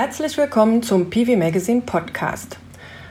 Herzlich 0.00 0.38
willkommen 0.38 0.84
zum 0.84 1.10
PV 1.10 1.36
Magazine 1.36 1.80
Podcast. 1.80 2.56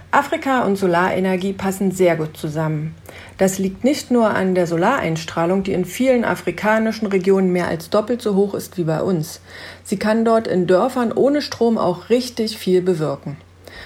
Afrika 0.09 0.64
und 0.64 0.77
Solarenergie 0.77 1.52
passen 1.52 1.92
sehr 1.92 2.16
gut 2.16 2.38
zusammen. 2.38 2.95
Das 3.38 3.59
liegt 3.59 3.83
nicht 3.83 4.09
nur 4.09 4.29
an 4.29 4.56
der 4.56 4.67
Solareinstrahlung, 4.67 5.63
die 5.63 5.74
in 5.74 5.84
vielen 5.84 6.24
afrikanischen 6.24 7.08
Regionen 7.08 7.52
mehr 7.52 7.68
als 7.68 7.90
doppelt 7.90 8.21
so 8.21 8.36
hoch 8.36 8.54
ist 8.54 8.77
wie 8.77 8.86
bei 8.86 9.02
uns. 9.02 9.41
Sie 9.84 10.00
kann 10.00 10.23
dort 10.23 10.47
in 10.47 10.65
Dörfern 10.65 11.11
ohne 11.11 11.41
Strom 11.41 11.77
auch 11.77 12.09
richtig 12.09 12.57
viel 12.57 12.81
bewirken. 12.81 13.35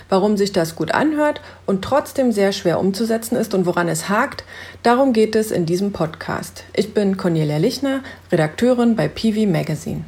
Warum 0.08 0.38
sich 0.38 0.52
das 0.52 0.76
gut 0.76 0.94
anhört 0.94 1.42
und 1.66 1.84
trotzdem 1.84 2.32
sehr 2.32 2.52
schwer 2.52 2.80
umzusetzen 2.80 3.36
ist 3.36 3.56
und 3.56 3.66
woran 3.66 3.88
es 3.88 4.10
hakt, 4.10 4.44
darum 4.84 5.12
geht 5.12 5.36
es 5.36 5.50
in 5.50 5.66
diesem 5.66 5.92
Podcast. 5.92 6.66
Ich 6.76 6.94
bin 6.94 7.18
Cornelia 7.18 7.58
Lichner, 7.58 8.04
Redakteurin 8.32 8.96
bei 8.96 9.08
PV 9.08 9.52
Magazine. 9.52 10.04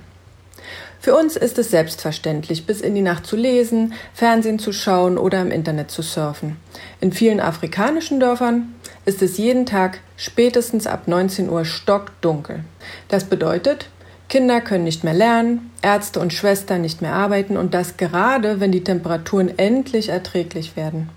Für 1.03 1.17
uns 1.17 1.35
ist 1.35 1.59
es 1.59 1.69
selbstverständlich, 1.69 2.65
bis 2.65 2.79
in 2.79 2.95
die 2.95 3.01
Nacht 3.01 3.25
zu 3.25 3.35
lesen, 3.35 3.93
Fernsehen 4.13 4.57
zu 4.57 4.71
schauen 4.71 5.17
oder 5.17 5.41
im 5.41 5.51
Internet 5.51 5.91
zu 5.91 6.01
surfen. 6.01 6.55
In 7.01 7.11
vielen 7.11 7.41
afrikanischen 7.41 8.21
Dörfern 8.21 8.73
ist 9.03 9.21
es 9.21 9.37
jeden 9.37 9.65
Tag 9.65 9.99
spätestens 10.15 10.87
ab 10.87 11.09
19 11.09 11.49
Uhr 11.49 11.65
stockdunkel. 11.65 12.61
Das 13.09 13.25
bedeutet, 13.25 13.89
Kinder 14.29 14.61
können 14.61 14.85
nicht 14.85 15.03
mehr 15.03 15.13
lernen, 15.13 15.71
Ärzte 15.81 16.21
und 16.21 16.31
Schwestern 16.31 16.79
nicht 16.79 17.01
mehr 17.01 17.13
arbeiten 17.13 17.57
und 17.57 17.73
das 17.73 17.97
gerade, 17.97 18.61
wenn 18.61 18.71
die 18.71 18.85
Temperaturen 18.85 19.59
endlich 19.59 20.07
erträglich 20.07 20.77
werden. 20.77 21.09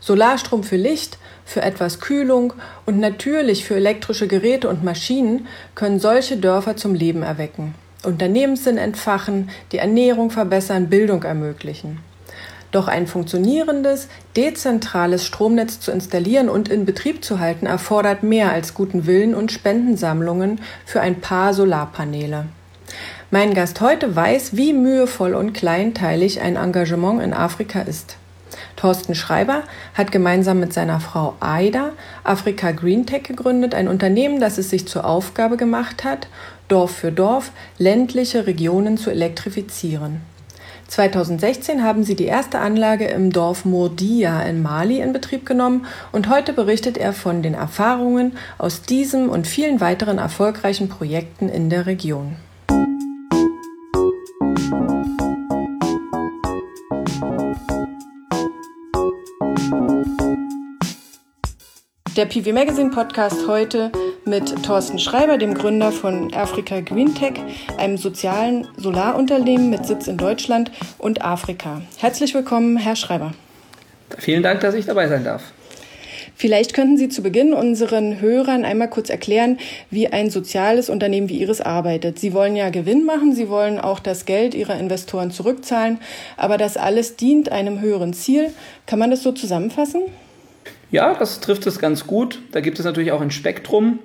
Solarstrom 0.00 0.64
für 0.64 0.76
Licht, 0.76 1.16
für 1.46 1.62
etwas 1.62 2.00
Kühlung 2.00 2.52
und 2.84 3.00
natürlich 3.00 3.64
für 3.64 3.76
elektrische 3.76 4.28
Geräte 4.28 4.68
und 4.68 4.84
Maschinen 4.84 5.46
können 5.74 5.98
solche 5.98 6.36
Dörfer 6.36 6.76
zum 6.76 6.94
Leben 6.94 7.22
erwecken. 7.22 7.74
Unternehmenssinn 8.04 8.78
entfachen, 8.78 9.50
die 9.72 9.78
Ernährung 9.78 10.30
verbessern, 10.30 10.88
Bildung 10.88 11.24
ermöglichen. 11.24 11.98
Doch 12.70 12.86
ein 12.86 13.06
funktionierendes, 13.06 14.08
dezentrales 14.36 15.24
Stromnetz 15.24 15.80
zu 15.80 15.90
installieren 15.90 16.48
und 16.48 16.68
in 16.68 16.84
Betrieb 16.84 17.24
zu 17.24 17.40
halten, 17.40 17.66
erfordert 17.66 18.22
mehr 18.22 18.52
als 18.52 18.74
guten 18.74 19.06
Willen 19.06 19.34
und 19.34 19.50
Spendensammlungen 19.50 20.60
für 20.84 21.00
ein 21.00 21.20
paar 21.20 21.54
Solarpaneele. 21.54 22.46
Mein 23.30 23.54
Gast 23.54 23.80
heute 23.80 24.14
weiß, 24.14 24.56
wie 24.56 24.72
mühevoll 24.72 25.34
und 25.34 25.52
kleinteilig 25.52 26.40
ein 26.40 26.56
Engagement 26.56 27.22
in 27.22 27.32
Afrika 27.32 27.80
ist. 27.80 28.16
Thorsten 28.76 29.14
Schreiber 29.14 29.64
hat 29.94 30.12
gemeinsam 30.12 30.60
mit 30.60 30.72
seiner 30.72 31.00
Frau 31.00 31.34
Aida 31.40 31.90
Afrika 32.22 32.70
Green 32.70 33.06
Tech 33.06 33.24
gegründet, 33.24 33.74
ein 33.74 33.88
Unternehmen, 33.88 34.40
das 34.40 34.56
es 34.56 34.70
sich 34.70 34.86
zur 34.86 35.04
Aufgabe 35.04 35.56
gemacht 35.56 36.04
hat, 36.04 36.28
Dorf 36.68 36.90
für 36.90 37.10
Dorf 37.10 37.50
ländliche 37.78 38.46
Regionen 38.46 38.98
zu 38.98 39.10
elektrifizieren. 39.10 40.20
2016 40.88 41.82
haben 41.82 42.04
sie 42.04 42.14
die 42.14 42.26
erste 42.26 42.60
Anlage 42.60 43.06
im 43.06 43.30
Dorf 43.30 43.64
Murdia 43.64 44.42
in 44.42 44.62
Mali 44.62 45.00
in 45.00 45.12
Betrieb 45.12 45.44
genommen 45.44 45.86
und 46.12 46.28
heute 46.28 46.52
berichtet 46.52 46.96
er 46.96 47.12
von 47.12 47.42
den 47.42 47.54
Erfahrungen 47.54 48.32
aus 48.56 48.82
diesem 48.82 49.28
und 49.28 49.46
vielen 49.46 49.80
weiteren 49.80 50.18
erfolgreichen 50.18 50.88
Projekten 50.88 51.48
in 51.48 51.68
der 51.68 51.86
Region. 51.86 52.36
Der 62.16 62.26
PV 62.26 62.52
Magazine 62.52 62.90
Podcast 62.90 63.46
heute 63.46 63.92
mit 64.28 64.62
Thorsten 64.62 64.98
Schreiber, 64.98 65.38
dem 65.38 65.54
Gründer 65.54 65.90
von 65.90 66.32
Afrika 66.34 66.80
Green 66.80 67.14
Tech, 67.14 67.34
einem 67.78 67.96
sozialen 67.96 68.66
Solarunternehmen 68.76 69.70
mit 69.70 69.86
Sitz 69.86 70.06
in 70.06 70.18
Deutschland 70.18 70.70
und 70.98 71.22
Afrika. 71.24 71.80
Herzlich 71.96 72.34
willkommen, 72.34 72.76
Herr 72.76 72.96
Schreiber. 72.96 73.32
Vielen 74.18 74.42
Dank, 74.42 74.60
dass 74.60 74.74
ich 74.74 74.86
dabei 74.86 75.08
sein 75.08 75.24
darf. 75.24 75.42
Vielleicht 76.34 76.74
könnten 76.74 76.96
Sie 76.96 77.08
zu 77.08 77.22
Beginn 77.22 77.52
unseren 77.52 78.20
Hörern 78.20 78.64
einmal 78.64 78.88
kurz 78.88 79.10
erklären, 79.10 79.58
wie 79.90 80.08
ein 80.08 80.30
soziales 80.30 80.88
Unternehmen 80.88 81.28
wie 81.28 81.38
Ihres 81.38 81.60
arbeitet. 81.60 82.18
Sie 82.18 82.32
wollen 82.32 82.54
ja 82.54 82.70
Gewinn 82.70 83.04
machen, 83.04 83.34
Sie 83.34 83.48
wollen 83.48 83.80
auch 83.80 83.98
das 83.98 84.24
Geld 84.24 84.54
Ihrer 84.54 84.78
Investoren 84.78 85.30
zurückzahlen, 85.30 85.98
aber 86.36 86.58
das 86.58 86.76
alles 86.76 87.16
dient 87.16 87.50
einem 87.50 87.80
höheren 87.80 88.12
Ziel. 88.12 88.52
Kann 88.86 88.98
man 89.00 89.10
das 89.10 89.22
so 89.22 89.32
zusammenfassen? 89.32 90.02
Ja, 90.90 91.14
das 91.14 91.40
trifft 91.40 91.66
es 91.66 91.78
ganz 91.78 92.06
gut. 92.06 92.40
Da 92.52 92.60
gibt 92.60 92.78
es 92.78 92.84
natürlich 92.84 93.12
auch 93.12 93.20
ein 93.20 93.30
Spektrum. 93.30 93.98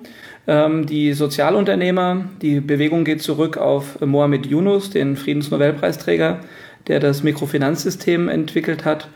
Ähm, 0.46 0.84
die 0.86 1.14
Sozialunternehmer, 1.14 2.26
die 2.42 2.60
Bewegung 2.60 3.04
geht 3.04 3.22
zurück 3.22 3.56
auf 3.56 4.00
Mohamed 4.00 4.46
Yunus, 4.46 4.90
den 4.90 5.16
Friedensnobelpreisträger, 5.16 6.40
der 6.86 7.00
das 7.00 7.22
Mikrofinanzsystem 7.22 8.28
entwickelt 8.28 8.84
hat. 8.84 9.08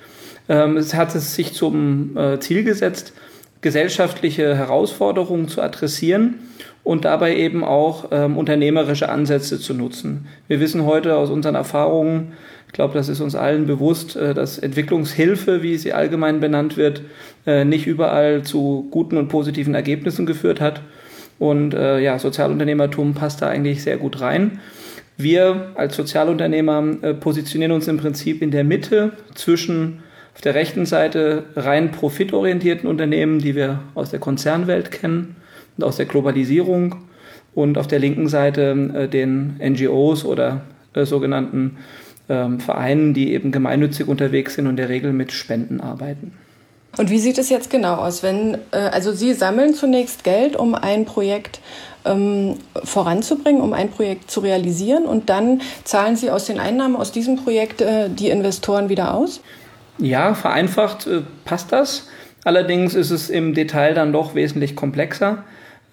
Ähm, 0.48 0.78
es 0.78 0.94
hat 0.94 1.14
es 1.14 1.34
sich 1.34 1.52
zum 1.52 2.16
äh, 2.16 2.40
Ziel 2.40 2.64
gesetzt, 2.64 3.12
gesellschaftliche 3.60 4.56
Herausforderungen 4.56 5.48
zu 5.48 5.60
adressieren 5.60 6.36
und 6.84 7.04
dabei 7.04 7.36
eben 7.36 7.64
auch 7.64 8.06
ähm, 8.12 8.38
unternehmerische 8.38 9.10
Ansätze 9.10 9.60
zu 9.60 9.74
nutzen. 9.74 10.26
Wir 10.46 10.60
wissen 10.60 10.86
heute 10.86 11.16
aus 11.16 11.28
unseren 11.28 11.54
Erfahrungen, 11.54 12.32
ich 12.68 12.72
glaube, 12.74 12.94
das 12.94 13.08
ist 13.08 13.20
uns 13.20 13.34
allen 13.34 13.66
bewusst, 13.66 14.14
äh, 14.14 14.34
dass 14.34 14.58
Entwicklungshilfe, 14.58 15.62
wie 15.62 15.76
sie 15.78 15.94
allgemein 15.94 16.38
benannt 16.38 16.76
wird, 16.76 17.02
äh, 17.46 17.64
nicht 17.64 17.86
überall 17.86 18.42
zu 18.42 18.86
guten 18.90 19.16
und 19.16 19.28
positiven 19.28 19.74
Ergebnissen 19.74 20.26
geführt 20.26 20.60
hat. 20.60 20.82
Und 21.38 21.72
äh, 21.72 21.98
ja, 21.98 22.18
Sozialunternehmertum 22.18 23.14
passt 23.14 23.42
da 23.42 23.48
eigentlich 23.48 23.82
sehr 23.82 23.96
gut 23.96 24.20
rein. 24.20 24.60
Wir 25.16 25.72
als 25.74 25.96
Sozialunternehmer 25.96 27.14
positionieren 27.18 27.72
uns 27.72 27.88
im 27.88 27.96
Prinzip 27.96 28.40
in 28.40 28.52
der 28.52 28.62
Mitte 28.62 29.14
zwischen 29.34 30.04
auf 30.32 30.42
der 30.42 30.54
rechten 30.54 30.86
Seite 30.86 31.46
rein 31.56 31.90
profitorientierten 31.90 32.88
Unternehmen, 32.88 33.40
die 33.40 33.56
wir 33.56 33.80
aus 33.96 34.10
der 34.10 34.20
Konzernwelt 34.20 34.92
kennen 34.92 35.34
und 35.76 35.82
aus 35.82 35.96
der 35.96 36.06
Globalisierung 36.06 36.94
und 37.52 37.78
auf 37.78 37.88
der 37.88 37.98
linken 37.98 38.28
Seite 38.28 39.08
den 39.12 39.56
NGOs 39.60 40.24
oder 40.24 40.62
sogenannten 40.94 41.78
ähm, 42.28 42.60
Vereinen, 42.60 43.14
die 43.14 43.32
eben 43.32 43.52
gemeinnützig 43.52 44.08
unterwegs 44.08 44.54
sind 44.54 44.66
und 44.66 44.72
in 44.72 44.76
der 44.76 44.88
Regel 44.88 45.12
mit 45.12 45.32
Spenden 45.32 45.80
arbeiten. 45.80 46.32
Und 46.96 47.10
wie 47.10 47.18
sieht 47.18 47.38
es 47.38 47.48
jetzt 47.48 47.70
genau 47.70 47.94
aus? 47.96 48.22
Wenn, 48.22 48.54
äh, 48.72 48.78
also 48.78 49.12
Sie 49.12 49.34
sammeln 49.34 49.74
zunächst 49.74 50.24
Geld, 50.24 50.56
um 50.56 50.74
ein 50.74 51.04
Projekt 51.04 51.60
ähm, 52.04 52.56
voranzubringen, 52.82 53.60
um 53.60 53.72
ein 53.72 53.90
Projekt 53.90 54.30
zu 54.30 54.40
realisieren 54.40 55.04
und 55.04 55.28
dann 55.28 55.60
zahlen 55.84 56.16
Sie 56.16 56.30
aus 56.30 56.46
den 56.46 56.58
Einnahmen 56.58 56.96
aus 56.96 57.12
diesem 57.12 57.36
Projekt 57.36 57.80
äh, 57.80 58.08
die 58.08 58.30
Investoren 58.30 58.88
wieder 58.88 59.14
aus? 59.14 59.40
Ja, 59.98 60.34
vereinfacht 60.34 61.06
äh, 61.06 61.22
passt 61.44 61.72
das. 61.72 62.08
Allerdings 62.44 62.94
ist 62.94 63.10
es 63.10 63.30
im 63.30 63.52
Detail 63.54 63.94
dann 63.94 64.12
doch 64.12 64.34
wesentlich 64.34 64.74
komplexer. 64.74 65.44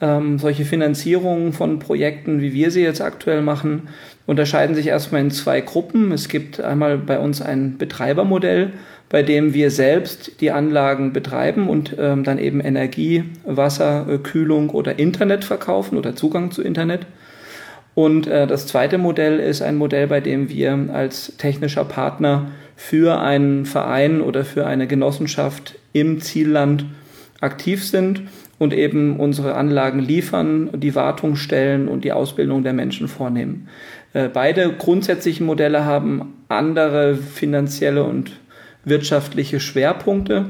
Ähm, 0.02 0.40
solche 0.40 0.66
Finanzierungen 0.66 1.54
von 1.54 1.80
Projekten, 1.80 2.42
wie 2.42 2.52
wir 2.54 2.70
sie 2.70 2.82
jetzt 2.82 3.02
aktuell 3.02 3.42
machen, 3.42 3.88
unterscheiden 4.26 4.76
sich 4.76 4.88
erstmal 4.88 5.22
in 5.22 5.32
zwei 5.32 5.62
Gruppen. 5.62 6.12
Es 6.12 6.28
gibt 6.28 6.60
einmal 6.60 6.98
bei 6.98 7.18
uns 7.18 7.42
ein 7.42 7.78
Betreibermodell, 7.78 8.74
bei 9.08 9.24
dem 9.24 9.54
wir 9.54 9.72
selbst 9.72 10.42
die 10.42 10.52
Anlagen 10.52 11.14
betreiben 11.14 11.70
und 11.70 11.96
ähm, 11.98 12.26
dann 12.26 12.40
eben 12.40 12.60
Energie, 12.60 13.24
Wasser, 13.46 14.06
äh, 14.10 14.18
Kühlung 14.18 14.70
oder 14.70 15.00
Internet 15.00 15.46
verkaufen 15.46 15.98
oder 15.98 16.16
Zugang 16.16 16.52
zu 16.52 16.62
Internet. 16.62 17.06
Und 17.94 18.28
äh, 18.28 18.48
das 18.48 18.68
zweite 18.68 18.98
Modell 18.98 19.40
ist 19.40 19.62
ein 19.62 19.78
Modell, 19.78 20.08
bei 20.08 20.20
dem 20.20 20.50
wir 20.50 20.90
als 20.92 21.38
technischer 21.38 21.86
Partner 21.86 22.52
für 22.76 23.22
einen 23.22 23.66
Verein 23.66 24.20
oder 24.20 24.44
für 24.44 24.66
eine 24.66 24.88
Genossenschaft 24.88 25.76
im 25.94 26.20
Zielland 26.20 26.86
aktiv 27.40 27.86
sind 27.86 28.24
und 28.58 28.74
eben 28.74 29.20
unsere 29.20 29.56
Anlagen 29.56 30.00
liefern, 30.00 30.70
die 30.74 30.96
Wartung 30.96 31.36
stellen 31.36 31.88
und 31.88 32.04
die 32.04 32.14
Ausbildung 32.14 32.64
der 32.64 32.74
Menschen 32.74 33.08
vornehmen. 33.08 33.68
Äh, 34.14 34.30
beide 34.30 34.72
grundsätzlichen 34.72 35.46
Modelle 35.46 35.86
haben 35.86 36.34
andere 36.48 37.16
finanzielle 37.16 38.04
und 38.04 38.32
wirtschaftliche 38.86 39.60
Schwerpunkte. 39.60 40.46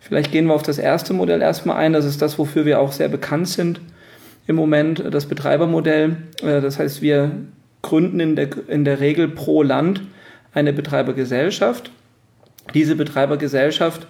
Vielleicht 0.00 0.30
gehen 0.32 0.46
wir 0.46 0.54
auf 0.54 0.62
das 0.62 0.78
erste 0.78 1.14
Modell 1.14 1.40
erstmal 1.40 1.76
ein. 1.76 1.92
Das 1.92 2.04
ist 2.04 2.20
das, 2.20 2.38
wofür 2.38 2.64
wir 2.64 2.80
auch 2.80 2.92
sehr 2.92 3.08
bekannt 3.08 3.48
sind 3.48 3.80
im 4.46 4.56
Moment, 4.56 5.02
das 5.10 5.26
Betreibermodell. 5.26 6.16
Äh, 6.42 6.60
das 6.60 6.78
heißt, 6.78 7.00
wir 7.00 7.30
gründen 7.80 8.20
in 8.20 8.36
der, 8.36 8.48
in 8.68 8.84
der 8.84 9.00
Regel 9.00 9.28
pro 9.28 9.62
Land 9.62 10.02
eine 10.52 10.72
Betreibergesellschaft. 10.72 11.90
Diese 12.74 12.96
Betreibergesellschaft 12.96 14.06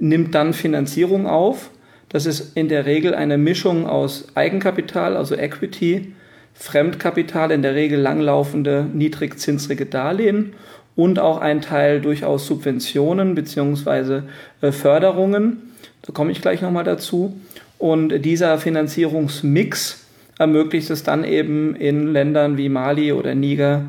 nimmt 0.00 0.34
dann 0.34 0.52
Finanzierung 0.52 1.26
auf 1.26 1.70
das 2.14 2.26
ist 2.26 2.56
in 2.56 2.68
der 2.68 2.86
Regel 2.86 3.12
eine 3.12 3.36
Mischung 3.36 3.88
aus 3.88 4.28
Eigenkapital, 4.36 5.16
also 5.16 5.34
Equity, 5.34 6.12
Fremdkapital, 6.52 7.50
in 7.50 7.62
der 7.62 7.74
Regel 7.74 7.98
langlaufende, 7.98 8.86
niedrigzinsrige 8.92 9.86
Darlehen 9.86 10.52
und 10.94 11.18
auch 11.18 11.38
ein 11.38 11.60
Teil 11.60 12.00
durchaus 12.00 12.46
Subventionen 12.46 13.34
beziehungsweise 13.34 14.22
äh, 14.60 14.70
Förderungen. 14.70 15.72
Da 16.02 16.12
komme 16.12 16.30
ich 16.30 16.40
gleich 16.40 16.62
nochmal 16.62 16.84
dazu. 16.84 17.34
Und 17.78 18.10
dieser 18.20 18.58
Finanzierungsmix 18.58 20.06
ermöglicht 20.38 20.90
es 20.90 21.02
dann 21.02 21.24
eben 21.24 21.74
in 21.74 22.12
Ländern 22.12 22.56
wie 22.56 22.68
Mali 22.68 23.12
oder 23.12 23.34
Niger, 23.34 23.86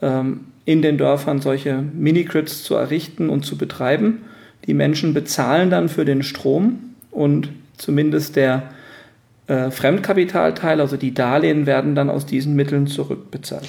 ähm, 0.00 0.46
in 0.64 0.80
den 0.80 0.96
Dörfern 0.96 1.42
solche 1.42 1.82
Mini-Grids 1.82 2.64
zu 2.64 2.76
errichten 2.76 3.28
und 3.28 3.44
zu 3.44 3.58
betreiben. 3.58 4.22
Die 4.66 4.72
Menschen 4.72 5.12
bezahlen 5.12 5.68
dann 5.68 5.90
für 5.90 6.06
den 6.06 6.22
Strom 6.22 6.87
und 7.10 7.50
zumindest 7.76 8.36
der 8.36 8.70
äh, 9.46 9.70
Fremdkapitalteil, 9.70 10.80
also 10.80 10.96
die 10.96 11.14
Darlehen, 11.14 11.66
werden 11.66 11.94
dann 11.94 12.10
aus 12.10 12.26
diesen 12.26 12.54
Mitteln 12.54 12.86
zurückbezahlt. 12.86 13.68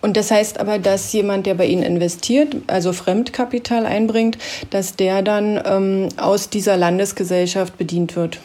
Und 0.00 0.16
das 0.16 0.32
heißt 0.32 0.58
aber, 0.58 0.78
dass 0.78 1.12
jemand, 1.12 1.46
der 1.46 1.54
bei 1.54 1.66
Ihnen 1.66 1.84
investiert, 1.84 2.56
also 2.66 2.92
Fremdkapital 2.92 3.86
einbringt, 3.86 4.36
dass 4.70 4.96
der 4.96 5.22
dann 5.22 5.60
ähm, 5.64 6.08
aus 6.16 6.50
dieser 6.50 6.76
Landesgesellschaft 6.76 7.78
bedient 7.78 8.16
wird. 8.16 8.40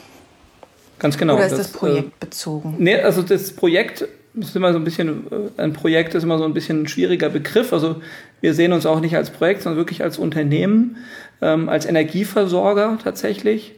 Ganz 0.99 1.17
genau. 1.17 1.35
Oder 1.35 1.45
ist 1.45 1.51
das, 1.53 1.71
das 1.71 1.71
Projekt 1.71 2.09
äh, 2.09 2.25
bezogen? 2.25 2.75
Nee, 2.77 2.99
also 3.01 3.23
das 3.23 3.51
Projekt 3.53 4.07
ist 4.35 4.55
immer 4.55 4.71
so 4.71 4.77
ein 4.77 4.83
bisschen, 4.83 5.25
äh, 5.57 5.61
ein 5.61 5.73
Projekt 5.73 6.13
ist 6.13 6.23
immer 6.23 6.37
so 6.37 6.45
ein 6.45 6.53
bisschen 6.53 6.83
ein 6.83 6.87
schwieriger 6.87 7.29
Begriff. 7.29 7.73
Also 7.73 7.95
wir 8.39 8.53
sehen 8.53 8.71
uns 8.71 8.85
auch 8.85 8.99
nicht 8.99 9.15
als 9.15 9.31
Projekt, 9.31 9.63
sondern 9.63 9.77
wirklich 9.77 10.03
als 10.03 10.19
Unternehmen, 10.19 10.97
ähm, 11.41 11.69
als 11.69 11.87
Energieversorger 11.87 12.99
tatsächlich. 13.03 13.73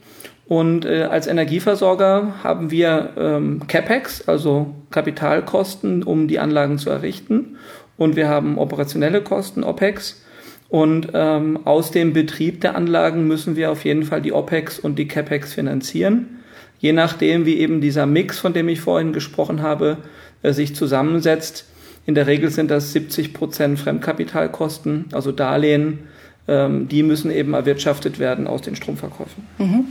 Und 0.50 0.84
äh, 0.84 1.04
als 1.04 1.28
Energieversorger 1.28 2.34
haben 2.42 2.72
wir 2.72 3.10
ähm, 3.16 3.60
CapEx, 3.68 4.26
also 4.26 4.74
Kapitalkosten, 4.90 6.02
um 6.02 6.26
die 6.26 6.40
Anlagen 6.40 6.76
zu 6.76 6.90
errichten. 6.90 7.56
Und 7.96 8.16
wir 8.16 8.26
haben 8.26 8.58
operationelle 8.58 9.20
Kosten, 9.22 9.62
OPEX. 9.62 10.24
Und 10.68 11.10
ähm, 11.14 11.60
aus 11.64 11.92
dem 11.92 12.12
Betrieb 12.12 12.62
der 12.62 12.74
Anlagen 12.74 13.28
müssen 13.28 13.54
wir 13.54 13.70
auf 13.70 13.84
jeden 13.84 14.02
Fall 14.02 14.22
die 14.22 14.32
OPEX 14.32 14.80
und 14.80 14.98
die 14.98 15.06
CapEx 15.06 15.54
finanzieren. 15.54 16.40
Je 16.80 16.92
nachdem, 16.92 17.46
wie 17.46 17.58
eben 17.60 17.80
dieser 17.80 18.06
Mix, 18.06 18.40
von 18.40 18.52
dem 18.52 18.68
ich 18.68 18.80
vorhin 18.80 19.12
gesprochen 19.12 19.62
habe, 19.62 19.98
äh, 20.42 20.52
sich 20.52 20.74
zusammensetzt. 20.74 21.64
In 22.06 22.16
der 22.16 22.26
Regel 22.26 22.50
sind 22.50 22.72
das 22.72 22.92
70 22.92 23.34
Prozent 23.34 23.78
Fremdkapitalkosten, 23.78 25.10
also 25.12 25.30
Darlehen, 25.30 26.08
die 26.50 27.02
müssen 27.02 27.30
eben 27.30 27.54
erwirtschaftet 27.54 28.18
werden 28.18 28.46
aus 28.46 28.62
den 28.62 28.74
Stromverkäufen. 28.74 29.46
Mhm. 29.58 29.84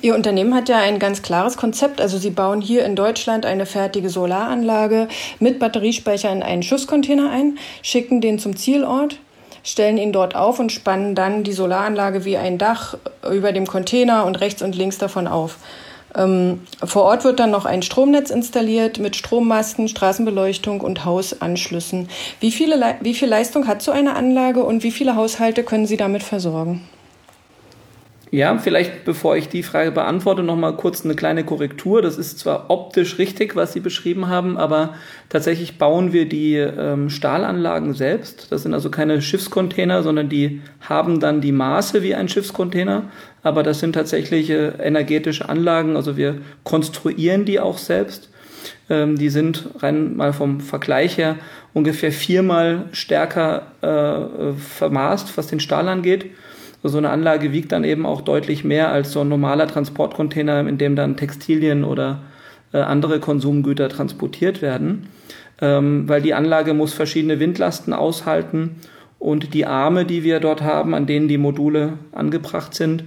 Ihr 0.00 0.14
Unternehmen 0.14 0.54
hat 0.54 0.68
ja 0.68 0.78
ein 0.78 0.98
ganz 0.98 1.22
klares 1.22 1.56
Konzept. 1.56 2.00
Also 2.00 2.18
Sie 2.18 2.30
bauen 2.30 2.60
hier 2.60 2.84
in 2.84 2.94
Deutschland 2.94 3.44
eine 3.44 3.66
fertige 3.66 4.08
Solaranlage 4.08 5.08
mit 5.40 5.58
Batteriespeicher 5.58 6.30
in 6.30 6.42
einen 6.42 6.62
Schusscontainer 6.62 7.30
ein, 7.30 7.58
schicken 7.82 8.20
den 8.20 8.38
zum 8.38 8.56
Zielort, 8.56 9.18
stellen 9.64 9.98
ihn 9.98 10.12
dort 10.12 10.36
auf 10.36 10.60
und 10.60 10.72
spannen 10.72 11.14
dann 11.14 11.42
die 11.42 11.52
Solaranlage 11.52 12.24
wie 12.24 12.36
ein 12.36 12.58
Dach 12.58 12.96
über 13.30 13.52
dem 13.52 13.66
Container 13.66 14.24
und 14.24 14.40
rechts 14.40 14.62
und 14.62 14.76
links 14.76 14.98
davon 14.98 15.26
auf. 15.26 15.58
Ähm, 16.14 16.60
vor 16.82 17.02
Ort 17.04 17.24
wird 17.24 17.40
dann 17.40 17.50
noch 17.50 17.64
ein 17.64 17.82
Stromnetz 17.82 18.30
installiert 18.30 18.98
mit 18.98 19.16
Strommasten, 19.16 19.88
Straßenbeleuchtung 19.88 20.80
und 20.80 21.04
Hausanschlüssen. 21.04 22.08
Wie, 22.40 22.50
viele, 22.50 22.96
wie 23.00 23.14
viel 23.14 23.28
Leistung 23.28 23.66
hat 23.66 23.82
so 23.82 23.90
eine 23.90 24.16
Anlage 24.16 24.64
und 24.64 24.82
wie 24.82 24.90
viele 24.90 25.16
Haushalte 25.16 25.64
können 25.64 25.86
Sie 25.86 25.96
damit 25.96 26.22
versorgen? 26.22 26.88
Ja, 28.30 28.58
vielleicht 28.58 29.06
bevor 29.06 29.36
ich 29.36 29.48
die 29.48 29.62
Frage 29.62 29.90
beantworte, 29.90 30.42
noch 30.42 30.56
mal 30.56 30.76
kurz 30.76 31.02
eine 31.02 31.14
kleine 31.14 31.44
Korrektur. 31.44 32.02
Das 32.02 32.18
ist 32.18 32.38
zwar 32.38 32.68
optisch 32.68 33.18
richtig, 33.18 33.56
was 33.56 33.72
Sie 33.72 33.80
beschrieben 33.80 34.28
haben, 34.28 34.58
aber 34.58 34.94
tatsächlich 35.30 35.78
bauen 35.78 36.12
wir 36.12 36.28
die 36.28 36.56
ähm, 36.56 37.08
Stahlanlagen 37.08 37.94
selbst. 37.94 38.52
Das 38.52 38.64
sind 38.64 38.74
also 38.74 38.90
keine 38.90 39.22
Schiffscontainer, 39.22 40.02
sondern 40.02 40.28
die 40.28 40.60
haben 40.80 41.20
dann 41.20 41.40
die 41.40 41.52
Maße 41.52 42.02
wie 42.02 42.14
ein 42.14 42.28
Schiffscontainer, 42.28 43.04
aber 43.42 43.62
das 43.62 43.80
sind 43.80 43.94
tatsächlich 43.94 44.50
äh, 44.50 44.72
energetische 44.78 45.48
Anlagen. 45.48 45.96
Also 45.96 46.18
wir 46.18 46.36
konstruieren 46.64 47.46
die 47.46 47.60
auch 47.60 47.78
selbst. 47.78 48.28
Ähm, 48.90 49.16
die 49.16 49.30
sind 49.30 49.70
rein 49.78 50.16
mal 50.16 50.34
vom 50.34 50.60
Vergleich 50.60 51.16
her 51.16 51.36
ungefähr 51.72 52.12
viermal 52.12 52.84
stärker 52.92 53.72
äh, 53.80 54.52
vermaßt, 54.52 55.38
was 55.38 55.46
den 55.46 55.60
Stahl 55.60 55.88
angeht 55.88 56.26
so 56.82 56.98
eine 56.98 57.10
Anlage 57.10 57.52
wiegt 57.52 57.72
dann 57.72 57.84
eben 57.84 58.06
auch 58.06 58.20
deutlich 58.20 58.64
mehr 58.64 58.90
als 58.90 59.12
so 59.12 59.20
ein 59.20 59.28
normaler 59.28 59.66
Transportcontainer, 59.66 60.60
in 60.60 60.78
dem 60.78 60.96
dann 60.96 61.16
Textilien 61.16 61.84
oder 61.84 62.20
äh, 62.72 62.78
andere 62.78 63.20
Konsumgüter 63.20 63.88
transportiert 63.88 64.62
werden, 64.62 65.08
ähm, 65.60 66.08
weil 66.08 66.22
die 66.22 66.34
Anlage 66.34 66.74
muss 66.74 66.92
verschiedene 66.92 67.40
Windlasten 67.40 67.92
aushalten 67.92 68.76
und 69.18 69.54
die 69.54 69.66
Arme, 69.66 70.04
die 70.04 70.22
wir 70.22 70.38
dort 70.38 70.62
haben, 70.62 70.94
an 70.94 71.06
denen 71.06 71.28
die 71.28 71.38
Module 71.38 71.94
angebracht 72.12 72.74
sind, 72.74 73.04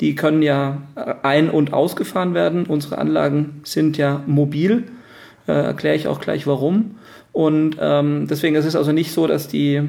die 0.00 0.14
können 0.14 0.42
ja 0.42 0.82
ein- 1.22 1.50
und 1.50 1.72
ausgefahren 1.72 2.34
werden. 2.34 2.66
Unsere 2.66 2.98
Anlagen 2.98 3.60
sind 3.64 3.96
ja 3.96 4.22
mobil, 4.26 4.84
äh, 5.46 5.52
erkläre 5.52 5.96
ich 5.96 6.08
auch 6.08 6.20
gleich 6.20 6.46
warum. 6.46 6.96
Und 7.32 7.76
ähm, 7.80 8.26
deswegen 8.28 8.56
ist 8.56 8.64
es 8.64 8.76
also 8.76 8.92
nicht 8.92 9.12
so, 9.12 9.26
dass 9.26 9.48
die 9.48 9.82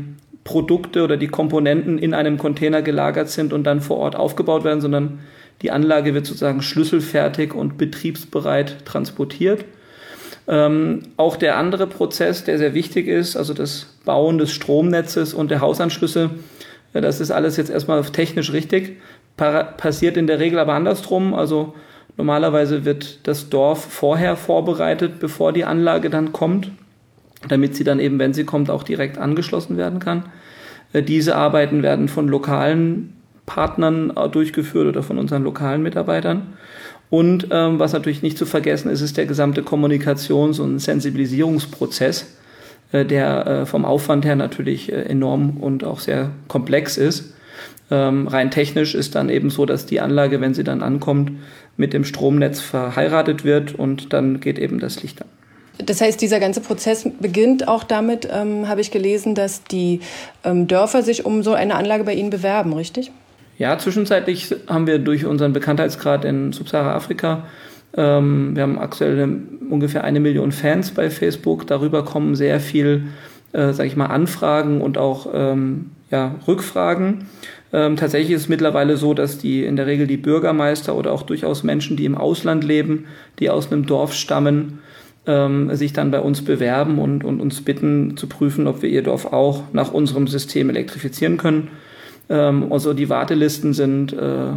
Produkte 0.45 1.03
oder 1.03 1.17
die 1.17 1.27
Komponenten 1.27 1.97
in 1.97 2.13
einem 2.13 2.37
Container 2.37 2.81
gelagert 2.81 3.29
sind 3.29 3.51
und 3.51 3.65
dann 3.65 3.81
vor 3.81 3.97
Ort 3.97 4.15
aufgebaut 4.15 4.63
werden, 4.63 4.79
sondern 4.79 5.19
die 5.61 5.71
Anlage 5.71 6.13
wird 6.13 6.25
sozusagen 6.25 6.61
schlüsselfertig 6.61 7.53
und 7.53 7.77
betriebsbereit 7.77 8.85
transportiert. 8.85 9.65
Ähm, 10.47 11.01
auch 11.17 11.35
der 11.35 11.57
andere 11.57 11.87
Prozess, 11.87 12.43
der 12.43 12.59
sehr 12.59 12.75
wichtig 12.75 13.07
ist, 13.07 13.35
also 13.35 13.55
das 13.55 13.97
Bauen 14.05 14.37
des 14.37 14.51
Stromnetzes 14.51 15.33
und 15.33 15.49
der 15.49 15.61
Hausanschlüsse, 15.61 16.29
ja, 16.93 17.01
das 17.01 17.19
ist 17.19 17.31
alles 17.31 17.57
jetzt 17.57 17.71
erstmal 17.71 18.03
technisch 18.03 18.53
richtig, 18.53 18.97
passiert 19.35 20.15
in 20.15 20.27
der 20.27 20.39
Regel 20.39 20.59
aber 20.59 20.73
andersrum. 20.73 21.33
Also 21.33 21.73
normalerweise 22.17 22.85
wird 22.85 23.27
das 23.27 23.49
Dorf 23.49 23.83
vorher 23.83 24.37
vorbereitet, 24.37 25.19
bevor 25.19 25.51
die 25.51 25.65
Anlage 25.65 26.11
dann 26.11 26.31
kommt 26.31 26.71
damit 27.47 27.75
sie 27.75 27.83
dann 27.83 27.99
eben, 27.99 28.19
wenn 28.19 28.33
sie 28.33 28.43
kommt, 28.43 28.69
auch 28.69 28.83
direkt 28.83 29.17
angeschlossen 29.17 29.77
werden 29.77 29.99
kann. 29.99 30.25
Äh, 30.93 31.03
diese 31.03 31.35
Arbeiten 31.35 31.83
werden 31.83 32.07
von 32.07 32.27
lokalen 32.27 33.13
Partnern 33.45 34.11
äh, 34.15 34.29
durchgeführt 34.29 34.87
oder 34.87 35.03
von 35.03 35.17
unseren 35.17 35.43
lokalen 35.43 35.83
Mitarbeitern. 35.83 36.53
Und 37.09 37.47
ähm, 37.51 37.79
was 37.79 37.93
natürlich 37.93 38.23
nicht 38.23 38.37
zu 38.37 38.45
vergessen 38.45 38.89
ist, 38.89 39.01
ist 39.01 39.17
der 39.17 39.25
gesamte 39.25 39.61
Kommunikations- 39.61 40.59
und 40.59 40.79
Sensibilisierungsprozess, 40.79 42.35
äh, 42.91 43.05
der 43.05 43.47
äh, 43.47 43.65
vom 43.65 43.85
Aufwand 43.85 44.25
her 44.25 44.35
natürlich 44.35 44.91
äh, 44.91 45.03
enorm 45.03 45.57
und 45.57 45.83
auch 45.83 45.99
sehr 45.99 46.31
komplex 46.47 46.97
ist. 46.97 47.33
Ähm, 47.91 48.27
rein 48.27 48.49
technisch 48.49 48.95
ist 48.95 49.13
dann 49.13 49.29
eben 49.29 49.51
so, 49.51 49.67
dass 49.67 49.85
die 49.85 50.01
Anlage, 50.01 50.41
wenn 50.41 50.55
sie 50.55 50.63
dann 50.63 50.81
ankommt, 50.81 51.31
mit 51.77 51.93
dem 51.93 52.03
Stromnetz 52.03 52.59
verheiratet 52.59 53.45
wird 53.45 53.75
und 53.75 54.11
dann 54.11 54.39
geht 54.39 54.57
eben 54.57 54.79
das 54.79 55.03
Licht 55.03 55.21
an. 55.21 55.27
Das 55.77 56.01
heißt, 56.01 56.21
dieser 56.21 56.39
ganze 56.39 56.61
Prozess 56.61 57.07
beginnt 57.19 57.67
auch 57.67 57.83
damit, 57.83 58.27
ähm, 58.31 58.67
habe 58.67 58.81
ich 58.81 58.91
gelesen, 58.91 59.35
dass 59.35 59.63
die 59.63 59.99
ähm, 60.43 60.67
Dörfer 60.67 61.03
sich 61.03 61.25
um 61.25 61.43
so 61.43 61.53
eine 61.53 61.75
Anlage 61.75 62.03
bei 62.03 62.13
Ihnen 62.13 62.29
bewerben, 62.29 62.73
richtig? 62.73 63.11
Ja, 63.57 63.77
zwischenzeitlich 63.77 64.53
haben 64.67 64.87
wir 64.87 64.99
durch 64.99 65.25
unseren 65.25 65.53
Bekanntheitsgrad 65.53 66.25
in 66.25 66.51
Subsahara-Afrika, 66.51 67.43
ähm, 67.97 68.55
wir 68.55 68.63
haben 68.63 68.77
aktuell 68.77 69.39
ungefähr 69.69 70.03
eine 70.03 70.19
Million 70.19 70.51
Fans 70.51 70.91
bei 70.91 71.09
Facebook, 71.09 71.65
darüber 71.67 72.03
kommen 72.03 72.35
sehr 72.35 72.59
viel, 72.59 73.05
äh, 73.53 73.71
sage 73.71 73.87
ich 73.87 73.95
mal, 73.95 74.07
Anfragen 74.07 74.81
und 74.81 74.97
auch 74.97 75.27
ähm, 75.33 75.91
ja, 76.11 76.35
Rückfragen. 76.47 77.27
Ähm, 77.71 77.95
tatsächlich 77.95 78.31
ist 78.31 78.41
es 78.43 78.49
mittlerweile 78.49 78.97
so, 78.97 79.13
dass 79.13 79.37
die 79.37 79.63
in 79.63 79.75
der 79.75 79.87
Regel 79.87 80.07
die 80.07 80.17
Bürgermeister 80.17 80.95
oder 80.95 81.13
auch 81.13 81.23
durchaus 81.23 81.63
Menschen, 81.63 81.95
die 81.95 82.05
im 82.05 82.17
Ausland 82.17 82.63
leben, 82.63 83.05
die 83.39 83.49
aus 83.49 83.71
einem 83.71 83.85
Dorf 83.85 84.13
stammen, 84.13 84.79
ähm, 85.27 85.75
sich 85.75 85.93
dann 85.93 86.11
bei 86.11 86.19
uns 86.19 86.43
bewerben 86.43 86.99
und, 86.99 87.23
und 87.23 87.41
uns 87.41 87.61
bitten 87.61 88.17
zu 88.17 88.27
prüfen, 88.27 88.67
ob 88.67 88.81
wir 88.81 88.89
ihr 88.89 89.03
Dorf 89.03 89.25
auch 89.25 89.63
nach 89.73 89.91
unserem 89.91 90.27
System 90.27 90.69
elektrifizieren 90.69 91.37
können. 91.37 91.69
Ähm, 92.29 92.71
also 92.71 92.93
die 92.93 93.09
Wartelisten 93.09 93.73
sind 93.73 94.13
äh, 94.13 94.49
äh, 94.49 94.53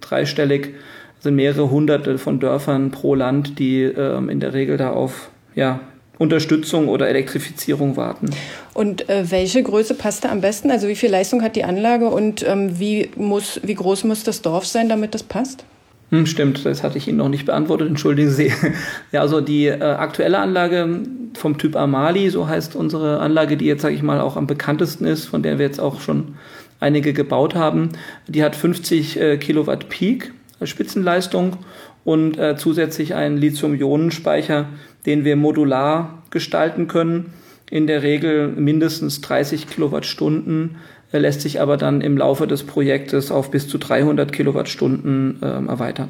dreistellig, 0.00 0.74
sind 1.20 1.36
mehrere 1.36 1.70
hunderte 1.70 2.18
von 2.18 2.40
Dörfern 2.40 2.90
pro 2.90 3.14
Land, 3.14 3.58
die 3.58 3.82
ähm, 3.82 4.28
in 4.28 4.40
der 4.40 4.54
Regel 4.54 4.76
da 4.76 4.90
auf 4.90 5.30
ja, 5.54 5.80
Unterstützung 6.18 6.88
oder 6.88 7.08
Elektrifizierung 7.08 7.96
warten. 7.96 8.30
Und 8.74 9.08
äh, 9.08 9.30
welche 9.30 9.62
Größe 9.62 9.94
passt 9.94 10.24
da 10.24 10.30
am 10.30 10.40
besten? 10.40 10.70
Also 10.70 10.88
wie 10.88 10.94
viel 10.94 11.10
Leistung 11.10 11.42
hat 11.42 11.56
die 11.56 11.64
Anlage 11.64 12.08
und 12.08 12.46
ähm, 12.46 12.78
wie, 12.78 13.10
muss, 13.16 13.60
wie 13.62 13.74
groß 13.74 14.04
muss 14.04 14.24
das 14.24 14.42
Dorf 14.42 14.66
sein, 14.66 14.88
damit 14.88 15.14
das 15.14 15.22
passt? 15.22 15.64
Hm, 16.12 16.26
stimmt, 16.26 16.66
das 16.66 16.82
hatte 16.82 16.98
ich 16.98 17.08
Ihnen 17.08 17.16
noch 17.16 17.30
nicht 17.30 17.46
beantwortet, 17.46 17.88
entschuldigen 17.88 18.30
Sie. 18.30 18.52
Ja, 19.12 19.22
also 19.22 19.40
die 19.40 19.66
äh, 19.66 19.80
aktuelle 19.82 20.38
Anlage 20.38 21.00
vom 21.34 21.56
Typ 21.56 21.74
Amali, 21.74 22.28
so 22.28 22.46
heißt 22.46 22.76
unsere 22.76 23.20
Anlage, 23.20 23.56
die 23.56 23.64
jetzt, 23.64 23.80
sage 23.80 23.94
ich 23.94 24.02
mal, 24.02 24.20
auch 24.20 24.36
am 24.36 24.46
bekanntesten 24.46 25.06
ist, 25.06 25.24
von 25.24 25.42
der 25.42 25.58
wir 25.58 25.64
jetzt 25.64 25.80
auch 25.80 26.02
schon 26.02 26.34
einige 26.80 27.14
gebaut 27.14 27.54
haben, 27.54 27.90
die 28.26 28.44
hat 28.44 28.56
50 28.56 29.20
äh, 29.20 29.36
Kilowatt 29.38 29.88
Peak 29.88 30.32
als 30.60 30.68
Spitzenleistung 30.68 31.56
und 32.04 32.38
äh, 32.38 32.56
zusätzlich 32.56 33.14
einen 33.14 33.38
Lithium-Ionen-Speicher, 33.38 34.66
den 35.06 35.24
wir 35.24 35.36
modular 35.36 36.22
gestalten 36.28 36.88
können. 36.88 37.32
In 37.70 37.86
der 37.86 38.02
Regel 38.02 38.48
mindestens 38.48 39.22
30 39.22 39.66
Kilowattstunden 39.66 40.76
lässt 41.20 41.40
sich 41.42 41.60
aber 41.60 41.76
dann 41.76 42.00
im 42.00 42.16
Laufe 42.16 42.46
des 42.46 42.64
Projektes 42.64 43.30
auf 43.30 43.50
bis 43.50 43.68
zu 43.68 43.78
300 43.78 44.32
Kilowattstunden 44.32 45.42
äh, 45.42 45.46
erweitern. 45.46 46.08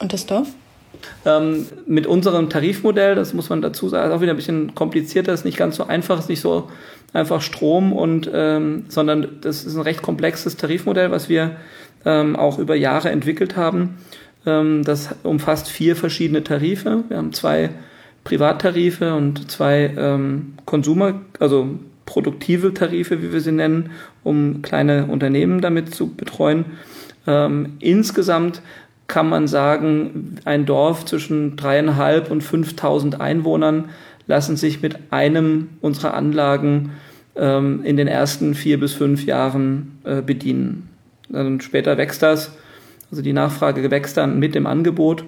Und 0.00 0.12
das 0.12 0.26
Dorf? 0.26 0.48
Ähm, 1.24 1.66
mit 1.86 2.06
unserem 2.06 2.48
Tarifmodell, 2.48 3.14
das 3.14 3.34
muss 3.34 3.48
man 3.48 3.62
dazu 3.62 3.88
sagen, 3.88 4.10
ist 4.10 4.16
auch 4.16 4.20
wieder 4.20 4.32
ein 4.32 4.36
bisschen 4.36 4.74
komplizierter, 4.74 5.32
ist 5.32 5.44
nicht 5.44 5.56
ganz 5.56 5.76
so 5.76 5.86
einfach, 5.86 6.18
ist 6.18 6.28
nicht 6.28 6.40
so 6.40 6.68
einfach 7.12 7.40
Strom 7.40 7.92
und, 7.92 8.30
ähm, 8.32 8.84
sondern 8.88 9.38
das 9.40 9.64
ist 9.64 9.74
ein 9.74 9.82
recht 9.82 10.02
komplexes 10.02 10.56
Tarifmodell, 10.56 11.10
was 11.10 11.28
wir 11.28 11.56
ähm, 12.04 12.36
auch 12.36 12.58
über 12.58 12.74
Jahre 12.74 13.10
entwickelt 13.10 13.56
haben. 13.56 13.98
Ähm, 14.46 14.82
das 14.84 15.14
umfasst 15.22 15.68
vier 15.68 15.96
verschiedene 15.96 16.44
Tarife. 16.44 17.04
Wir 17.08 17.16
haben 17.16 17.32
zwei 17.32 17.70
Privattarife 18.24 19.14
und 19.14 19.50
zwei 19.50 19.92
ähm, 19.96 20.54
Konsumer, 20.64 21.20
also 21.38 21.78
produktive 22.06 22.74
Tarife, 22.74 23.22
wie 23.22 23.32
wir 23.32 23.40
sie 23.40 23.52
nennen, 23.52 23.90
um 24.24 24.62
kleine 24.62 25.06
Unternehmen 25.06 25.60
damit 25.60 25.94
zu 25.94 26.14
betreuen. 26.14 26.64
Ähm, 27.26 27.74
insgesamt 27.80 28.62
kann 29.06 29.28
man 29.28 29.46
sagen, 29.46 30.36
ein 30.44 30.64
Dorf 30.64 31.04
zwischen 31.04 31.56
dreieinhalb 31.56 32.30
und 32.30 32.42
5000 32.42 33.20
Einwohnern 33.20 33.90
lassen 34.26 34.56
sich 34.56 34.80
mit 34.80 34.96
einem 35.10 35.68
unserer 35.80 36.14
Anlagen 36.14 36.92
ähm, 37.36 37.84
in 37.84 37.96
den 37.96 38.08
ersten 38.08 38.54
vier 38.54 38.80
bis 38.80 38.94
fünf 38.94 39.24
Jahren 39.24 39.98
äh, 40.04 40.22
bedienen. 40.22 40.88
Dann 41.28 41.60
später 41.60 41.98
wächst 41.98 42.22
das, 42.22 42.52
also 43.10 43.22
die 43.22 43.32
Nachfrage 43.32 43.90
wächst 43.90 44.16
dann 44.16 44.38
mit 44.38 44.54
dem 44.54 44.66
Angebot 44.66 45.24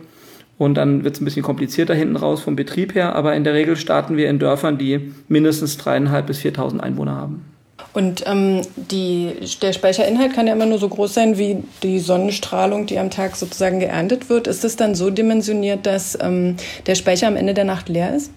und 0.59 0.75
dann 0.75 1.05
wird 1.05 1.15
es 1.17 1.21
ein 1.21 1.25
bisschen 1.25 1.43
komplizierter 1.43 1.95
hinten 1.95 2.17
raus 2.17 2.41
vom 2.41 2.57
Betrieb 2.57 2.95
her, 2.95 3.15
aber 3.15 3.35
in 3.35 3.45
der 3.45 3.55
Regel 3.55 3.77
starten 3.77 4.17
wir 4.17 4.29
in 4.31 4.39
Dörfern, 4.39 4.79
die 4.79 5.13
mindestens 5.29 5.77
dreieinhalb 5.77 6.27
bis 6.27 6.41
4.000 6.41 6.81
Einwohner 6.81 7.17
haben. 7.17 7.45
Und 7.93 8.25
ähm, 8.27 8.63
die, 8.77 9.35
der 9.63 9.73
Speicherinhalt 9.73 10.35
kann 10.35 10.47
ja 10.47 10.53
immer 10.53 10.67
nur 10.67 10.79
so 10.79 10.89
groß 10.89 11.15
sein 11.15 11.39
wie 11.39 11.63
die 11.83 12.01
Sonnenstrahlung, 12.01 12.87
die 12.87 12.99
am 12.99 13.11
Tag 13.11 13.37
sozusagen 13.37 13.79
geerntet 13.79 14.29
wird. 14.29 14.49
Ist 14.49 14.65
es 14.65 14.77
dann 14.77 14.95
so 14.97 15.11
dimensioniert, 15.11 15.87
dass 15.87 16.19
ähm, 16.21 16.57
der 16.87 16.97
Speicher 16.97 17.29
am 17.29 17.37
Ende 17.37 17.55
der 17.55 17.65
Nacht 17.65 17.89
leer 17.89 18.15
ist? 18.15 18.33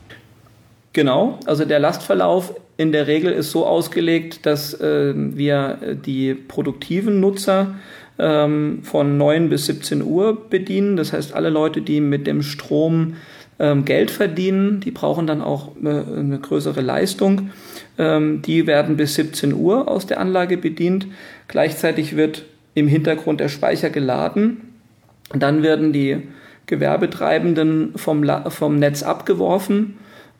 Genau, 0.93 1.39
also 1.45 1.65
der 1.65 1.79
Lastverlauf 1.79 2.53
in 2.77 2.91
der 2.91 3.07
Regel 3.07 3.31
ist 3.31 3.51
so 3.51 3.65
ausgelegt, 3.65 4.45
dass 4.45 4.73
äh, 4.75 5.13
wir 5.15 5.97
die 6.05 6.35
produktiven 6.35 7.19
Nutzer 7.19 7.75
ähm, 8.19 8.79
von 8.83 9.17
9 9.17 9.49
bis 9.49 9.65
17 9.67 10.03
Uhr 10.03 10.49
bedienen. 10.49 10.97
Das 10.97 11.13
heißt, 11.13 11.33
alle 11.33 11.49
Leute, 11.49 11.81
die 11.81 12.01
mit 12.01 12.27
dem 12.27 12.41
Strom 12.41 13.15
ähm, 13.59 13.85
Geld 13.85 14.11
verdienen, 14.11 14.79
die 14.79 14.91
brauchen 14.91 15.27
dann 15.27 15.41
auch 15.41 15.71
äh, 15.83 15.87
eine 15.89 16.39
größere 16.41 16.81
Leistung. 16.81 17.51
Ähm, 17.97 18.41
die 18.41 18.67
werden 18.67 18.97
bis 18.97 19.15
17 19.15 19.53
Uhr 19.53 19.87
aus 19.87 20.05
der 20.05 20.19
Anlage 20.19 20.57
bedient. 20.57 21.07
Gleichzeitig 21.47 22.15
wird 22.15 22.45
im 22.73 22.87
Hintergrund 22.87 23.39
der 23.39 23.49
Speicher 23.49 23.89
geladen. 23.89 24.61
Dann 25.33 25.63
werden 25.63 25.93
die 25.93 26.21
Gewerbetreibenden 26.67 27.93
vom, 27.95 28.25
vom 28.49 28.77
Netz 28.77 29.01
abgeworfen 29.01 29.95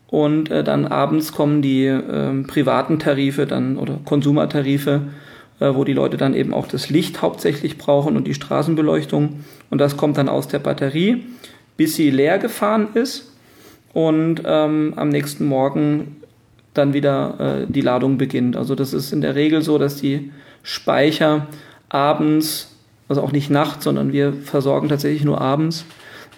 und 0.07 0.51
äh, 0.51 0.63
dann 0.63 0.85
abends 0.85 1.31
kommen 1.31 1.61
die 1.61 1.85
äh, 1.85 2.43
privaten 2.43 2.99
Tarife 2.99 3.45
dann 3.45 3.77
oder 3.77 3.99
Konsumertarife, 4.05 5.01
wo 5.59 5.83
die 5.83 5.93
Leute 5.93 6.17
dann 6.17 6.33
eben 6.33 6.53
auch 6.53 6.67
das 6.67 6.89
Licht 6.89 7.21
hauptsächlich 7.21 7.77
brauchen 7.77 8.15
und 8.15 8.27
die 8.27 8.33
Straßenbeleuchtung. 8.33 9.43
Und 9.69 9.77
das 9.79 9.97
kommt 9.97 10.17
dann 10.17 10.29
aus 10.29 10.47
der 10.47 10.59
Batterie, 10.59 11.23
bis 11.77 11.95
sie 11.95 12.09
leer 12.09 12.37
gefahren 12.37 12.89
ist 12.93 13.33
und 13.93 14.43
ähm, 14.45 14.93
am 14.95 15.09
nächsten 15.09 15.45
Morgen 15.45 16.17
dann 16.73 16.93
wieder 16.93 17.39
äh, 17.39 17.65
die 17.67 17.81
Ladung 17.81 18.17
beginnt. 18.17 18.55
Also 18.55 18.75
das 18.75 18.93
ist 18.93 19.11
in 19.11 19.21
der 19.21 19.35
Regel 19.35 19.61
so, 19.61 19.77
dass 19.77 19.95
die 19.95 20.31
Speicher 20.63 21.47
abends, 21.89 22.75
also 23.07 23.21
auch 23.21 23.31
nicht 23.31 23.49
nachts, 23.49 23.85
sondern 23.85 24.13
wir 24.13 24.33
versorgen 24.33 24.89
tatsächlich 24.89 25.23
nur 25.23 25.41
abends 25.41 25.85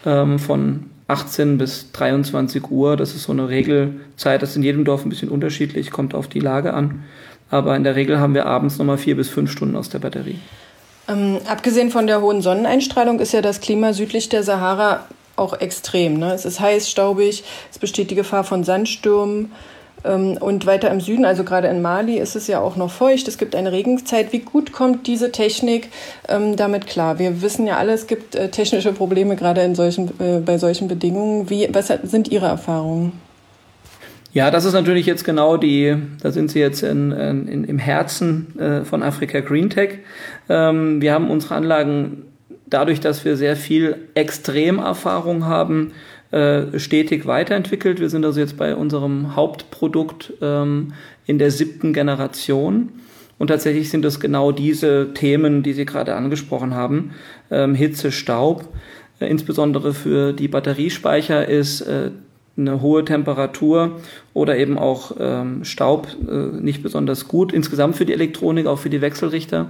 ähm, 0.06 0.40
von 0.40 0.86
18 1.08 1.58
bis 1.58 1.92
23 1.92 2.70
Uhr. 2.70 2.96
Das 2.96 3.16
ist 3.16 3.24
so 3.24 3.32
eine 3.32 3.50
Regelzeit. 3.50 4.42
Das 4.42 4.52
ist 4.52 4.56
in 4.56 4.64
jedem 4.64 4.86
Dorf 4.86 5.04
ein 5.04 5.10
bisschen 5.10 5.30
unterschiedlich, 5.30 5.92
kommt 5.92 6.14
auf 6.14 6.28
die 6.28 6.40
Lage 6.40 6.74
an. 6.74 7.04
Aber 7.52 7.76
in 7.76 7.84
der 7.84 7.96
Regel 7.96 8.20
haben 8.20 8.34
wir 8.34 8.46
abends 8.46 8.78
nochmal 8.78 8.98
vier 8.98 9.16
bis 9.16 9.30
fünf 9.30 9.52
Stunden 9.52 9.76
aus 9.76 9.90
der 9.90 10.00
Batterie. 10.00 10.40
Ähm, 11.08 11.40
abgesehen 11.48 11.90
von 11.90 12.08
der 12.08 12.22
hohen 12.22 12.42
Sonneneinstrahlung 12.42 13.20
ist 13.20 13.32
ja 13.32 13.42
das 13.42 13.62
Klima 13.62 13.94
südlich 13.94 14.30
der 14.30 14.44
Sahara 14.44 15.06
auch 15.36 15.60
extrem. 15.60 16.20
Ne? 16.20 16.34
Es 16.34 16.46
ist 16.46 16.60
heiß, 16.60 16.90
staubig, 16.90 17.44
es 17.72 17.80
besteht 17.80 18.12
die 18.12 18.16
Gefahr 18.16 18.44
von 18.44 18.64
Sandstürmen. 18.64 19.52
Ähm, 20.06 20.38
und 20.40 20.66
weiter 20.66 20.92
im 20.92 21.02
Süden, 21.02 21.26
also 21.26 21.44
gerade 21.44 21.68
in 21.68 21.82
Mali, 21.82 22.18
ist 22.18 22.36
es 22.36 22.48
ja 22.48 22.62
auch 22.62 22.76
noch 22.76 22.92
feucht. 22.92 23.28
Es 23.28 23.38
gibt 23.38 23.56
eine 23.56 23.72
Regenzeit. 23.72 24.32
Wie 24.32 24.40
gut 24.40 24.72
kommt 24.72 25.08
diese 25.08 25.32
Technik 25.32 25.90
ähm, 26.28 26.56
damit 26.56 26.88
klar? 26.88 27.20
Wir 27.20 27.42
wissen 27.42 27.68
ja 27.68 27.78
alle, 27.78 27.94
es 27.94 28.08
gibt 28.08 28.36
äh, 28.36 28.50
technische 28.50 28.94
Probleme 28.94 29.36
gerade 29.36 29.62
in 29.62 29.76
solchen, 29.76 30.10
äh, 30.20 30.40
bei 30.40 30.58
solchen 30.58 30.88
Bedingungen. 30.88 31.50
Wie, 31.50 31.68
was 31.74 31.88
sind 32.04 32.30
Ihre 32.30 32.46
Erfahrungen? 32.46 33.14
Ja, 34.32 34.52
das 34.52 34.66
ist 34.66 34.74
natürlich 34.74 35.08
jetzt 35.08 35.24
genau 35.24 35.58
die, 35.58 35.96
da 36.22 36.32
sind 36.32 36.52
Sie 36.52 36.60
jetzt 36.60 36.84
in, 36.84 37.12
in, 37.12 37.64
im 37.64 37.80
Herzen 37.80 38.60
äh, 38.60 38.86
von 38.86 39.02
Afrika 39.02 39.40
Green 39.40 39.72
Tech. 39.72 40.00
Ähm, 40.48 41.02
wir 41.02 41.14
haben 41.14 41.32
unsere 41.32 41.56
Anlagen 41.56 42.26
dadurch, 42.68 43.00
dass 43.00 43.26
wir 43.26 43.38
sehr 43.38 43.56
viel 43.56 43.96
Extremerfahrung 44.14 45.46
haben, 45.46 45.94
äh, 46.30 46.78
stetig 46.78 47.26
weiterentwickelt. 47.26 48.00
Wir 48.00 48.10
sind 48.10 48.24
also 48.24 48.40
jetzt 48.40 48.56
bei 48.56 48.76
unserem 48.76 49.36
Hauptprodukt 49.36 50.34
ähm, 50.42 50.94
in 51.26 51.40
der 51.40 51.50
siebten 51.50 51.92
Generation. 51.92 52.90
Und 53.40 53.48
tatsächlich 53.48 53.90
sind 53.90 54.06
es 54.06 54.20
genau 54.20 54.52
diese 54.52 55.14
Themen, 55.16 55.64
die 55.64 55.74
Sie 55.74 55.86
gerade 55.86 56.14
angesprochen 56.14 56.76
haben. 56.76 57.16
Ähm, 57.50 57.74
Hitze, 57.74 58.12
Staub. 58.12 58.68
Äh, 59.20 59.26
insbesondere 59.26 59.96
für 59.96 60.34
die 60.34 60.48
Batteriespeicher 60.48 61.48
ist 61.48 61.84
eine 62.60 62.82
hohe 62.82 63.06
Temperatur 63.06 64.00
oder 64.34 64.58
eben 64.58 64.78
auch 64.78 65.16
ähm, 65.20 65.64
Staub 65.64 66.08
äh, 66.28 66.62
nicht 66.62 66.84
besonders 66.84 67.28
gut. 67.28 67.54
Insgesamt 67.54 67.96
für 67.96 68.06
die 68.06 68.14
Elektronik, 68.14 68.68
auch 68.68 68.80
für 68.80 68.90
die 68.90 69.02
Wechselrichter. 69.02 69.68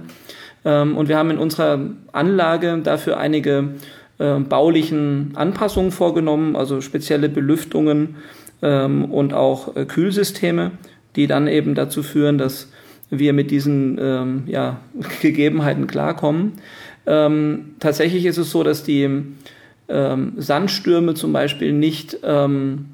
Ähm, 0.64 0.96
und 0.96 1.08
wir 1.08 1.16
haben 1.16 1.30
in 1.30 1.38
unserer 1.38 1.80
Anlage 2.12 2.80
dafür 2.82 3.18
einige 3.18 3.74
äh, 4.18 4.38
baulichen 4.38 5.32
Anpassungen 5.34 5.92
vorgenommen, 5.92 6.56
also 6.56 6.80
spezielle 6.80 7.28
Belüftungen 7.28 8.16
ähm, 8.62 9.06
und 9.06 9.32
auch 9.32 9.76
äh, 9.76 9.84
Kühlsysteme, 9.86 10.72
die 11.16 11.26
dann 11.26 11.46
eben 11.46 11.74
dazu 11.74 12.02
führen, 12.02 12.38
dass 12.38 12.68
wir 13.10 13.32
mit 13.32 13.50
diesen 13.50 13.98
ähm, 14.00 14.42
ja, 14.46 14.80
Gegebenheiten 15.22 15.86
klarkommen. 15.86 16.52
Ähm, 17.06 17.74
tatsächlich 17.80 18.26
ist 18.26 18.38
es 18.38 18.50
so, 18.50 18.62
dass 18.62 18.84
die 18.84 19.08
ähm, 19.90 20.32
Sandstürme 20.36 21.14
zum 21.14 21.32
Beispiel 21.32 21.72
nicht 21.72 22.18
ähm, 22.22 22.86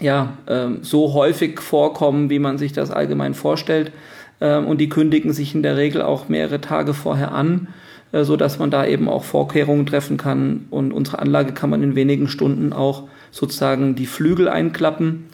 ja, 0.00 0.34
ähm, 0.46 0.78
so 0.82 1.14
häufig 1.14 1.60
vorkommen, 1.60 2.30
wie 2.30 2.38
man 2.38 2.58
sich 2.58 2.72
das 2.72 2.90
allgemein 2.90 3.34
vorstellt. 3.34 3.92
und 4.40 4.78
die 4.80 4.88
kündigen 4.88 5.32
sich 5.32 5.56
in 5.56 5.64
der 5.64 5.76
Regel 5.76 6.00
auch 6.00 6.28
mehrere 6.28 6.60
Tage 6.60 6.94
vorher 6.94 7.32
an. 7.32 7.66
Äh, 8.12 8.24
so 8.24 8.36
dass 8.36 8.58
man 8.58 8.70
da 8.70 8.86
eben 8.86 9.08
auch 9.08 9.24
Vorkehrungen 9.24 9.86
treffen 9.86 10.16
kann. 10.16 10.66
Und 10.70 10.92
unsere 10.92 11.18
Anlage 11.18 11.52
kann 11.52 11.70
man 11.70 11.82
in 11.82 11.94
wenigen 11.94 12.28
Stunden 12.28 12.72
auch 12.72 13.04
sozusagen 13.30 13.94
die 13.94 14.06
Flügel 14.06 14.48
einklappen, 14.48 15.26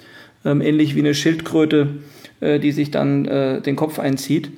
ähm, 0.45 0.61
ähnlich 0.61 0.95
wie 0.95 1.01
eine 1.01 1.15
Schildkröte, 1.15 1.89
äh, 2.41 2.59
die 2.59 2.73
sich 2.73 2.91
dann 2.91 3.27
äh, 3.27 3.61
den 3.61 3.77
Kopf 3.77 3.99
einzieht. 3.99 4.51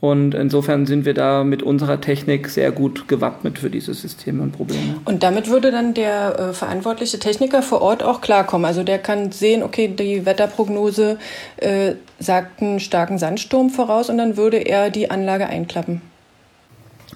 Und 0.00 0.34
insofern 0.34 0.86
sind 0.86 1.04
wir 1.04 1.14
da 1.14 1.42
mit 1.42 1.62
unserer 1.62 2.00
Technik 2.00 2.48
sehr 2.48 2.70
gut 2.70 3.08
gewappnet 3.08 3.58
für 3.58 3.68
diese 3.68 3.94
Systeme 3.94 4.44
und 4.44 4.52
Probleme. 4.52 5.00
Und 5.04 5.24
damit 5.24 5.48
würde 5.48 5.72
dann 5.72 5.92
der 5.92 6.38
äh, 6.38 6.52
verantwortliche 6.52 7.18
Techniker 7.18 7.62
vor 7.62 7.82
Ort 7.82 8.04
auch 8.04 8.20
klarkommen. 8.20 8.64
Also 8.64 8.84
der 8.84 8.98
kann 8.98 9.32
sehen, 9.32 9.64
okay, 9.64 9.88
die 9.88 10.24
Wetterprognose 10.24 11.18
äh, 11.56 11.94
sagt 12.20 12.62
einen 12.62 12.78
starken 12.78 13.18
Sandsturm 13.18 13.70
voraus 13.70 14.08
und 14.08 14.18
dann 14.18 14.36
würde 14.36 14.58
er 14.58 14.90
die 14.90 15.10
Anlage 15.10 15.46
einklappen. 15.48 16.00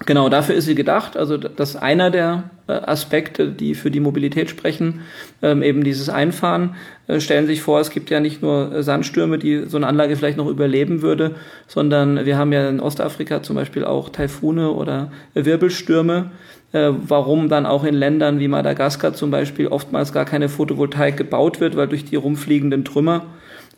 Genau, 0.05 0.27
dafür 0.27 0.55
ist 0.55 0.65
sie 0.65 0.75
gedacht. 0.75 1.15
Also 1.15 1.37
das 1.37 1.71
ist 1.71 1.75
einer 1.77 2.11
der 2.11 2.49
äh, 2.67 2.73
Aspekte, 2.73 3.47
die 3.49 3.73
für 3.73 3.89
die 3.89 3.99
Mobilität 3.99 4.49
sprechen, 4.49 5.01
ähm, 5.41 5.63
eben 5.63 5.83
dieses 5.83 6.09
Einfahren. 6.09 6.75
Äh, 7.07 7.19
stellen 7.19 7.45
Sie 7.45 7.53
sich 7.53 7.61
vor, 7.61 7.79
es 7.79 7.89
gibt 7.89 8.09
ja 8.09 8.19
nicht 8.19 8.41
nur 8.41 8.73
äh, 8.73 8.83
Sandstürme, 8.83 9.37
die 9.37 9.65
so 9.67 9.77
eine 9.77 9.87
Anlage 9.87 10.15
vielleicht 10.15 10.37
noch 10.37 10.47
überleben 10.47 11.01
würde, 11.01 11.35
sondern 11.67 12.25
wir 12.25 12.37
haben 12.37 12.51
ja 12.51 12.67
in 12.67 12.79
Ostafrika 12.79 13.43
zum 13.43 13.55
Beispiel 13.55 13.85
auch 13.85 14.09
Taifune 14.09 14.71
oder 14.71 15.11
Wirbelstürme. 15.33 16.31
Warum 16.75 17.49
dann 17.49 17.67
auch 17.67 17.83
in 17.83 17.93
Ländern 17.93 18.39
wie 18.39 18.47
Madagaskar 18.47 19.13
zum 19.13 19.29
Beispiel 19.29 19.67
oftmals 19.67 20.11
gar 20.11 20.25
keine 20.25 20.49
Photovoltaik 20.49 21.15
gebaut 21.15 21.59
wird, 21.59 21.75
weil 21.75 21.87
durch 21.87 22.03
die 22.03 22.15
rumfliegenden 22.15 22.83
Trümmer 22.83 23.27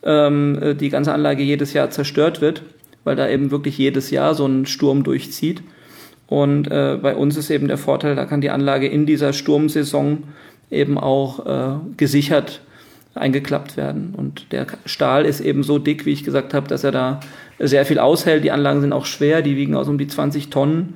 ähm, 0.02 0.76
die 0.80 0.88
ganze 0.88 1.12
Anlage 1.12 1.42
jedes 1.42 1.74
Jahr 1.74 1.90
zerstört 1.90 2.40
wird, 2.40 2.62
weil 3.04 3.14
da 3.14 3.28
eben 3.28 3.50
wirklich 3.50 3.76
jedes 3.76 4.10
Jahr 4.10 4.34
so 4.34 4.46
ein 4.46 4.64
Sturm 4.64 5.04
durchzieht. 5.04 5.60
Und 6.28 6.70
äh, 6.70 6.98
bei 7.00 7.14
uns 7.14 7.36
ist 7.36 7.50
eben 7.50 7.68
der 7.68 7.78
Vorteil, 7.78 8.16
da 8.16 8.24
kann 8.24 8.40
die 8.40 8.50
Anlage 8.50 8.88
in 8.88 9.06
dieser 9.06 9.32
Sturmsaison 9.32 10.24
eben 10.70 10.98
auch 10.98 11.46
äh, 11.46 11.78
gesichert 11.96 12.60
eingeklappt 13.14 13.76
werden. 13.76 14.14
Und 14.16 14.52
der 14.52 14.66
Stahl 14.84 15.24
ist 15.24 15.40
eben 15.40 15.62
so 15.62 15.78
dick, 15.78 16.04
wie 16.04 16.12
ich 16.12 16.24
gesagt 16.24 16.52
habe, 16.52 16.68
dass 16.68 16.84
er 16.84 16.92
da 16.92 17.20
sehr 17.58 17.86
viel 17.86 17.98
aushält. 17.98 18.44
Die 18.44 18.50
Anlagen 18.50 18.80
sind 18.80 18.92
auch 18.92 19.06
schwer, 19.06 19.42
die 19.42 19.56
wiegen 19.56 19.74
aus 19.74 19.88
um 19.88 19.98
die 19.98 20.06
20 20.06 20.50
Tonnen. 20.50 20.94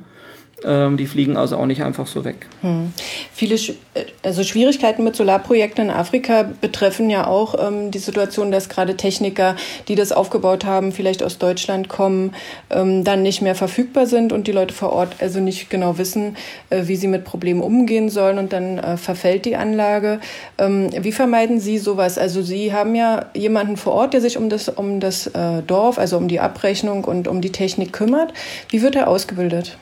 Ähm, 0.65 0.97
die 0.97 1.07
fliegen 1.07 1.37
also 1.37 1.57
auch 1.57 1.67
nicht 1.67 1.83
einfach 1.83 2.07
so 2.07 2.25
weg. 2.25 2.47
Hm. 2.61 2.93
Viele 3.33 3.55
äh, 3.55 4.05
also 4.23 4.45
Schwierigkeiten 4.45 5.05
mit 5.05 5.17
Solarprojekten 5.17 5.87
in 5.87 5.91
Afrika 5.91 6.51
betreffen 6.61 7.09
ja 7.09 7.27
auch 7.27 7.55
ähm, 7.59 7.91
die 7.91 7.99
Situation, 7.99 8.53
dass 8.53 8.69
gerade 8.69 8.97
Techniker, 8.97 9.57
die 9.89 9.95
das 9.95 10.13
aufgebaut 10.13 10.65
haben, 10.65 10.93
vielleicht 10.93 11.23
aus 11.23 11.39
Deutschland 11.39 11.89
kommen, 11.89 12.35
ähm, 12.69 13.05
dann 13.05 13.23
nicht 13.23 13.41
mehr 13.41 13.55
verfügbar 13.55 14.07
sind 14.07 14.33
und 14.33 14.47
die 14.47 14.53
Leute 14.53 14.75
vor 14.75 14.93
Ort 14.93 15.17
also 15.21 15.41
nicht 15.41 15.71
genau 15.71 15.97
wissen, 15.97 16.37
äh, 16.69 16.83
wie 16.87 16.97
sie 16.97 17.09
mit 17.09 17.25
Problemen 17.25 17.63
umgehen 17.63 18.11
sollen 18.11 18.39
und 18.39 18.53
dann 18.53 18.79
äh, 18.79 18.97
verfällt 18.97 19.47
die 19.47 19.57
Anlage. 19.57 20.21
Ähm, 20.59 20.91
wie 21.01 21.13
vermeiden 21.13 21.61
Sie 21.61 21.79
sowas? 21.79 22.19
Also 22.19 22.43
Sie 22.43 22.73
haben 22.73 22.95
ja 22.95 23.27
jemanden 23.35 23.77
vor 23.77 23.95
Ort, 23.95 24.13
der 24.13 24.21
sich 24.21 24.37
um 24.37 24.51
das, 24.51 24.69
um 24.69 25.01
das 25.01 25.27
äh, 25.29 25.63
Dorf, 25.67 25.99
also 25.99 26.19
um 26.19 26.29
die 26.29 26.41
Abrechnung 26.41 27.05
und 27.05 27.29
um 27.29 27.41
die 27.41 27.53
Technik 27.53 27.93
kümmert. 27.93 28.35
Wie 28.69 28.83
wird 28.83 28.97
er 28.97 29.09
ausgebildet? 29.09 29.79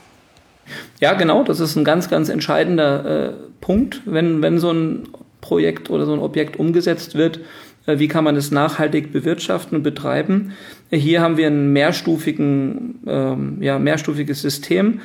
Ja, 1.01 1.15
genau, 1.15 1.45
das 1.45 1.61
ist 1.61 1.77
ein 1.77 1.85
ganz, 1.85 2.09
ganz 2.09 2.29
entscheidender 2.29 3.29
äh, 3.29 3.33
Punkt, 3.61 4.03
wenn, 4.05 4.43
wenn 4.43 4.59
so 4.59 4.71
ein 4.71 5.09
Projekt 5.41 5.91
oder 5.91 6.07
so 6.07 6.13
ein 6.13 6.19
Objekt 6.21 6.59
umgesetzt 6.59 7.15
wird. 7.15 7.41
Äh, 7.87 7.99
wie 7.99 8.09
kann 8.09 8.25
man 8.25 8.37
es 8.37 8.51
nachhaltig 8.51 9.13
bewirtschaften 9.13 9.79
und 9.79 9.83
betreiben? 9.83 10.53
Hier 10.91 11.21
haben 11.21 11.37
wir 11.37 11.49
ein 11.49 11.73
mehrstufigen, 11.73 13.01
ähm, 13.07 13.59
ja, 13.61 13.79
mehrstufiges 13.79 14.43
System. 14.43 15.01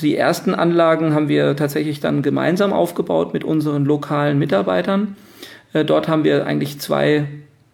Die 0.00 0.16
ersten 0.16 0.54
Anlagen 0.54 1.14
haben 1.14 1.28
wir 1.28 1.56
tatsächlich 1.56 2.00
dann 2.00 2.22
gemeinsam 2.22 2.72
aufgebaut 2.72 3.34
mit 3.34 3.42
unseren 3.42 3.84
lokalen 3.84 4.38
Mitarbeitern. 4.38 5.16
Äh, 5.72 5.84
dort 5.84 6.08
haben 6.08 6.24
wir 6.24 6.46
eigentlich 6.46 6.78
zwei 6.78 7.26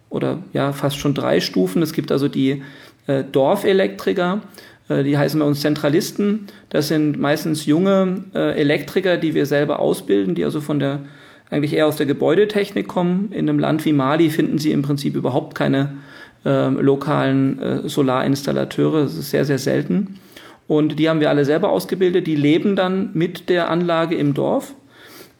oder 0.09 0.39
ja 0.53 0.71
fast 0.71 0.97
schon 0.97 1.13
drei 1.13 1.39
Stufen. 1.39 1.81
Es 1.81 1.93
gibt 1.93 2.11
also 2.11 2.27
die 2.27 2.63
äh, 3.05 3.23
Dorfelektriker, 3.23 4.41
die 4.89 5.17
heißen 5.17 5.39
bei 5.39 5.45
uns 5.45 5.61
Zentralisten. 5.61 6.47
Das 6.69 6.87
sind 6.87 7.19
meistens 7.19 7.65
junge 7.65 8.23
äh, 8.33 8.59
Elektriker, 8.59 9.17
die 9.17 9.33
wir 9.33 9.45
selber 9.45 9.79
ausbilden, 9.79 10.35
die 10.35 10.45
also 10.45 10.61
von 10.61 10.79
der 10.79 11.01
eigentlich 11.49 11.73
eher 11.73 11.87
aus 11.87 11.97
der 11.97 12.05
Gebäudetechnik 12.05 12.87
kommen. 12.87 13.31
In 13.31 13.49
einem 13.49 13.59
Land 13.59 13.85
wie 13.85 13.93
Mali 13.93 14.29
finden 14.29 14.57
sie 14.57 14.71
im 14.71 14.81
Prinzip 14.81 15.15
überhaupt 15.15 15.55
keine 15.55 15.97
äh, 16.45 16.69
lokalen 16.69 17.61
äh, 17.61 17.89
Solarinstallateure. 17.89 19.03
Das 19.03 19.15
ist 19.15 19.29
sehr, 19.29 19.45
sehr 19.45 19.59
selten. 19.59 20.19
Und 20.67 20.99
die 20.99 21.09
haben 21.09 21.21
wir 21.21 21.29
alle 21.29 21.45
selber 21.45 21.69
ausgebildet. 21.69 22.27
Die 22.27 22.35
leben 22.35 22.75
dann 22.75 23.11
mit 23.13 23.49
der 23.49 23.69
Anlage 23.69 24.15
im 24.15 24.33
Dorf 24.33 24.75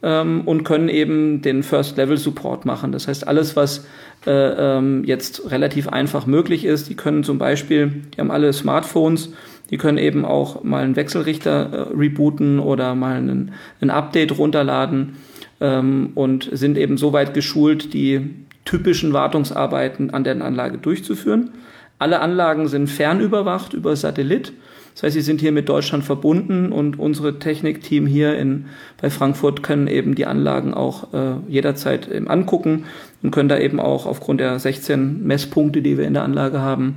ähm, 0.02 0.42
und 0.44 0.64
können 0.64 0.88
eben 0.88 1.42
den 1.42 1.62
First-Level-Support 1.62 2.64
machen. 2.64 2.92
Das 2.92 3.08
heißt, 3.08 3.26
alles, 3.26 3.56
was 3.56 3.86
äh, 4.26 4.30
ähm, 4.30 5.04
jetzt 5.04 5.50
relativ 5.50 5.88
einfach 5.88 6.26
möglich 6.26 6.64
ist, 6.64 6.88
die 6.88 6.94
können 6.94 7.24
zum 7.24 7.38
Beispiel, 7.38 8.02
die 8.14 8.20
haben 8.20 8.30
alle 8.30 8.52
Smartphones, 8.52 9.32
die 9.70 9.76
können 9.76 9.98
eben 9.98 10.24
auch 10.24 10.62
mal 10.64 10.84
einen 10.84 10.96
Wechselrichter 10.96 11.72
äh, 11.72 11.96
rebooten 11.96 12.58
oder 12.58 12.94
mal 12.94 13.16
einen, 13.16 13.52
ein 13.80 13.90
Update 13.90 14.38
runterladen 14.38 15.16
ähm, 15.60 16.10
und 16.14 16.48
sind 16.52 16.78
eben 16.78 16.96
so 16.96 17.12
weit 17.12 17.34
geschult, 17.34 17.92
die 17.92 18.30
typischen 18.64 19.12
Wartungsarbeiten 19.12 20.10
an 20.10 20.24
der 20.24 20.42
Anlage 20.42 20.78
durchzuführen. 20.78 21.50
Alle 21.98 22.20
Anlagen 22.20 22.68
sind 22.68 22.88
fernüberwacht 22.88 23.72
über 23.72 23.96
Satellit. 23.96 24.52
Das 24.98 25.04
heißt, 25.04 25.14
sie 25.14 25.20
sind 25.20 25.40
hier 25.40 25.52
mit 25.52 25.68
Deutschland 25.68 26.02
verbunden 26.02 26.72
und 26.72 26.98
unsere 26.98 27.38
Technikteam 27.38 28.04
hier 28.04 28.36
in, 28.36 28.64
bei 29.00 29.10
Frankfurt 29.10 29.62
können 29.62 29.86
eben 29.86 30.16
die 30.16 30.26
Anlagen 30.26 30.74
auch 30.74 31.14
äh, 31.14 31.36
jederzeit 31.46 32.08
eben 32.08 32.26
angucken 32.26 32.86
und 33.22 33.30
können 33.30 33.48
da 33.48 33.56
eben 33.58 33.78
auch 33.78 34.06
aufgrund 34.06 34.40
der 34.40 34.58
16 34.58 35.24
Messpunkte, 35.24 35.82
die 35.82 35.98
wir 35.98 36.04
in 36.04 36.14
der 36.14 36.24
Anlage 36.24 36.58
haben, 36.58 36.96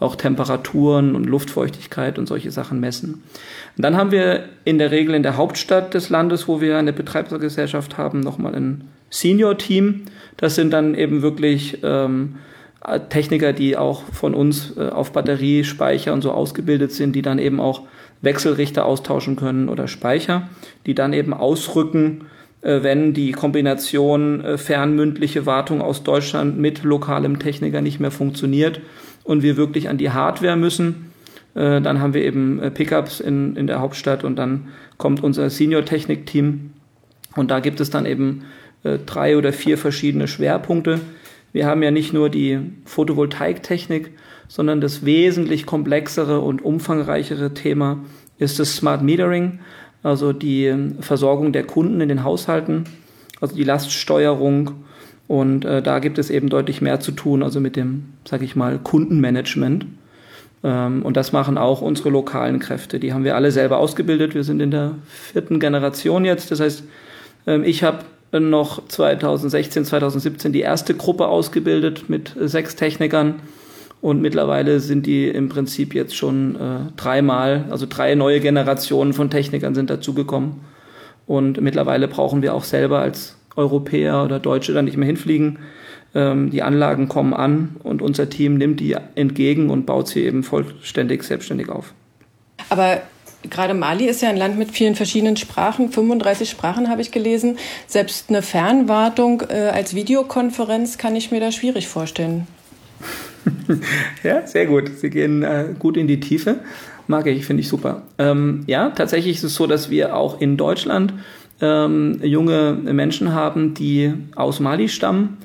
auch 0.00 0.16
Temperaturen 0.16 1.14
und 1.14 1.26
Luftfeuchtigkeit 1.26 2.18
und 2.18 2.26
solche 2.26 2.50
Sachen 2.50 2.80
messen. 2.80 3.22
Und 3.76 3.84
dann 3.84 3.98
haben 3.98 4.12
wir 4.12 4.44
in 4.64 4.78
der 4.78 4.90
Regel 4.90 5.14
in 5.14 5.22
der 5.22 5.36
Hauptstadt 5.36 5.92
des 5.92 6.08
Landes, 6.08 6.48
wo 6.48 6.62
wir 6.62 6.78
eine 6.78 6.94
Betreibergesellschaft 6.94 7.98
haben, 7.98 8.20
nochmal 8.20 8.54
ein 8.54 8.84
Senior-Team. 9.10 10.06
Das 10.38 10.54
sind 10.54 10.72
dann 10.72 10.94
eben 10.94 11.20
wirklich 11.20 11.80
ähm, 11.82 12.36
Techniker, 13.08 13.52
die 13.52 13.76
auch 13.76 14.02
von 14.12 14.34
uns 14.34 14.76
äh, 14.76 14.88
auf 14.88 15.12
Batteriespeicher 15.12 16.12
und 16.12 16.22
so 16.22 16.32
ausgebildet 16.32 16.92
sind, 16.92 17.14
die 17.14 17.22
dann 17.22 17.38
eben 17.38 17.60
auch 17.60 17.82
Wechselrichter 18.22 18.84
austauschen 18.84 19.36
können 19.36 19.68
oder 19.68 19.86
Speicher, 19.88 20.48
die 20.86 20.94
dann 20.94 21.12
eben 21.12 21.32
ausrücken, 21.32 22.22
äh, 22.62 22.82
wenn 22.82 23.14
die 23.14 23.32
Kombination 23.32 24.44
äh, 24.44 24.58
fernmündliche 24.58 25.46
Wartung 25.46 25.80
aus 25.80 26.02
Deutschland 26.02 26.58
mit 26.58 26.82
lokalem 26.82 27.38
Techniker 27.38 27.80
nicht 27.80 28.00
mehr 28.00 28.10
funktioniert 28.10 28.80
und 29.22 29.42
wir 29.42 29.56
wirklich 29.56 29.88
an 29.88 29.98
die 29.98 30.10
Hardware 30.10 30.56
müssen. 30.56 31.08
Dann 31.54 32.00
haben 32.00 32.14
wir 32.14 32.24
eben 32.24 32.62
Pickups 32.72 33.20
in, 33.20 33.56
in 33.56 33.66
der 33.66 33.78
Hauptstadt 33.78 34.24
und 34.24 34.36
dann 34.36 34.68
kommt 34.96 35.22
unser 35.22 35.50
Senior-Technik-Team 35.50 36.70
und 37.36 37.50
da 37.50 37.60
gibt 37.60 37.78
es 37.80 37.90
dann 37.90 38.06
eben 38.06 38.44
drei 39.04 39.36
oder 39.36 39.52
vier 39.52 39.76
verschiedene 39.76 40.28
Schwerpunkte 40.28 41.00
wir 41.52 41.66
haben 41.66 41.82
ja 41.82 41.90
nicht 41.90 42.12
nur 42.12 42.30
die 42.30 42.58
Photovoltaiktechnik, 42.84 44.12
sondern 44.48 44.80
das 44.80 45.04
wesentlich 45.04 45.66
komplexere 45.66 46.40
und 46.40 46.62
umfangreichere 46.64 47.54
Thema 47.54 47.98
ist 48.38 48.58
das 48.58 48.76
Smart 48.76 49.02
Metering, 49.02 49.60
also 50.02 50.32
die 50.32 50.74
Versorgung 51.00 51.52
der 51.52 51.64
Kunden 51.64 52.00
in 52.00 52.08
den 52.08 52.24
Haushalten, 52.24 52.84
also 53.40 53.54
die 53.54 53.64
Laststeuerung. 53.64 54.72
Und 55.28 55.64
äh, 55.64 55.80
da 55.82 56.00
gibt 56.00 56.18
es 56.18 56.30
eben 56.30 56.48
deutlich 56.48 56.82
mehr 56.82 57.00
zu 57.00 57.12
tun, 57.12 57.42
also 57.42 57.60
mit 57.60 57.76
dem, 57.76 58.12
sag 58.24 58.42
ich 58.42 58.56
mal, 58.56 58.78
Kundenmanagement. 58.78 59.86
Ähm, 60.64 61.02
und 61.02 61.16
das 61.16 61.32
machen 61.32 61.56
auch 61.56 61.80
unsere 61.80 62.10
lokalen 62.10 62.58
Kräfte. 62.58 62.98
Die 62.98 63.12
haben 63.12 63.24
wir 63.24 63.36
alle 63.36 63.52
selber 63.52 63.78
ausgebildet. 63.78 64.34
Wir 64.34 64.44
sind 64.44 64.60
in 64.60 64.70
der 64.70 64.96
vierten 65.08 65.60
Generation 65.60 66.24
jetzt. 66.24 66.50
Das 66.50 66.60
heißt, 66.60 66.84
ähm, 67.46 67.64
ich 67.64 67.82
habe 67.82 68.00
noch 68.32 68.86
2016, 68.88 69.84
2017 69.84 70.52
die 70.52 70.60
erste 70.60 70.94
Gruppe 70.94 71.28
ausgebildet 71.28 72.08
mit 72.08 72.34
sechs 72.38 72.76
Technikern. 72.76 73.40
Und 74.00 74.20
mittlerweile 74.20 74.80
sind 74.80 75.06
die 75.06 75.28
im 75.28 75.48
Prinzip 75.48 75.94
jetzt 75.94 76.16
schon 76.16 76.56
äh, 76.56 76.92
dreimal, 76.96 77.66
also 77.70 77.86
drei 77.88 78.16
neue 78.16 78.40
Generationen 78.40 79.12
von 79.12 79.30
Technikern 79.30 79.74
sind 79.74 79.90
dazugekommen. 79.90 80.60
Und 81.26 81.60
mittlerweile 81.60 82.08
brauchen 82.08 82.42
wir 82.42 82.54
auch 82.54 82.64
selber 82.64 82.98
als 82.98 83.36
Europäer 83.54 84.24
oder 84.24 84.40
Deutsche 84.40 84.72
da 84.72 84.82
nicht 84.82 84.96
mehr 84.96 85.06
hinfliegen. 85.06 85.60
Ähm, 86.14 86.50
die 86.50 86.62
Anlagen 86.62 87.08
kommen 87.08 87.32
an 87.32 87.76
und 87.82 88.02
unser 88.02 88.28
Team 88.28 88.58
nimmt 88.58 88.80
die 88.80 88.96
entgegen 89.14 89.70
und 89.70 89.86
baut 89.86 90.08
sie 90.08 90.24
eben 90.24 90.42
vollständig 90.42 91.22
selbstständig 91.22 91.68
auf. 91.68 91.94
Aber 92.70 93.02
gerade 93.50 93.74
Mali 93.74 94.06
ist 94.06 94.22
ja 94.22 94.28
ein 94.28 94.36
Land 94.36 94.58
mit 94.58 94.70
vielen 94.70 94.94
verschiedenen 94.94 95.36
Sprachen, 95.36 95.90
35 95.90 96.48
Sprachen 96.48 96.88
habe 96.88 97.02
ich 97.02 97.10
gelesen. 97.10 97.58
Selbst 97.86 98.28
eine 98.28 98.42
Fernwartung 98.42 99.42
äh, 99.48 99.70
als 99.72 99.94
Videokonferenz 99.94 100.98
kann 100.98 101.16
ich 101.16 101.30
mir 101.30 101.40
da 101.40 101.52
schwierig 101.52 101.88
vorstellen. 101.88 102.46
ja, 104.22 104.46
sehr 104.46 104.66
gut. 104.66 104.90
Sie 104.96 105.10
gehen 105.10 105.42
äh, 105.42 105.74
gut 105.78 105.96
in 105.96 106.06
die 106.06 106.20
Tiefe. 106.20 106.60
Mag 107.08 107.26
ich, 107.26 107.44
finde 107.44 107.62
ich 107.62 107.68
super. 107.68 108.02
Ähm, 108.18 108.64
ja, 108.66 108.90
tatsächlich 108.90 109.36
ist 109.36 109.44
es 109.44 109.54
so, 109.54 109.66
dass 109.66 109.90
wir 109.90 110.16
auch 110.16 110.40
in 110.40 110.56
Deutschland 110.56 111.12
ähm, 111.60 112.20
junge 112.22 112.72
Menschen 112.72 113.34
haben, 113.34 113.74
die 113.74 114.12
aus 114.36 114.60
Mali 114.60 114.88
stammen 114.88 115.38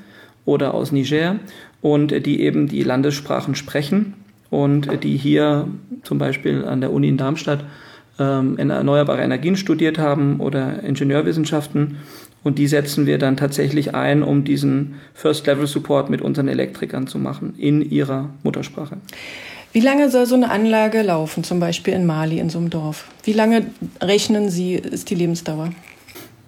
oder 0.44 0.74
aus 0.74 0.92
Niger 0.92 1.36
und 1.80 2.26
die 2.26 2.40
eben 2.40 2.68
die 2.68 2.82
Landessprachen 2.82 3.54
sprechen 3.54 4.14
und 4.50 5.02
die 5.02 5.16
hier 5.16 5.68
zum 6.02 6.18
Beispiel 6.18 6.64
an 6.64 6.80
der 6.80 6.92
Uni 6.92 7.08
in 7.08 7.16
Darmstadt 7.16 7.64
ähm, 8.18 8.56
in 8.58 8.70
erneuerbare 8.70 9.22
Energien 9.22 9.56
studiert 9.56 9.98
haben 9.98 10.40
oder 10.40 10.82
Ingenieurwissenschaften. 10.82 11.98
Und 12.44 12.58
die 12.58 12.68
setzen 12.68 13.06
wir 13.06 13.18
dann 13.18 13.36
tatsächlich 13.36 13.94
ein, 13.94 14.22
um 14.22 14.44
diesen 14.44 14.94
First-Level-Support 15.14 16.08
mit 16.08 16.22
unseren 16.22 16.48
Elektrikern 16.48 17.06
zu 17.06 17.18
machen 17.18 17.54
in 17.58 17.82
ihrer 17.82 18.30
Muttersprache. 18.42 18.96
Wie 19.72 19.80
lange 19.80 20.10
soll 20.10 20.24
so 20.24 20.34
eine 20.34 20.50
Anlage 20.50 21.02
laufen, 21.02 21.44
zum 21.44 21.60
Beispiel 21.60 21.94
in 21.94 22.06
Mali, 22.06 22.38
in 22.38 22.48
so 22.48 22.58
einem 22.58 22.70
Dorf? 22.70 23.04
Wie 23.24 23.32
lange 23.32 23.66
rechnen 24.00 24.48
Sie, 24.48 24.74
ist 24.74 25.10
die 25.10 25.14
Lebensdauer? 25.14 25.72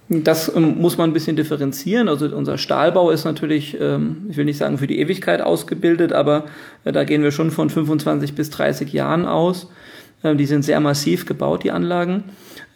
Das 0.08 0.50
ähm, 0.54 0.78
muss 0.78 0.98
man 0.98 1.10
ein 1.10 1.12
bisschen 1.12 1.36
differenzieren. 1.36 2.08
Also 2.08 2.34
unser 2.34 2.58
Stahlbau 2.58 3.10
ist 3.10 3.24
natürlich, 3.24 3.76
ähm, 3.80 4.26
ich 4.28 4.36
will 4.36 4.44
nicht 4.44 4.58
sagen 4.58 4.78
für 4.78 4.88
die 4.88 4.98
Ewigkeit 4.98 5.40
ausgebildet, 5.40 6.12
aber 6.12 6.46
äh, 6.84 6.90
da 6.90 7.04
gehen 7.04 7.22
wir 7.22 7.30
schon 7.30 7.52
von 7.52 7.70
25 7.70 8.34
bis 8.34 8.50
30 8.50 8.92
Jahren 8.92 9.24
aus. 9.24 9.68
Ähm, 10.22 10.38
die 10.38 10.46
sind 10.46 10.64
sehr 10.64 10.80
massiv 10.80 11.26
gebaut, 11.26 11.64
die 11.64 11.70
Anlagen. 11.70 12.24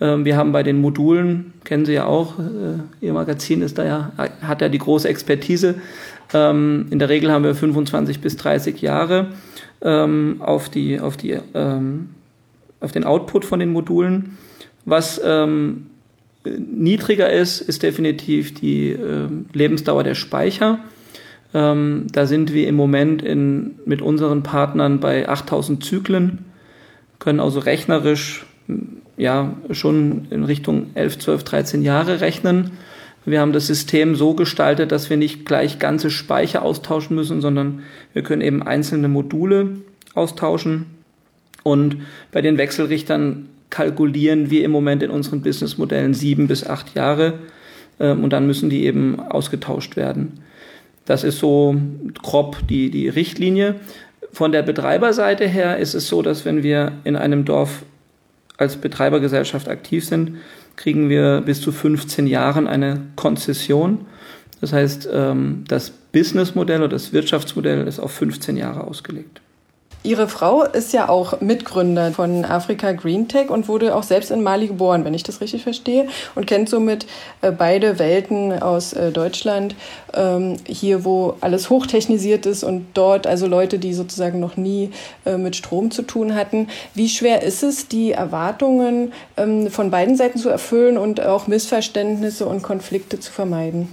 Ähm, 0.00 0.24
wir 0.24 0.36
haben 0.36 0.52
bei 0.52 0.62
den 0.62 0.80
Modulen, 0.80 1.52
kennen 1.64 1.84
Sie 1.84 1.92
ja 1.92 2.06
auch, 2.06 2.38
äh, 2.38 3.04
Ihr 3.04 3.12
Magazin 3.12 3.62
ist 3.62 3.78
da 3.78 3.84
ja, 3.84 4.12
hat 4.42 4.60
ja 4.60 4.68
die 4.68 4.78
große 4.78 5.08
Expertise. 5.08 5.76
Ähm, 6.32 6.86
in 6.90 6.98
der 6.98 7.08
Regel 7.08 7.30
haben 7.30 7.44
wir 7.44 7.54
25 7.54 8.20
bis 8.20 8.36
30 8.36 8.80
Jahre 8.80 9.28
auf, 9.82 10.70
die, 10.70 10.98
auf, 10.98 11.18
die, 11.18 11.36
auf 12.80 12.92
den 12.92 13.04
Output 13.04 13.44
von 13.44 13.60
den 13.60 13.68
Modulen. 13.68 14.38
Was 14.86 15.20
niedriger 16.42 17.30
ist, 17.30 17.60
ist 17.60 17.82
definitiv 17.82 18.54
die 18.54 18.96
Lebensdauer 19.52 20.02
der 20.02 20.14
Speicher. 20.14 20.78
da 21.52 22.26
sind 22.26 22.54
wir 22.54 22.66
im 22.66 22.76
Moment 22.76 23.20
in, 23.20 23.72
mit 23.84 24.00
unseren 24.00 24.42
Partnern 24.42 25.00
bei 25.00 25.28
8000 25.28 25.84
Zyklen 25.84 26.46
können 27.18 27.40
also 27.40 27.60
rechnerisch 27.60 28.44
ja 29.16 29.54
schon 29.70 30.26
in 30.30 30.44
Richtung 30.44 30.90
11, 30.94 31.18
12, 31.18 31.44
13 31.44 31.82
Jahre 31.82 32.20
rechnen. 32.20 32.72
Wir 33.24 33.40
haben 33.40 33.52
das 33.52 33.66
System 33.66 34.16
so 34.16 34.34
gestaltet, 34.34 34.92
dass 34.92 35.08
wir 35.08 35.16
nicht 35.16 35.46
gleich 35.46 35.78
ganze 35.78 36.10
Speicher 36.10 36.62
austauschen 36.62 37.16
müssen, 37.16 37.40
sondern 37.40 37.82
wir 38.12 38.22
können 38.22 38.42
eben 38.42 38.62
einzelne 38.62 39.08
Module 39.08 39.78
austauschen. 40.14 40.86
Und 41.62 41.96
bei 42.32 42.42
den 42.42 42.58
Wechselrichtern 42.58 43.48
kalkulieren 43.70 44.50
wir 44.50 44.64
im 44.64 44.70
Moment 44.70 45.02
in 45.02 45.10
unseren 45.10 45.40
Businessmodellen 45.40 46.12
sieben 46.12 46.46
bis 46.48 46.66
acht 46.66 46.94
Jahre. 46.94 47.38
Ähm, 47.98 48.22
und 48.22 48.32
dann 48.32 48.46
müssen 48.46 48.68
die 48.68 48.84
eben 48.84 49.18
ausgetauscht 49.18 49.96
werden. 49.96 50.40
Das 51.06 51.24
ist 51.24 51.38
so 51.38 51.76
grob 52.22 52.66
die, 52.68 52.90
die 52.90 53.08
Richtlinie. 53.08 53.76
Von 54.34 54.50
der 54.50 54.62
Betreiberseite 54.62 55.46
her 55.46 55.78
ist 55.78 55.94
es 55.94 56.08
so, 56.08 56.20
dass 56.20 56.44
wenn 56.44 56.64
wir 56.64 56.90
in 57.04 57.14
einem 57.14 57.44
Dorf 57.44 57.84
als 58.56 58.76
Betreibergesellschaft 58.76 59.68
aktiv 59.68 60.04
sind, 60.04 60.38
kriegen 60.74 61.08
wir 61.08 61.40
bis 61.40 61.60
zu 61.60 61.70
15 61.70 62.26
Jahren 62.26 62.66
eine 62.66 63.00
Konzession. 63.14 64.06
Das 64.60 64.72
heißt, 64.72 65.08
ähm, 65.12 65.62
das 65.68 65.90
Businessmodell 65.90 66.80
oder 66.80 66.88
das 66.88 67.12
Wirtschaftsmodell 67.12 67.86
ist 67.86 68.00
auf 68.00 68.10
15 68.10 68.56
Jahre 68.56 68.82
ausgelegt. 68.82 69.40
Ihre 70.06 70.28
Frau 70.28 70.64
ist 70.64 70.92
ja 70.92 71.08
auch 71.08 71.40
Mitgründer 71.40 72.12
von 72.12 72.44
Afrika 72.44 72.92
Green 72.92 73.26
Tech 73.26 73.48
und 73.48 73.68
wurde 73.68 73.96
auch 73.96 74.02
selbst 74.02 74.30
in 74.30 74.42
Mali 74.42 74.66
geboren, 74.66 75.02
wenn 75.06 75.14
ich 75.14 75.22
das 75.22 75.40
richtig 75.40 75.62
verstehe, 75.62 76.08
und 76.34 76.46
kennt 76.46 76.68
somit 76.68 77.06
äh, 77.40 77.50
beide 77.50 77.98
Welten 77.98 78.52
aus 78.52 78.92
äh, 78.92 79.12
Deutschland, 79.12 79.74
ähm, 80.12 80.58
hier 80.66 81.06
wo 81.06 81.36
alles 81.40 81.70
hochtechnisiert 81.70 82.44
ist 82.44 82.64
und 82.64 82.84
dort 82.92 83.26
also 83.26 83.46
Leute, 83.46 83.78
die 83.78 83.94
sozusagen 83.94 84.40
noch 84.40 84.58
nie 84.58 84.90
äh, 85.24 85.38
mit 85.38 85.56
Strom 85.56 85.90
zu 85.90 86.02
tun 86.02 86.34
hatten. 86.34 86.68
Wie 86.92 87.08
schwer 87.08 87.42
ist 87.42 87.62
es, 87.62 87.88
die 87.88 88.12
Erwartungen 88.12 89.14
ähm, 89.38 89.70
von 89.70 89.90
beiden 89.90 90.16
Seiten 90.16 90.38
zu 90.38 90.50
erfüllen 90.50 90.98
und 90.98 91.22
auch 91.22 91.46
Missverständnisse 91.46 92.44
und 92.44 92.62
Konflikte 92.62 93.20
zu 93.20 93.32
vermeiden? 93.32 93.88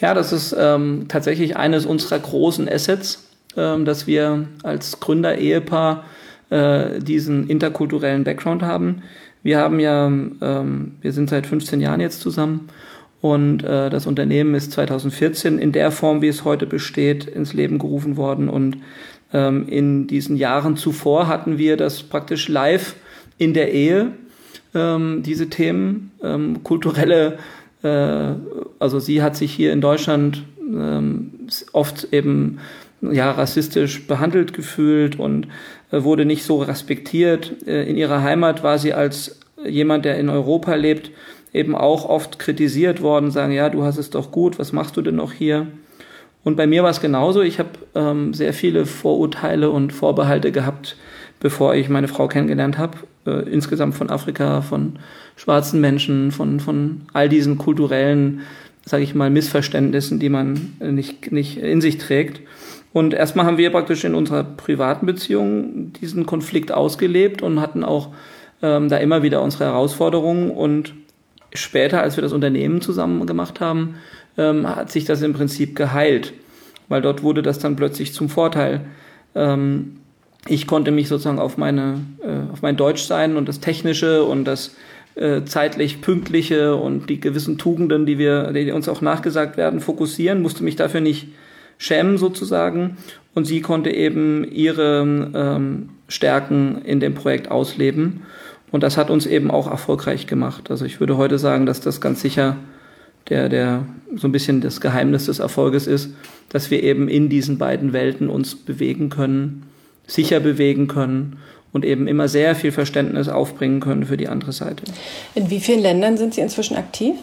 Ja, 0.00 0.14
das 0.14 0.32
ist 0.32 0.56
ähm, 0.58 1.04
tatsächlich 1.10 1.58
eines 1.58 1.84
unserer 1.84 2.18
großen 2.18 2.66
Assets 2.66 3.29
dass 3.56 4.06
wir 4.06 4.46
als 4.62 5.00
Gründer-Ehepaar 5.00 6.04
äh, 6.50 7.00
diesen 7.00 7.48
interkulturellen 7.48 8.24
Background 8.24 8.62
haben. 8.62 9.02
Wir 9.42 9.58
haben 9.58 9.80
ja, 9.80 10.06
ähm, 10.06 10.96
wir 11.00 11.12
sind 11.12 11.30
seit 11.30 11.46
15 11.46 11.80
Jahren 11.80 12.00
jetzt 12.00 12.20
zusammen 12.20 12.68
und 13.20 13.62
äh, 13.62 13.90
das 13.90 14.06
Unternehmen 14.06 14.54
ist 14.54 14.72
2014 14.72 15.58
in 15.58 15.72
der 15.72 15.90
Form, 15.90 16.22
wie 16.22 16.28
es 16.28 16.44
heute 16.44 16.66
besteht, 16.66 17.24
ins 17.24 17.52
Leben 17.52 17.78
gerufen 17.78 18.16
worden. 18.16 18.48
Und 18.48 18.78
ähm, 19.32 19.68
in 19.68 20.06
diesen 20.06 20.36
Jahren 20.36 20.76
zuvor 20.76 21.28
hatten 21.28 21.58
wir 21.58 21.76
das 21.76 22.02
praktisch 22.02 22.48
live 22.48 22.96
in 23.38 23.54
der 23.54 23.72
Ehe, 23.72 24.12
ähm, 24.74 25.22
diese 25.24 25.48
Themen, 25.48 26.12
ähm, 26.22 26.62
kulturelle, 26.62 27.38
äh, 27.82 28.32
also 28.78 28.98
sie 28.98 29.22
hat 29.22 29.36
sich 29.36 29.52
hier 29.52 29.72
in 29.72 29.80
Deutschland 29.80 30.44
ähm, 30.60 31.30
oft 31.72 32.08
eben 32.12 32.58
ja, 33.02 33.30
rassistisch 33.30 34.06
behandelt 34.06 34.52
gefühlt 34.52 35.18
und 35.18 35.48
äh, 35.90 36.02
wurde 36.02 36.24
nicht 36.24 36.44
so 36.44 36.62
respektiert. 36.62 37.66
Äh, 37.66 37.88
in 37.88 37.96
ihrer 37.96 38.22
Heimat 38.22 38.62
war 38.62 38.78
sie 38.78 38.92
als 38.92 39.40
jemand, 39.64 40.04
der 40.04 40.18
in 40.18 40.28
Europa 40.28 40.74
lebt, 40.74 41.10
eben 41.52 41.74
auch 41.74 42.08
oft 42.08 42.38
kritisiert 42.38 43.02
worden, 43.02 43.30
sagen, 43.30 43.52
ja, 43.52 43.68
du 43.68 43.82
hast 43.82 43.98
es 43.98 44.10
doch 44.10 44.30
gut, 44.30 44.58
was 44.58 44.72
machst 44.72 44.96
du 44.96 45.02
denn 45.02 45.16
noch 45.16 45.32
hier? 45.32 45.66
Und 46.42 46.56
bei 46.56 46.66
mir 46.66 46.82
war 46.82 46.90
es 46.90 47.00
genauso. 47.00 47.42
Ich 47.42 47.58
habe 47.58 47.70
ähm, 47.94 48.32
sehr 48.32 48.54
viele 48.54 48.86
Vorurteile 48.86 49.70
und 49.70 49.92
Vorbehalte 49.92 50.52
gehabt, 50.52 50.96
bevor 51.38 51.74
ich 51.74 51.88
meine 51.88 52.08
Frau 52.08 52.28
kennengelernt 52.28 52.78
habe. 52.78 52.98
Äh, 53.26 53.50
insgesamt 53.50 53.94
von 53.94 54.08
Afrika, 54.08 54.62
von 54.62 54.98
schwarzen 55.36 55.80
Menschen, 55.80 56.32
von, 56.32 56.60
von 56.60 57.02
all 57.12 57.28
diesen 57.28 57.58
kulturellen, 57.58 58.40
sage 58.86 59.02
ich 59.02 59.14
mal, 59.14 59.28
Missverständnissen, 59.28 60.18
die 60.18 60.30
man 60.30 60.72
nicht, 60.80 61.30
nicht 61.30 61.58
in 61.58 61.82
sich 61.82 61.98
trägt. 61.98 62.40
Und 62.92 63.14
erstmal 63.14 63.46
haben 63.46 63.58
wir 63.58 63.70
praktisch 63.70 64.04
in 64.04 64.14
unserer 64.14 64.42
privaten 64.42 65.06
Beziehung 65.06 65.92
diesen 66.00 66.26
Konflikt 66.26 66.72
ausgelebt 66.72 67.40
und 67.40 67.60
hatten 67.60 67.84
auch 67.84 68.08
ähm, 68.62 68.88
da 68.88 68.96
immer 68.96 69.22
wieder 69.22 69.42
unsere 69.42 69.64
Herausforderungen. 69.64 70.50
Und 70.50 70.94
später, 71.54 72.02
als 72.02 72.16
wir 72.16 72.22
das 72.22 72.32
Unternehmen 72.32 72.80
zusammen 72.80 73.26
gemacht 73.26 73.60
haben, 73.60 73.96
ähm, 74.36 74.68
hat 74.68 74.90
sich 74.90 75.04
das 75.04 75.22
im 75.22 75.32
Prinzip 75.32 75.76
geheilt, 75.76 76.32
weil 76.88 77.02
dort 77.02 77.22
wurde 77.22 77.42
das 77.42 77.58
dann 77.58 77.76
plötzlich 77.76 78.12
zum 78.12 78.28
Vorteil. 78.28 78.82
Ähm, 79.34 79.96
ich 80.48 80.66
konnte 80.66 80.90
mich 80.90 81.08
sozusagen 81.08 81.38
auf 81.38 81.58
meine, 81.58 82.00
äh, 82.22 82.52
auf 82.52 82.62
mein 82.62 82.76
Deutsch 82.76 83.02
sein 83.02 83.36
und 83.36 83.48
das 83.48 83.60
Technische 83.60 84.24
und 84.24 84.46
das 84.46 84.74
äh, 85.14 85.44
zeitlich 85.44 86.00
pünktliche 86.00 86.74
und 86.76 87.10
die 87.10 87.20
gewissen 87.20 87.58
Tugenden, 87.58 88.06
die 88.06 88.18
wir, 88.18 88.52
die 88.52 88.72
uns 88.72 88.88
auch 88.88 89.00
nachgesagt 89.00 89.56
werden, 89.56 89.80
fokussieren, 89.80 90.40
musste 90.42 90.64
mich 90.64 90.76
dafür 90.76 91.00
nicht 91.00 91.28
schämen 91.80 92.18
sozusagen. 92.18 92.98
Und 93.34 93.46
sie 93.46 93.60
konnte 93.60 93.90
eben 93.90 94.44
ihre 94.44 95.00
ähm, 95.34 95.88
Stärken 96.08 96.82
in 96.84 97.00
dem 97.00 97.14
Projekt 97.14 97.50
ausleben. 97.50 98.22
Und 98.70 98.82
das 98.82 98.96
hat 98.96 99.10
uns 99.10 99.26
eben 99.26 99.50
auch 99.50 99.68
erfolgreich 99.68 100.26
gemacht. 100.26 100.70
Also 100.70 100.84
ich 100.84 101.00
würde 101.00 101.16
heute 101.16 101.38
sagen, 101.38 101.66
dass 101.66 101.80
das 101.80 102.00
ganz 102.00 102.20
sicher 102.20 102.56
der, 103.28 103.48
der 103.48 103.86
so 104.16 104.28
ein 104.28 104.32
bisschen 104.32 104.60
das 104.60 104.80
Geheimnis 104.80 105.26
des 105.26 105.38
Erfolges 105.38 105.86
ist, 105.86 106.10
dass 106.50 106.70
wir 106.70 106.82
eben 106.82 107.08
in 107.08 107.28
diesen 107.28 107.58
beiden 107.58 107.92
Welten 107.92 108.28
uns 108.28 108.54
bewegen 108.54 109.08
können, 109.08 109.66
sicher 110.06 110.40
bewegen 110.40 110.88
können 110.88 111.38
und 111.72 111.84
eben 111.84 112.08
immer 112.08 112.28
sehr 112.28 112.54
viel 112.54 112.72
Verständnis 112.72 113.28
aufbringen 113.28 113.80
können 113.80 114.04
für 114.04 114.16
die 114.16 114.28
andere 114.28 114.52
Seite. 114.52 114.82
In 115.34 115.50
wie 115.50 115.60
vielen 115.60 115.80
Ländern 115.80 116.16
sind 116.16 116.34
Sie 116.34 116.40
inzwischen 116.40 116.76
aktiv? 116.76 117.14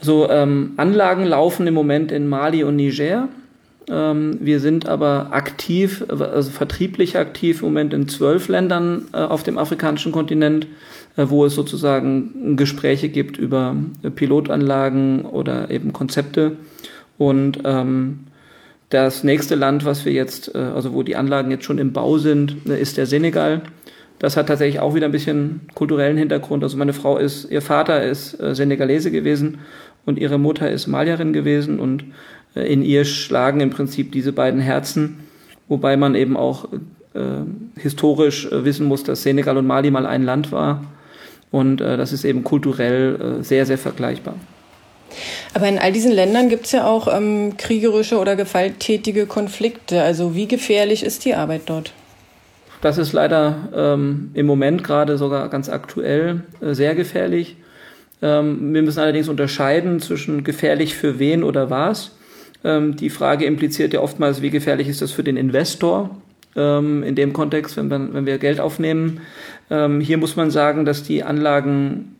Also 0.00 0.30
ähm, 0.30 0.72
Anlagen 0.78 1.24
laufen 1.24 1.66
im 1.66 1.74
Moment 1.74 2.10
in 2.10 2.26
Mali 2.26 2.64
und 2.64 2.76
Niger. 2.76 3.28
Ähm, 3.88 4.38
wir 4.40 4.60
sind 4.60 4.88
aber 4.88 5.28
aktiv, 5.32 6.04
also 6.08 6.50
vertrieblich 6.50 7.18
aktiv 7.18 7.60
im 7.60 7.68
Moment 7.68 7.92
in 7.92 8.08
zwölf 8.08 8.48
Ländern 8.48 9.06
äh, 9.12 9.18
auf 9.18 9.42
dem 9.42 9.58
afrikanischen 9.58 10.12
Kontinent, 10.12 10.66
äh, 11.16 11.26
wo 11.28 11.44
es 11.44 11.54
sozusagen 11.54 12.56
Gespräche 12.56 13.08
gibt 13.08 13.36
über 13.36 13.76
Pilotanlagen 14.14 15.22
oder 15.26 15.70
eben 15.70 15.92
Konzepte. 15.92 16.52
Und 17.18 17.58
ähm, 17.64 18.20
das 18.88 19.22
nächste 19.22 19.54
Land, 19.54 19.84
was 19.84 20.04
wir 20.04 20.12
jetzt, 20.12 20.54
äh, 20.54 20.58
also 20.58 20.94
wo 20.94 21.02
die 21.02 21.16
Anlagen 21.16 21.50
jetzt 21.50 21.64
schon 21.64 21.78
im 21.78 21.92
Bau 21.92 22.16
sind, 22.16 22.66
ist 22.66 22.96
der 22.96 23.06
Senegal. 23.06 23.60
Das 24.18 24.36
hat 24.36 24.48
tatsächlich 24.48 24.80
auch 24.80 24.94
wieder 24.94 25.06
ein 25.06 25.12
bisschen 25.12 25.62
kulturellen 25.74 26.18
Hintergrund. 26.18 26.62
Also 26.62 26.76
meine 26.76 26.92
Frau 26.92 27.16
ist, 27.16 27.50
ihr 27.50 27.62
Vater 27.62 28.04
ist 28.04 28.36
Senegalese 28.38 29.10
gewesen 29.10 29.58
und 30.06 30.18
ihre 30.18 30.38
Mutter 30.38 30.70
ist 30.70 30.86
Malierin 30.86 31.32
gewesen 31.32 31.78
und 31.78 32.04
äh, 32.54 32.72
in 32.72 32.82
ihr 32.82 33.04
schlagen 33.04 33.60
im 33.60 33.70
Prinzip 33.70 34.12
diese 34.12 34.32
beiden 34.32 34.60
Herzen, 34.60 35.20
wobei 35.68 35.96
man 35.96 36.14
eben 36.14 36.36
auch 36.36 36.68
äh, 37.14 37.20
historisch 37.76 38.46
äh, 38.46 38.64
wissen 38.64 38.86
muss, 38.86 39.02
dass 39.04 39.22
Senegal 39.22 39.56
und 39.56 39.66
Mali 39.66 39.90
mal 39.90 40.06
ein 40.06 40.22
Land 40.22 40.52
war. 40.52 40.84
Und 41.50 41.80
äh, 41.80 41.96
das 41.96 42.12
ist 42.12 42.24
eben 42.24 42.44
kulturell 42.44 43.38
äh, 43.40 43.42
sehr, 43.42 43.66
sehr 43.66 43.78
vergleichbar. 43.78 44.34
Aber 45.54 45.68
in 45.68 45.78
all 45.78 45.92
diesen 45.92 46.12
Ländern 46.12 46.48
gibt 46.48 46.66
es 46.66 46.72
ja 46.72 46.86
auch 46.86 47.08
ähm, 47.12 47.56
kriegerische 47.56 48.18
oder 48.18 48.36
gewalttätige 48.36 49.26
Konflikte. 49.26 50.02
Also 50.02 50.36
wie 50.36 50.46
gefährlich 50.46 51.04
ist 51.04 51.24
die 51.24 51.34
Arbeit 51.34 51.62
dort? 51.66 51.92
Das 52.80 52.96
ist 52.96 53.12
leider 53.12 53.68
ähm, 53.74 54.30
im 54.34 54.46
Moment 54.46 54.84
gerade 54.84 55.18
sogar 55.18 55.48
ganz 55.48 55.68
aktuell 55.68 56.44
äh, 56.60 56.74
sehr 56.74 56.94
gefährlich. 56.94 57.56
Ähm, 58.22 58.74
wir 58.74 58.82
müssen 58.82 59.00
allerdings 59.00 59.28
unterscheiden 59.28 60.00
zwischen 60.00 60.44
gefährlich 60.44 60.94
für 60.94 61.18
wen 61.18 61.42
oder 61.42 61.70
was. 61.70 62.12
Ähm, 62.64 62.96
die 62.96 63.10
Frage 63.10 63.46
impliziert 63.46 63.92
ja 63.92 64.00
oftmals, 64.00 64.42
wie 64.42 64.50
gefährlich 64.50 64.88
ist 64.88 65.02
das 65.02 65.12
für 65.12 65.24
den 65.24 65.36
Investor? 65.36 66.10
Ähm, 66.56 67.02
in 67.02 67.14
dem 67.14 67.32
Kontext, 67.32 67.76
wenn 67.76 67.90
wir, 67.90 68.12
wenn 68.12 68.26
wir 68.26 68.38
Geld 68.38 68.60
aufnehmen. 68.60 69.20
Hier 70.00 70.18
muss 70.18 70.34
man 70.34 70.50
sagen, 70.50 70.84
dass 70.84 71.04
die 71.04 71.22
Anlagen 71.22 72.16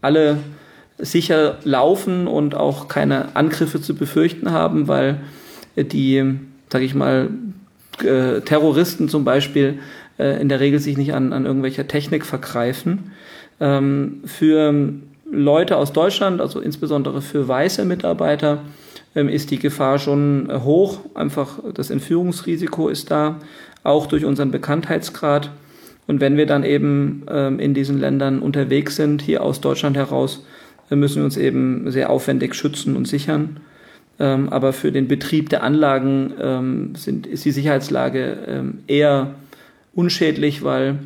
alle 0.00 0.38
sicher 0.98 1.58
laufen 1.64 2.28
und 2.28 2.54
auch 2.54 2.86
keine 2.86 3.34
Angriffe 3.34 3.80
zu 3.80 3.96
befürchten 3.96 4.52
haben, 4.52 4.86
weil 4.86 5.16
die, 5.74 6.22
sage 6.68 6.84
ich 6.84 6.94
mal, 6.94 7.30
äh, 8.04 8.40
Terroristen 8.42 9.08
zum 9.08 9.24
Beispiel 9.24 9.80
äh, 10.16 10.40
in 10.40 10.48
der 10.48 10.60
Regel 10.60 10.78
sich 10.78 10.96
nicht 10.96 11.12
an, 11.12 11.32
an 11.32 11.44
irgendwelcher 11.44 11.88
Technik 11.88 12.24
vergreifen. 12.24 13.10
Für 13.58 14.72
Leute 15.30 15.76
aus 15.76 15.92
Deutschland, 15.92 16.40
also 16.40 16.60
insbesondere 16.60 17.22
für 17.22 17.46
weiße 17.46 17.84
Mitarbeiter, 17.84 18.58
ähm, 19.14 19.28
ist 19.28 19.50
die 19.50 19.58
Gefahr 19.58 19.98
schon 19.98 20.48
äh, 20.50 20.60
hoch. 20.60 21.00
Einfach 21.14 21.58
das 21.74 21.90
Entführungsrisiko 21.90 22.88
ist 22.88 23.10
da, 23.10 23.36
auch 23.82 24.06
durch 24.06 24.24
unseren 24.24 24.50
Bekanntheitsgrad. 24.50 25.50
Und 26.06 26.20
wenn 26.20 26.36
wir 26.36 26.46
dann 26.46 26.64
eben 26.64 27.24
ähm, 27.28 27.60
in 27.60 27.74
diesen 27.74 27.98
Ländern 27.98 28.40
unterwegs 28.40 28.96
sind, 28.96 29.22
hier 29.22 29.42
aus 29.42 29.60
Deutschland 29.60 29.96
heraus, 29.96 30.44
äh, 30.90 30.96
müssen 30.96 31.16
wir 31.16 31.24
uns 31.24 31.36
eben 31.36 31.90
sehr 31.90 32.10
aufwendig 32.10 32.54
schützen 32.54 32.96
und 32.96 33.06
sichern. 33.06 33.60
Ähm, 34.18 34.48
aber 34.48 34.72
für 34.72 34.92
den 34.92 35.08
Betrieb 35.08 35.48
der 35.48 35.62
Anlagen 35.62 36.94
ist 36.94 37.44
die 37.44 37.50
Sicherheitslage 37.50 38.74
eher 38.86 39.34
unschädlich, 39.94 40.62
weil 40.62 40.98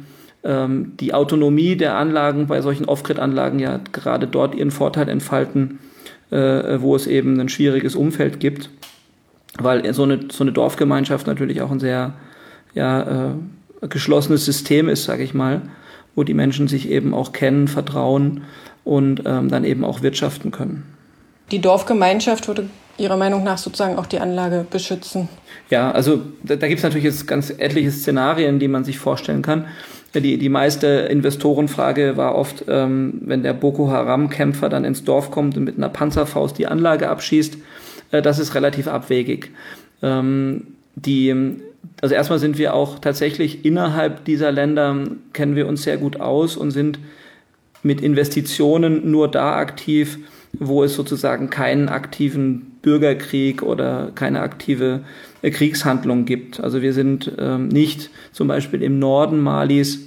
ähm, 0.44 0.92
die 1.00 1.14
Autonomie 1.14 1.76
der 1.76 1.96
Anlagen 1.96 2.46
bei 2.46 2.60
solchen 2.60 2.84
Off-Grid-Anlagen 2.84 3.58
ja 3.58 3.80
gerade 3.92 4.26
dort 4.26 4.54
ihren 4.54 4.70
Vorteil 4.70 5.08
entfalten, 5.08 5.78
äh, 6.30 6.80
wo 6.80 6.94
es 6.94 7.06
eben 7.06 7.40
ein 7.40 7.48
schwieriges 7.48 7.94
Umfeld 7.94 8.40
gibt, 8.40 8.70
weil 9.58 9.92
so 9.94 10.02
eine, 10.02 10.20
so 10.30 10.44
eine 10.44 10.52
Dorfgemeinschaft 10.52 11.26
natürlich 11.26 11.62
auch 11.62 11.70
ein 11.70 11.80
sehr 11.80 12.14
ja, 12.74 13.30
äh, 13.80 13.88
geschlossenes 13.88 14.44
System 14.44 14.88
ist, 14.88 15.04
sage 15.04 15.22
ich 15.22 15.34
mal, 15.34 15.62
wo 16.14 16.24
die 16.24 16.34
Menschen 16.34 16.68
sich 16.68 16.90
eben 16.90 17.14
auch 17.14 17.32
kennen, 17.32 17.68
vertrauen 17.68 18.42
und 18.84 19.22
ähm, 19.24 19.48
dann 19.48 19.64
eben 19.64 19.84
auch 19.84 20.02
wirtschaften 20.02 20.50
können. 20.50 20.84
Die 21.50 21.60
Dorfgemeinschaft 21.60 22.48
würde 22.48 22.68
Ihrer 22.96 23.16
Meinung 23.16 23.42
nach 23.42 23.58
sozusagen 23.58 23.98
auch 23.98 24.06
die 24.06 24.20
Anlage 24.20 24.66
beschützen? 24.70 25.28
Ja, 25.68 25.90
also 25.90 26.22
da, 26.44 26.54
da 26.54 26.68
gibt 26.68 26.78
es 26.78 26.84
natürlich 26.84 27.04
jetzt 27.04 27.26
ganz 27.26 27.50
etliche 27.50 27.90
Szenarien, 27.90 28.60
die 28.60 28.68
man 28.68 28.84
sich 28.84 28.98
vorstellen 28.98 29.42
kann. 29.42 29.66
Die, 30.14 30.38
die 30.38 30.48
meiste 30.48 30.86
Investorenfrage 30.86 32.16
war 32.16 32.36
oft, 32.36 32.64
ähm, 32.68 33.20
wenn 33.24 33.42
der 33.42 33.52
Boko 33.52 33.90
Haram-Kämpfer 33.90 34.68
dann 34.68 34.84
ins 34.84 35.04
Dorf 35.04 35.30
kommt 35.30 35.56
und 35.56 35.64
mit 35.64 35.76
einer 35.76 35.88
Panzerfaust 35.88 36.56
die 36.56 36.68
Anlage 36.68 37.08
abschießt, 37.08 37.58
äh, 38.12 38.22
das 38.22 38.38
ist 38.38 38.54
relativ 38.54 38.86
abwegig. 38.86 39.50
Ähm, 40.02 40.68
die, 40.94 41.34
also 42.00 42.14
erstmal 42.14 42.38
sind 42.38 42.58
wir 42.58 42.74
auch 42.74 43.00
tatsächlich 43.00 43.64
innerhalb 43.64 44.24
dieser 44.24 44.52
Länder, 44.52 44.96
kennen 45.32 45.56
wir 45.56 45.66
uns 45.66 45.82
sehr 45.82 45.96
gut 45.96 46.20
aus 46.20 46.56
und 46.56 46.70
sind 46.70 47.00
mit 47.82 48.00
Investitionen 48.00 49.10
nur 49.10 49.28
da 49.28 49.56
aktiv, 49.56 50.18
wo 50.52 50.84
es 50.84 50.94
sozusagen 50.94 51.50
keinen 51.50 51.88
aktiven 51.88 52.78
Bürgerkrieg 52.82 53.62
oder 53.62 54.12
keine 54.14 54.40
aktive 54.40 55.00
äh, 55.44 55.50
Kriegshandlung 55.50 56.24
gibt. 56.24 56.60
Also 56.60 56.82
wir 56.82 56.92
sind 56.92 57.32
ähm, 57.38 57.68
nicht 57.68 58.10
zum 58.32 58.48
Beispiel 58.48 58.82
im 58.82 58.98
Norden 58.98 59.40
Malis, 59.40 60.06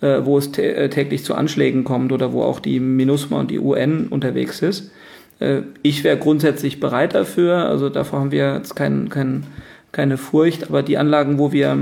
äh, 0.00 0.24
wo 0.24 0.36
es 0.38 0.56
äh, 0.58 0.88
täglich 0.88 1.24
zu 1.24 1.34
Anschlägen 1.34 1.84
kommt 1.84 2.12
oder 2.12 2.32
wo 2.32 2.42
auch 2.42 2.60
die 2.60 2.80
MINUSMA 2.80 3.38
und 3.38 3.50
die 3.50 3.60
UN 3.60 4.08
unterwegs 4.08 4.60
ist. 4.60 4.90
Äh, 5.38 5.62
ich 5.82 6.02
wäre 6.02 6.18
grundsätzlich 6.18 6.80
bereit 6.80 7.14
dafür, 7.14 7.68
also 7.68 7.88
davor 7.88 8.20
haben 8.20 8.32
wir 8.32 8.54
jetzt 8.56 8.74
kein, 8.74 9.08
kein, 9.08 9.44
keine 9.92 10.16
Furcht, 10.16 10.68
aber 10.68 10.82
die 10.82 10.98
Anlagen, 10.98 11.38
wo 11.38 11.52
wir 11.52 11.76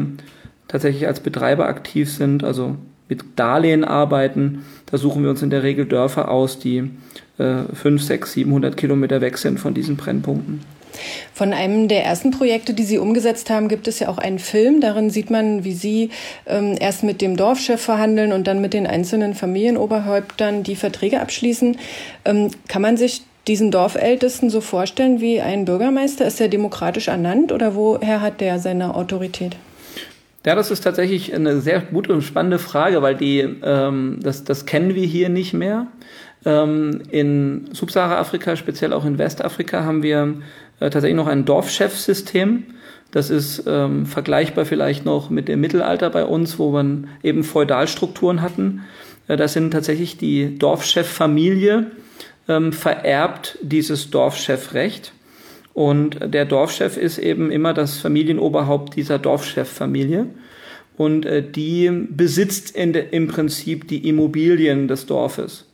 tatsächlich 0.68 1.06
als 1.06 1.20
Betreiber 1.20 1.66
aktiv 1.66 2.12
sind, 2.12 2.44
also 2.44 2.76
mit 3.08 3.24
Darlehen 3.36 3.84
arbeiten, 3.84 4.64
da 4.86 4.98
suchen 4.98 5.22
wir 5.22 5.30
uns 5.30 5.42
in 5.42 5.50
der 5.50 5.62
Regel 5.62 5.86
Dörfer 5.86 6.30
aus, 6.30 6.58
die 6.58 6.90
äh, 7.38 7.62
5, 7.72 8.02
6, 8.02 8.32
700 8.32 8.76
Kilometer 8.76 9.20
weg 9.20 9.38
sind 9.38 9.58
von 9.58 9.74
diesen 9.74 9.96
Brennpunkten. 9.96 10.60
Von 11.32 11.52
einem 11.52 11.88
der 11.88 12.04
ersten 12.04 12.30
Projekte, 12.30 12.74
die 12.74 12.84
Sie 12.84 12.98
umgesetzt 12.98 13.50
haben, 13.50 13.68
gibt 13.68 13.88
es 13.88 13.98
ja 13.98 14.08
auch 14.08 14.18
einen 14.18 14.38
Film. 14.38 14.80
Darin 14.80 15.10
sieht 15.10 15.30
man, 15.30 15.64
wie 15.64 15.72
Sie 15.72 16.10
ähm, 16.46 16.76
erst 16.78 17.02
mit 17.02 17.20
dem 17.20 17.36
Dorfchef 17.36 17.80
verhandeln 17.80 18.32
und 18.32 18.46
dann 18.46 18.60
mit 18.60 18.74
den 18.74 18.86
einzelnen 18.86 19.34
Familienoberhäuptern 19.34 20.62
die 20.62 20.76
Verträge 20.76 21.20
abschließen. 21.20 21.78
Ähm, 22.24 22.50
kann 22.68 22.82
man 22.82 22.96
sich 22.96 23.22
diesen 23.46 23.70
Dorfältesten 23.70 24.50
so 24.50 24.60
vorstellen 24.60 25.20
wie 25.20 25.40
ein 25.40 25.64
Bürgermeister? 25.64 26.26
Ist 26.26 26.40
er 26.40 26.48
demokratisch 26.48 27.08
ernannt 27.08 27.52
oder 27.52 27.74
woher 27.74 28.20
hat 28.20 28.40
der 28.40 28.58
seine 28.58 28.94
Autorität? 28.94 29.56
Ja, 30.46 30.54
das 30.54 30.70
ist 30.70 30.80
tatsächlich 30.80 31.34
eine 31.34 31.60
sehr 31.60 31.80
gute 31.80 32.14
und 32.14 32.22
spannende 32.22 32.58
Frage, 32.58 33.02
weil 33.02 33.14
die, 33.14 33.40
ähm, 33.40 34.18
das, 34.22 34.44
das 34.44 34.64
kennen 34.64 34.94
wir 34.94 35.06
hier 35.06 35.28
nicht 35.28 35.52
mehr. 35.52 35.86
Ähm, 36.46 37.02
in 37.10 37.68
Subsahara-Afrika, 37.72 38.56
speziell 38.56 38.94
auch 38.94 39.04
in 39.04 39.18
Westafrika, 39.18 39.84
haben 39.84 40.02
wir 40.02 40.36
äh, 40.80 40.90
tatsächlich 40.90 41.16
noch 41.16 41.26
ein 41.26 41.44
Dorfchefsystem. 41.44 42.64
Das 43.10 43.30
ist 43.30 43.64
ähm, 43.66 44.06
vergleichbar 44.06 44.64
vielleicht 44.64 45.04
noch 45.04 45.30
mit 45.30 45.48
dem 45.48 45.60
Mittelalter 45.60 46.10
bei 46.10 46.24
uns, 46.24 46.58
wo 46.58 46.70
man 46.70 47.08
eben 47.22 47.44
Feudalstrukturen 47.44 48.42
hatten. 48.42 48.82
Äh, 49.28 49.36
das 49.36 49.52
sind 49.52 49.70
tatsächlich 49.72 50.16
die 50.16 50.58
Dorfcheffamilie 50.58 51.86
ähm, 52.48 52.72
vererbt 52.72 53.58
dieses 53.62 54.10
Dorfchefrecht. 54.10 55.12
Und 55.72 56.18
der 56.34 56.44
Dorfchef 56.44 56.96
ist 56.96 57.18
eben 57.18 57.50
immer 57.50 57.72
das 57.74 57.98
Familienoberhaupt 57.98 58.96
dieser 58.96 59.18
Dorfcheffamilie. 59.18 60.26
Und 60.96 61.26
äh, 61.26 61.42
die 61.42 61.90
besitzt 61.90 62.76
de, 62.76 63.04
im 63.10 63.28
Prinzip 63.28 63.88
die 63.88 64.08
Immobilien 64.08 64.88
des 64.88 65.06
Dorfes. 65.06 65.66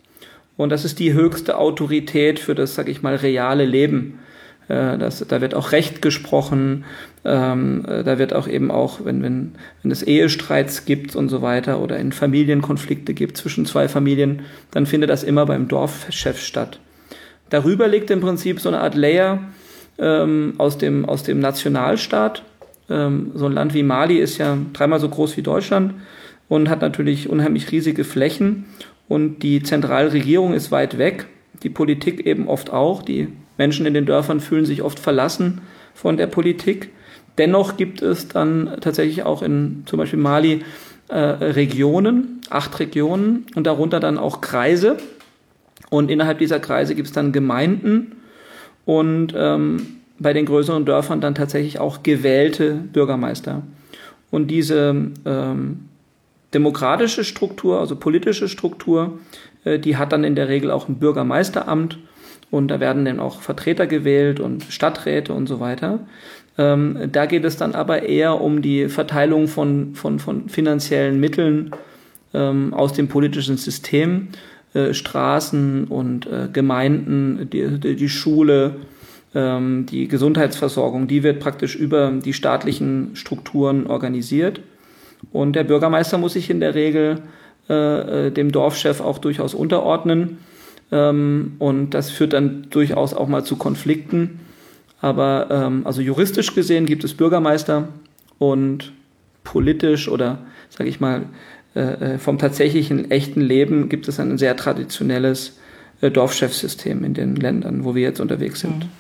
Und 0.57 0.71
das 0.71 0.85
ist 0.85 0.99
die 0.99 1.12
höchste 1.12 1.59
Autorität 1.59 2.38
für 2.38 2.55
das, 2.55 2.75
sag 2.75 2.88
ich 2.88 3.03
mal, 3.03 3.16
reale 3.16 3.64
Leben. 3.64 4.21
Äh, 4.69 4.99
das, 4.99 5.25
da 5.27 5.41
wird 5.41 5.55
auch 5.55 5.73
Recht 5.73 6.03
gesprochen, 6.03 6.85
ähm, 7.25 7.85
äh, 7.87 8.05
da 8.05 8.19
wird 8.19 8.35
auch 8.35 8.49
eben 8.49 8.71
auch, 8.71 9.05
wenn, 9.05 9.23
wenn, 9.23 9.53
wenn 9.83 9.91
es 9.91 10.03
Ehestreits 10.03 10.85
gibt 10.85 11.17
und 11.17 11.29
so 11.29 11.43
weiter 11.43 11.81
oder 11.81 11.99
in 11.99 12.13
Familienkonflikte 12.13 13.15
gibt 13.15 13.37
zwischen 13.37 13.67
zwei 13.67 13.89
Familien, 13.89 14.43
dann 14.71 14.87
findet 14.87 15.11
das 15.11 15.23
immer 15.23 15.47
beim 15.47 15.69
Dorfchef 15.69 16.41
statt. 16.41 16.79
Darüber 17.51 17.89
liegt 17.89 18.11
im 18.11 18.21
Prinzip 18.21 18.61
so 18.61 18.69
eine 18.69 18.81
Art 18.81 18.95
Layer 18.95 19.41
ähm, 19.99 20.55
aus, 20.59 20.79
dem, 20.79 21.05
aus 21.05 21.23
dem 21.23 21.39
Nationalstaat. 21.39 22.43
Ähm, 22.91 23.33
so 23.35 23.47
ein 23.47 23.53
Land 23.53 23.75
wie 23.75 23.83
Mali 23.83 24.19
ist 24.19 24.39
ja 24.39 24.59
dreimal 24.73 25.01
so 25.01 25.09
groß 25.09 25.37
wie 25.37 25.43
Deutschland 25.43 25.95
und 26.49 26.69
hat 26.69 26.81
natürlich 26.81 27.29
unheimlich 27.29 27.71
riesige 27.71 28.05
Flächen 28.05 28.65
und 29.09 29.43
die 29.43 29.63
Zentralregierung 29.63 30.53
ist 30.53 30.73
weit 30.73 30.99
weg, 30.99 31.27
die 31.63 31.71
Politik 31.71 32.27
eben 32.27 32.49
oft 32.49 32.71
auch. 32.73 33.03
Die 33.03 33.29
Menschen 33.59 33.87
in 33.87 33.95
den 33.95 34.07
Dörfern 34.07 34.40
fühlen 34.40 34.66
sich 34.66 34.83
oft 34.83 34.99
verlassen 34.99 35.61
von 35.95 36.16
der 36.16 36.27
Politik. 36.27 36.90
Dennoch 37.38 37.77
gibt 37.77 38.03
es 38.03 38.29
dann 38.29 38.79
tatsächlich 38.81 39.25
auch 39.25 39.42
in 39.42 39.83
zum 39.87 39.99
Beispiel 39.99 40.19
Mali 40.19 40.64
äh, 41.09 41.19
Regionen, 41.19 42.40
acht 42.51 42.79
Regionen 42.81 43.47
und 43.55 43.66
darunter 43.66 44.01
dann 44.01 44.19
auch 44.19 44.40
Kreise. 44.40 44.97
Und 45.90 46.11
innerhalb 46.11 46.38
dieser 46.38 46.59
Kreise 46.59 46.95
gibt 46.95 47.09
es 47.09 47.14
dann 47.14 47.33
Gemeinden 47.33 48.16
und 48.85 49.35
ähm, 49.37 49.87
bei 50.19 50.33
den 50.33 50.47
größeren 50.47 50.85
Dörfern 50.85 51.21
dann 51.21 51.35
tatsächlich 51.35 51.79
auch 51.79 52.03
gewählte 52.03 52.73
Bürgermeister. 52.75 53.62
Und 54.31 54.49
diese 54.49 55.11
ähm, 55.25 55.88
demokratische 56.55 57.23
Struktur, 57.23 57.81
also 57.81 57.97
politische 57.97 58.49
Struktur, 58.49 59.19
äh, 59.64 59.79
die 59.79 59.97
hat 59.97 60.12
dann 60.12 60.25
in 60.25 60.35
der 60.35 60.49
Regel 60.49 60.71
auch 60.71 60.88
ein 60.88 60.99
Bürgermeisteramt 60.99 61.99
und 62.51 62.69
da 62.69 62.81
werden 62.81 63.05
dann 63.05 63.21
auch 63.21 63.41
Vertreter 63.41 63.87
gewählt 63.87 64.41
und 64.41 64.65
Stadträte 64.65 65.33
und 65.33 65.47
so 65.47 65.61
weiter. 65.61 66.01
Ähm, 66.59 67.11
da 67.13 67.27
geht 67.27 67.45
es 67.45 67.57
dann 67.57 67.75
aber 67.75 68.03
eher 68.03 68.41
um 68.41 68.63
die 68.63 68.89
Verteilung 68.89 69.49
von, 69.49 69.95
von, 69.95 70.19
von 70.19 70.49
finanziellen 70.49 71.21
Mitteln 71.21 71.73
ähm, 72.33 72.73
aus 72.73 72.93
dem 72.93 73.09
politischen 73.09 73.57
System, 73.57 74.29
äh, 74.75 74.95
Straßen 74.95 75.85
und 75.85 76.27
äh, 76.27 76.49
Gemeinden, 76.53 77.51
die, 77.53 77.79
die, 77.79 77.97
die 77.97 78.09
Schule, 78.09 78.77
ähm, 79.35 79.87
die 79.87 80.09
Gesundheitsversorgung, 80.09 81.09
die 81.09 81.23
wird 81.23 81.41
praktisch 81.41 81.77
über 81.77 82.11
die 82.11 82.33
staatlichen 82.33 83.11
Strukturen 83.15 83.87
organisiert. 83.87 84.61
Und 85.33 85.55
der 85.55 85.65
Bürgermeister 85.65 86.19
muss 86.19 86.35
sich 86.35 86.49
in 86.51 86.61
der 86.61 86.75
Regel 86.75 87.23
äh, 87.69 88.27
äh, 88.27 88.31
dem 88.31 88.53
Dorfchef 88.53 89.01
auch 89.01 89.19
durchaus 89.19 89.53
unterordnen. 89.53 90.39
Ähm, 90.92 91.57
und 91.59 91.90
das 91.90 92.11
führt 92.11 92.33
dann 92.33 92.66
durchaus 92.70 93.14
auch 93.14 93.29
mal 93.29 93.44
zu 93.44 93.57
Konflikten. 93.57 94.40
Aber 95.01 95.49
ähm, 95.51 95.87
also 95.87 96.01
juristisch 96.01 96.55
gesehen 96.55 96.87
gibt 96.87 97.05
es 97.05 97.14
Bürgermeister 97.14 97.88
und 98.38 98.92
politisch 99.44 100.09
oder 100.09 100.38
sage 100.70 100.88
ich 100.88 101.01
mal 101.01 101.27
äh, 101.75 102.14
äh, 102.14 102.18
vom 102.18 102.38
tatsächlichen 102.38 103.11
echten 103.11 103.40
Leben 103.40 103.88
gibt 103.88 104.09
es 104.09 104.18
ein 104.18 104.38
sehr 104.38 104.57
traditionelles 104.57 105.59
äh, 106.01 106.11
Dorfchefsystem 106.11 107.05
in 107.05 107.14
den 107.14 107.37
Ländern, 107.37 107.85
wo 107.85 107.94
wir 107.94 108.03
jetzt 108.03 108.20
unterwegs 108.20 108.61
sind. 108.61 108.85
Mhm. 108.85 108.90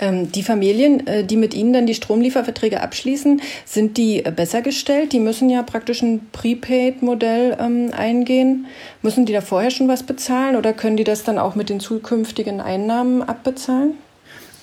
Ähm, 0.00 0.32
die 0.32 0.42
Familien, 0.42 1.06
äh, 1.06 1.24
die 1.24 1.36
mit 1.36 1.54
Ihnen 1.54 1.72
dann 1.72 1.86
die 1.86 1.94
Stromlieferverträge 1.94 2.82
abschließen, 2.82 3.42
sind 3.66 3.98
die 3.98 4.24
äh, 4.24 4.32
besser 4.34 4.62
gestellt? 4.62 5.12
Die 5.12 5.20
müssen 5.20 5.50
ja 5.50 5.62
praktisch 5.62 6.02
ein 6.02 6.26
Prepaid-Modell 6.32 7.58
ähm, 7.60 7.90
eingehen. 7.94 8.66
Müssen 9.02 9.26
die 9.26 9.34
da 9.34 9.42
vorher 9.42 9.70
schon 9.70 9.88
was 9.88 10.02
bezahlen 10.02 10.56
oder 10.56 10.72
können 10.72 10.96
die 10.96 11.04
das 11.04 11.22
dann 11.22 11.38
auch 11.38 11.54
mit 11.54 11.68
den 11.68 11.80
zukünftigen 11.80 12.60
Einnahmen 12.60 13.22
abbezahlen? 13.22 13.94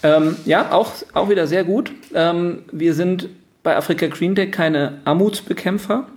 Ähm, 0.01 0.37
ja, 0.45 0.71
auch, 0.71 0.91
auch 1.13 1.29
wieder 1.29 1.45
sehr 1.45 1.63
gut. 1.63 1.91
Ähm, 2.13 2.63
wir 2.71 2.93
sind 2.93 3.29
bei 3.61 3.75
Afrika 3.75 4.07
Green 4.07 4.35
Tech 4.35 4.51
keine 4.51 4.99
Armutsbekämpfer 5.05 6.07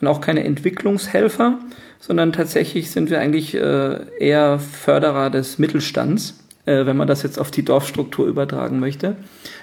und 0.00 0.06
auch 0.06 0.20
keine 0.20 0.44
Entwicklungshelfer, 0.44 1.58
sondern 1.98 2.32
tatsächlich 2.32 2.90
sind 2.90 3.10
wir 3.10 3.20
eigentlich 3.20 3.54
äh, 3.54 3.96
eher 4.18 4.58
Förderer 4.58 5.30
des 5.30 5.58
Mittelstands 5.58 6.41
äh, 6.66 6.86
wenn 6.86 6.96
man 6.96 7.08
das 7.08 7.22
jetzt 7.22 7.38
auf 7.38 7.50
die 7.50 7.64
Dorfstruktur 7.64 8.26
übertragen 8.26 8.80
möchte. 8.80 9.16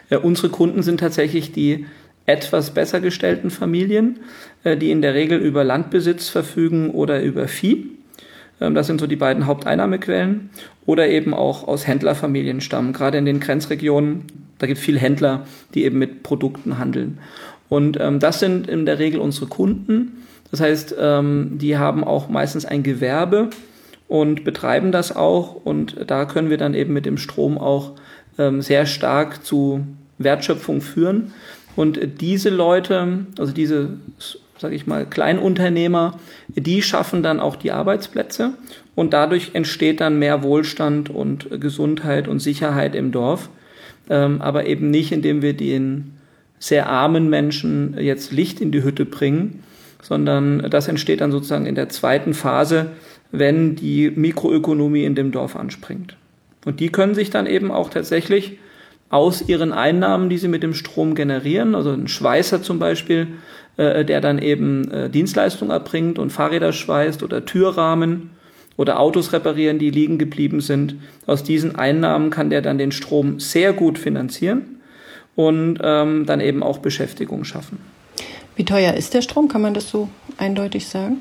Äh, 0.09 0.17
unsere 0.17 0.49
Kunden 0.49 0.83
sind 0.83 0.99
tatsächlich 0.99 1.51
die 1.51 1.85
etwas 2.25 2.71
besser 2.71 2.99
gestellten 2.99 3.49
Familien, 3.49 4.19
äh, 4.63 4.77
die 4.77 4.91
in 4.91 5.01
der 5.01 5.13
Regel 5.13 5.39
über 5.39 5.63
Landbesitz 5.63 6.29
verfügen 6.29 6.91
oder 6.91 7.21
über 7.21 7.47
Vieh. 7.47 7.87
Ähm, 8.61 8.75
das 8.75 8.87
sind 8.87 8.99
so 8.99 9.07
die 9.07 9.15
beiden 9.15 9.45
Haupteinnahmequellen. 9.45 10.49
Oder 10.85 11.07
eben 11.07 11.33
auch 11.33 11.67
aus 11.67 11.85
Händlerfamilien 11.85 12.61
stammen. 12.61 12.93
Gerade 12.93 13.19
in 13.19 13.25
den 13.25 13.39
Grenzregionen, 13.39 14.23
da 14.57 14.65
gibt 14.65 14.79
es 14.79 14.83
viele 14.83 14.99
Händler, 14.99 15.45
die 15.75 15.83
eben 15.83 15.99
mit 15.99 16.23
Produkten 16.23 16.79
handeln. 16.79 17.19
Und 17.69 17.99
ähm, 17.99 18.19
das 18.19 18.39
sind 18.39 18.67
in 18.67 18.85
der 18.87 18.97
Regel 18.97 19.19
unsere 19.19 19.45
Kunden. 19.45 20.23
Das 20.49 20.61
heißt, 20.61 20.95
ähm, 20.99 21.59
die 21.59 21.77
haben 21.77 22.03
auch 22.03 22.27
meistens 22.27 22.65
ein 22.65 22.81
Gewerbe 22.81 23.51
und 24.09 24.43
betreiben 24.43 24.91
das 24.91 25.15
auch. 25.15 25.55
Und 25.63 25.95
da 26.07 26.25
können 26.25 26.49
wir 26.49 26.57
dann 26.57 26.73
eben 26.73 26.91
mit 26.91 27.05
dem 27.05 27.17
Strom 27.17 27.57
auch 27.57 27.93
ähm, 28.37 28.61
sehr 28.61 28.85
stark 28.85 29.45
zu 29.45 29.85
Wertschöpfung 30.17 30.81
führen. 30.81 31.31
Und 31.77 31.99
diese 32.19 32.49
Leute, 32.49 33.25
also 33.37 33.53
diese, 33.53 33.91
sage 34.57 34.75
ich 34.75 34.85
mal, 34.87 35.05
Kleinunternehmer, 35.05 36.19
die 36.49 36.81
schaffen 36.81 37.23
dann 37.23 37.39
auch 37.39 37.55
die 37.55 37.71
Arbeitsplätze 37.71 38.55
und 38.95 39.13
dadurch 39.13 39.51
entsteht 39.53 40.01
dann 40.01 40.19
mehr 40.19 40.43
Wohlstand 40.43 41.09
und 41.09 41.61
Gesundheit 41.61 42.27
und 42.27 42.39
Sicherheit 42.39 42.95
im 42.95 43.11
Dorf. 43.11 43.49
Ähm, 44.09 44.41
aber 44.41 44.65
eben 44.65 44.89
nicht, 44.89 45.11
indem 45.11 45.43
wir 45.43 45.53
den 45.53 46.15
sehr 46.57 46.89
armen 46.89 47.29
Menschen 47.29 47.95
jetzt 47.99 48.31
Licht 48.31 48.59
in 48.59 48.71
die 48.71 48.83
Hütte 48.83 49.05
bringen, 49.05 49.63
sondern 50.01 50.67
das 50.69 50.87
entsteht 50.87 51.21
dann 51.21 51.31
sozusagen 51.31 51.67
in 51.67 51.75
der 51.75 51.89
zweiten 51.89 52.33
Phase, 52.33 52.87
wenn 53.31 53.75
die 53.75 54.09
Mikroökonomie 54.09 55.03
in 55.03 55.15
dem 55.15 55.31
Dorf 55.31 55.55
anspringt. 55.55 56.15
Und 56.65 56.79
die 56.79 56.89
können 56.89 57.15
sich 57.15 57.29
dann 57.29 57.45
eben 57.45 57.71
auch 57.71 57.89
tatsächlich 57.89 58.57
aus 59.09 59.47
ihren 59.47 59.73
Einnahmen, 59.73 60.29
die 60.29 60.37
sie 60.37 60.47
mit 60.47 60.63
dem 60.63 60.73
Strom 60.73 61.15
generieren, 61.15 61.73
also 61.73 61.91
ein 61.91 62.07
Schweißer 62.07 62.61
zum 62.61 62.79
Beispiel, 62.79 63.27
äh, 63.77 64.05
der 64.05 64.21
dann 64.21 64.39
eben 64.39 64.91
äh, 64.91 65.09
Dienstleistungen 65.09 65.71
erbringt 65.71 66.19
und 66.19 66.31
Fahrräder 66.31 66.73
schweißt 66.73 67.23
oder 67.23 67.45
Türrahmen 67.45 68.31
oder 68.77 68.99
Autos 68.99 69.33
reparieren, 69.33 69.79
die 69.79 69.89
liegen 69.89 70.17
geblieben 70.17 70.61
sind. 70.61 70.95
Aus 71.25 71.43
diesen 71.43 71.75
Einnahmen 71.75 72.29
kann 72.29 72.49
der 72.49 72.61
dann 72.61 72.77
den 72.77 72.91
Strom 72.91 73.39
sehr 73.39 73.73
gut 73.73 73.97
finanzieren 73.97 74.79
und 75.35 75.79
ähm, 75.81 76.25
dann 76.25 76.39
eben 76.39 76.61
auch 76.61 76.79
Beschäftigung 76.79 77.45
schaffen. 77.45 77.79
Wie 78.55 78.65
teuer 78.65 78.93
ist 78.93 79.13
der 79.13 79.21
Strom? 79.21 79.47
Kann 79.47 79.61
man 79.61 79.73
das 79.73 79.89
so 79.89 80.09
eindeutig 80.37 80.87
sagen? 80.87 81.17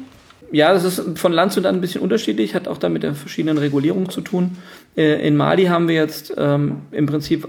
Ja, 0.50 0.72
das 0.72 0.84
ist 0.84 1.18
von 1.18 1.32
Land 1.32 1.52
zu 1.52 1.60
Land 1.60 1.78
ein 1.78 1.80
bisschen 1.80 2.00
unterschiedlich, 2.00 2.54
hat 2.54 2.68
auch 2.68 2.78
damit 2.78 3.02
der 3.02 3.14
verschiedenen 3.14 3.58
Regulierungen 3.58 4.08
zu 4.08 4.22
tun. 4.22 4.56
Äh, 4.96 5.26
in 5.26 5.36
Mali 5.36 5.66
haben 5.66 5.88
wir 5.88 5.94
jetzt 5.94 6.32
ähm, 6.36 6.82
im 6.90 7.06
Prinzip 7.06 7.46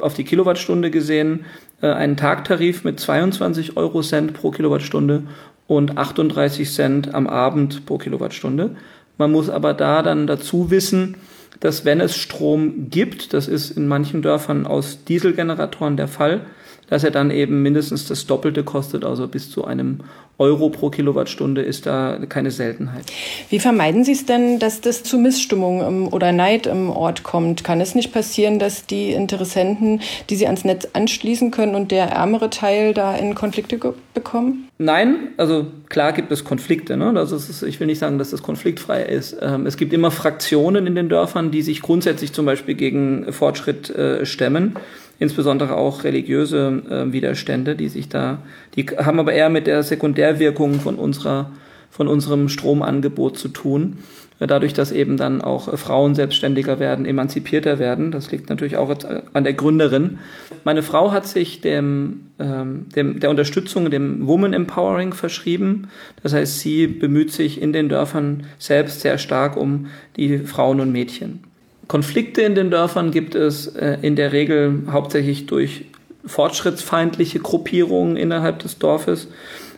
auf 0.00 0.14
die 0.14 0.24
Kilowattstunde 0.24 0.90
gesehen 0.90 1.44
äh, 1.82 1.88
einen 1.88 2.16
Tagtarif 2.16 2.84
mit 2.84 3.00
22 3.00 3.76
Euro 3.76 4.00
Cent 4.02 4.34
pro 4.34 4.50
Kilowattstunde 4.50 5.24
und 5.66 5.98
38 5.98 6.72
Cent 6.72 7.14
am 7.14 7.26
Abend 7.26 7.84
pro 7.84 7.98
Kilowattstunde. 7.98 8.76
Man 9.18 9.32
muss 9.32 9.50
aber 9.50 9.74
da 9.74 10.02
dann 10.02 10.26
dazu 10.26 10.70
wissen, 10.70 11.16
dass 11.60 11.84
wenn 11.84 12.00
es 12.00 12.16
Strom 12.16 12.90
gibt, 12.90 13.32
das 13.32 13.48
ist 13.48 13.70
in 13.70 13.88
manchen 13.88 14.22
Dörfern 14.22 14.66
aus 14.66 15.04
Dieselgeneratoren 15.04 15.96
der 15.96 16.08
Fall, 16.08 16.42
dass 16.88 17.04
er 17.04 17.10
dann 17.10 17.30
eben 17.30 17.62
mindestens 17.62 18.06
das 18.06 18.26
Doppelte 18.26 18.64
kostet, 18.64 19.04
also 19.04 19.28
bis 19.28 19.50
zu 19.50 19.64
einem 19.64 20.00
Euro 20.38 20.68
pro 20.68 20.90
Kilowattstunde 20.90 21.62
ist 21.62 21.86
da 21.86 22.18
keine 22.28 22.50
Seltenheit. 22.50 23.04
Wie 23.48 23.58
vermeiden 23.58 24.04
Sie 24.04 24.12
es 24.12 24.26
denn, 24.26 24.58
dass 24.58 24.82
das 24.82 25.02
zu 25.02 25.18
Missstimmung 25.18 26.08
oder 26.08 26.32
Neid 26.32 26.66
im 26.66 26.90
Ort 26.90 27.22
kommt? 27.22 27.64
Kann 27.64 27.80
es 27.80 27.94
nicht 27.94 28.12
passieren, 28.12 28.58
dass 28.58 28.84
die 28.84 29.12
Interessenten, 29.12 30.00
die 30.28 30.36
Sie 30.36 30.46
ans 30.46 30.64
Netz 30.64 30.88
anschließen 30.92 31.50
können 31.50 31.74
und 31.74 31.90
der 31.90 32.08
ärmere 32.08 32.50
Teil 32.50 32.92
da 32.92 33.16
in 33.16 33.34
Konflikte 33.34 33.94
bekommen? 34.12 34.68
Nein, 34.78 35.28
also 35.38 35.68
klar 35.88 36.12
gibt 36.12 36.30
es 36.30 36.44
Konflikte. 36.44 36.98
Ne? 36.98 37.14
Also 37.16 37.36
ist, 37.36 37.62
ich 37.62 37.80
will 37.80 37.86
nicht 37.86 37.98
sagen, 37.98 38.18
dass 38.18 38.30
das 38.30 38.42
konfliktfrei 38.42 39.04
ist. 39.04 39.38
Ähm, 39.40 39.64
es 39.64 39.78
gibt 39.78 39.94
immer 39.94 40.10
Fraktionen 40.10 40.86
in 40.86 40.94
den 40.94 41.08
Dörfern, 41.08 41.50
die 41.50 41.62
sich 41.62 41.80
grundsätzlich 41.80 42.34
zum 42.34 42.44
Beispiel 42.44 42.74
gegen 42.74 43.32
Fortschritt 43.32 43.88
äh, 43.88 44.26
stemmen 44.26 44.76
insbesondere 45.18 45.76
auch 45.76 46.04
religiöse 46.04 46.82
äh, 46.90 47.12
Widerstände, 47.12 47.76
die 47.76 47.88
sich 47.88 48.08
da, 48.08 48.38
die 48.74 48.84
haben 48.84 49.18
aber 49.18 49.32
eher 49.32 49.48
mit 49.48 49.66
der 49.66 49.82
Sekundärwirkung 49.82 50.80
von 50.80 50.96
unserer, 50.96 51.50
von 51.90 52.08
unserem 52.08 52.48
Stromangebot 52.48 53.38
zu 53.38 53.48
tun. 53.48 53.98
Äh, 54.38 54.46
dadurch, 54.46 54.74
dass 54.74 54.92
eben 54.92 55.16
dann 55.16 55.40
auch 55.40 55.72
äh, 55.72 55.76
Frauen 55.76 56.14
selbstständiger 56.14 56.78
werden, 56.78 57.06
emanzipierter 57.06 57.78
werden. 57.78 58.10
Das 58.10 58.30
liegt 58.30 58.50
natürlich 58.50 58.76
auch 58.76 58.90
äh, 58.90 59.22
an 59.32 59.44
der 59.44 59.54
Gründerin. 59.54 60.18
Meine 60.64 60.82
Frau 60.82 61.12
hat 61.12 61.26
sich 61.26 61.60
dem, 61.60 62.28
ähm, 62.38 62.86
dem, 62.94 63.20
der 63.20 63.30
Unterstützung, 63.30 63.90
dem 63.90 64.26
Woman 64.26 64.52
Empowering 64.52 65.12
verschrieben. 65.12 65.88
Das 66.22 66.32
heißt, 66.34 66.60
sie 66.60 66.86
bemüht 66.86 67.32
sich 67.32 67.60
in 67.60 67.72
den 67.72 67.88
Dörfern 67.88 68.44
selbst 68.58 69.00
sehr 69.00 69.18
stark 69.18 69.56
um 69.56 69.86
die 70.16 70.38
Frauen 70.38 70.80
und 70.80 70.92
Mädchen. 70.92 71.44
Konflikte 71.88 72.42
in 72.42 72.54
den 72.54 72.70
Dörfern 72.70 73.10
gibt 73.10 73.34
es 73.34 73.68
äh, 73.68 73.98
in 74.02 74.16
der 74.16 74.32
Regel 74.32 74.82
hauptsächlich 74.90 75.46
durch 75.46 75.86
fortschrittsfeindliche 76.24 77.38
Gruppierungen 77.38 78.16
innerhalb 78.16 78.58
des 78.58 78.78
Dorfes, 78.78 79.28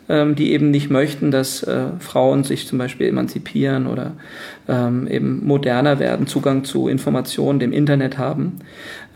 ähm, 0.09 0.35
die 0.35 0.51
eben 0.51 0.71
nicht 0.71 0.89
möchten, 0.89 1.29
dass 1.29 1.61
äh, 1.61 1.85
Frauen 1.99 2.43
sich 2.43 2.67
zum 2.67 2.79
Beispiel 2.79 3.07
emanzipieren 3.07 3.85
oder 3.85 4.13
ähm, 4.67 5.07
eben 5.07 5.45
moderner 5.45 5.99
werden, 5.99 6.25
Zugang 6.25 6.63
zu 6.63 6.87
Informationen, 6.87 7.59
dem 7.59 7.71
Internet 7.71 8.17
haben. 8.17 8.59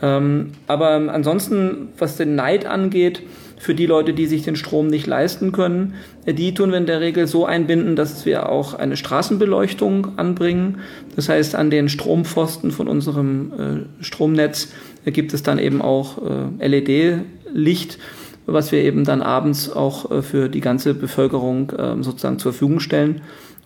Ähm, 0.03 0.51
aber 0.67 0.91
ansonsten, 1.11 1.89
was 1.97 2.17
den 2.17 2.35
Neid 2.35 2.67
angeht, 2.67 3.23
für 3.63 3.73
die 3.73 3.85
Leute, 3.85 4.13
die 4.13 4.25
sich 4.25 4.43
den 4.43 4.57
Strom 4.57 4.87
nicht 4.87 5.07
leisten 5.07 5.53
können. 5.53 5.93
Die 6.27 6.53
tun 6.53 6.71
wir 6.71 6.77
in 6.77 6.85
der 6.85 6.99
Regel 6.99 7.27
so 7.27 7.45
einbinden, 7.45 7.95
dass 7.95 8.25
wir 8.25 8.49
auch 8.49 8.73
eine 8.73 8.97
Straßenbeleuchtung 8.97 10.17
anbringen. 10.17 10.79
Das 11.15 11.29
heißt, 11.29 11.55
an 11.55 11.69
den 11.69 11.87
Strompfosten 11.87 12.71
von 12.71 12.89
unserem 12.89 13.87
äh, 14.01 14.03
Stromnetz 14.03 14.73
gibt 15.05 15.33
es 15.33 15.43
dann 15.43 15.59
eben 15.59 15.81
auch 15.81 16.17
äh, 16.59 16.67
LED-Licht, 16.67 17.99
was 18.47 18.73
wir 18.73 18.79
eben 18.79 19.05
dann 19.05 19.21
abends 19.21 19.71
auch 19.71 20.11
äh, 20.11 20.21
für 20.21 20.49
die 20.49 20.59
ganze 20.59 20.93
Bevölkerung 20.93 21.71
ähm, 21.77 22.03
sozusagen 22.03 22.39
zur 22.39 22.51
Verfügung 22.51 22.81
stellen. 22.81 23.21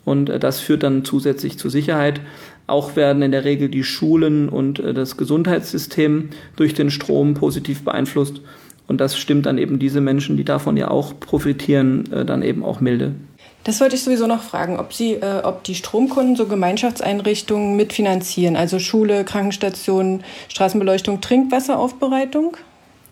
Und 0.05 0.29
das 0.29 0.59
führt 0.59 0.83
dann 0.83 1.05
zusätzlich 1.05 1.57
zur 1.57 1.71
Sicherheit. 1.71 2.21
Auch 2.67 2.95
werden 2.95 3.23
in 3.23 3.31
der 3.31 3.45
Regel 3.45 3.67
die 3.67 3.83
Schulen 3.83 4.47
und 4.47 4.79
das 4.79 5.17
Gesundheitssystem 5.17 6.29
durch 6.55 6.73
den 6.73 6.91
Strom 6.91 7.33
positiv 7.33 7.83
beeinflusst. 7.83 8.39
Und 8.87 9.01
das 9.01 9.17
stimmt 9.17 9.45
dann 9.45 9.57
eben 9.57 9.79
diese 9.79 10.01
Menschen, 10.01 10.37
die 10.37 10.45
davon 10.45 10.77
ja 10.77 10.89
auch 10.89 11.19
profitieren, 11.19 12.11
äh, 12.11 12.25
dann 12.25 12.41
eben 12.41 12.63
auch 12.63 12.79
milde. 12.79 13.13
Das 13.63 13.81
wollte 13.81 13.95
ich 13.95 14.03
sowieso 14.03 14.27
noch 14.27 14.43
fragen, 14.43 14.79
ob 14.79 14.93
Sie, 14.93 15.15
äh, 15.15 15.41
ob 15.43 15.65
die 15.65 15.75
Stromkunden 15.75 16.37
so 16.37 16.45
Gemeinschaftseinrichtungen 16.45 17.75
mitfinanzieren, 17.75 18.55
also 18.55 18.79
Schule, 18.79 19.25
Krankenstationen, 19.25 20.23
Straßenbeleuchtung, 20.47 21.19
Trinkwasseraufbereitung? 21.19 22.55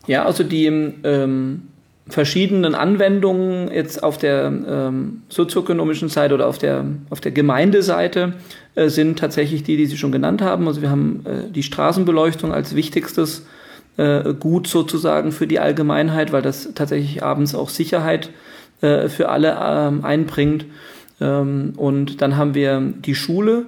Ja, 0.08 0.24
also 0.24 0.44
die 0.44 0.66
ähm, 0.68 1.64
verschiedenen 2.08 2.74
Anwendungen 2.74 3.70
jetzt 3.72 4.02
auf 4.02 4.18
der 4.18 4.46
ähm, 4.46 5.24
sozioökonomischen 5.28 6.08
Seite 6.08 6.36
oder 6.36 6.48
auf 6.48 6.58
der, 6.58 6.86
auf 7.10 7.20
der 7.20 7.32
Gemeindeseite 7.32 8.36
äh, 8.76 8.90
sind 8.90 9.20
tatsächlich 9.20 9.64
die, 9.64 9.76
die 9.76 9.88
Sie 9.88 9.98
schon 9.98 10.12
genannt 10.12 10.42
haben. 10.42 10.68
Also 10.68 10.82
wir 10.82 10.90
haben 10.90 11.26
äh, 11.26 11.52
die 11.52 11.64
Straßenbeleuchtung 11.64 12.54
als 12.54 12.76
wichtigstes 12.76 13.46
äh, 13.98 14.34
gut 14.34 14.68
sozusagen 14.68 15.32
für 15.32 15.48
die 15.48 15.60
Allgemeinheit, 15.60 16.32
weil 16.32 16.42
das 16.42 16.70
tatsächlich 16.76 17.24
abends 17.24 17.56
auch 17.56 17.70
Sicherheit 17.70 18.30
äh, 18.82 19.08
für 19.10 19.30
alle 19.30 19.58
ähm, 19.62 20.04
einbringt. 20.04 20.66
Ähm, 21.22 21.74
und 21.78 22.22
dann 22.22 22.38
haben 22.38 22.56
wir 22.56 22.82
die 22.82 23.16
Schule, 23.16 23.66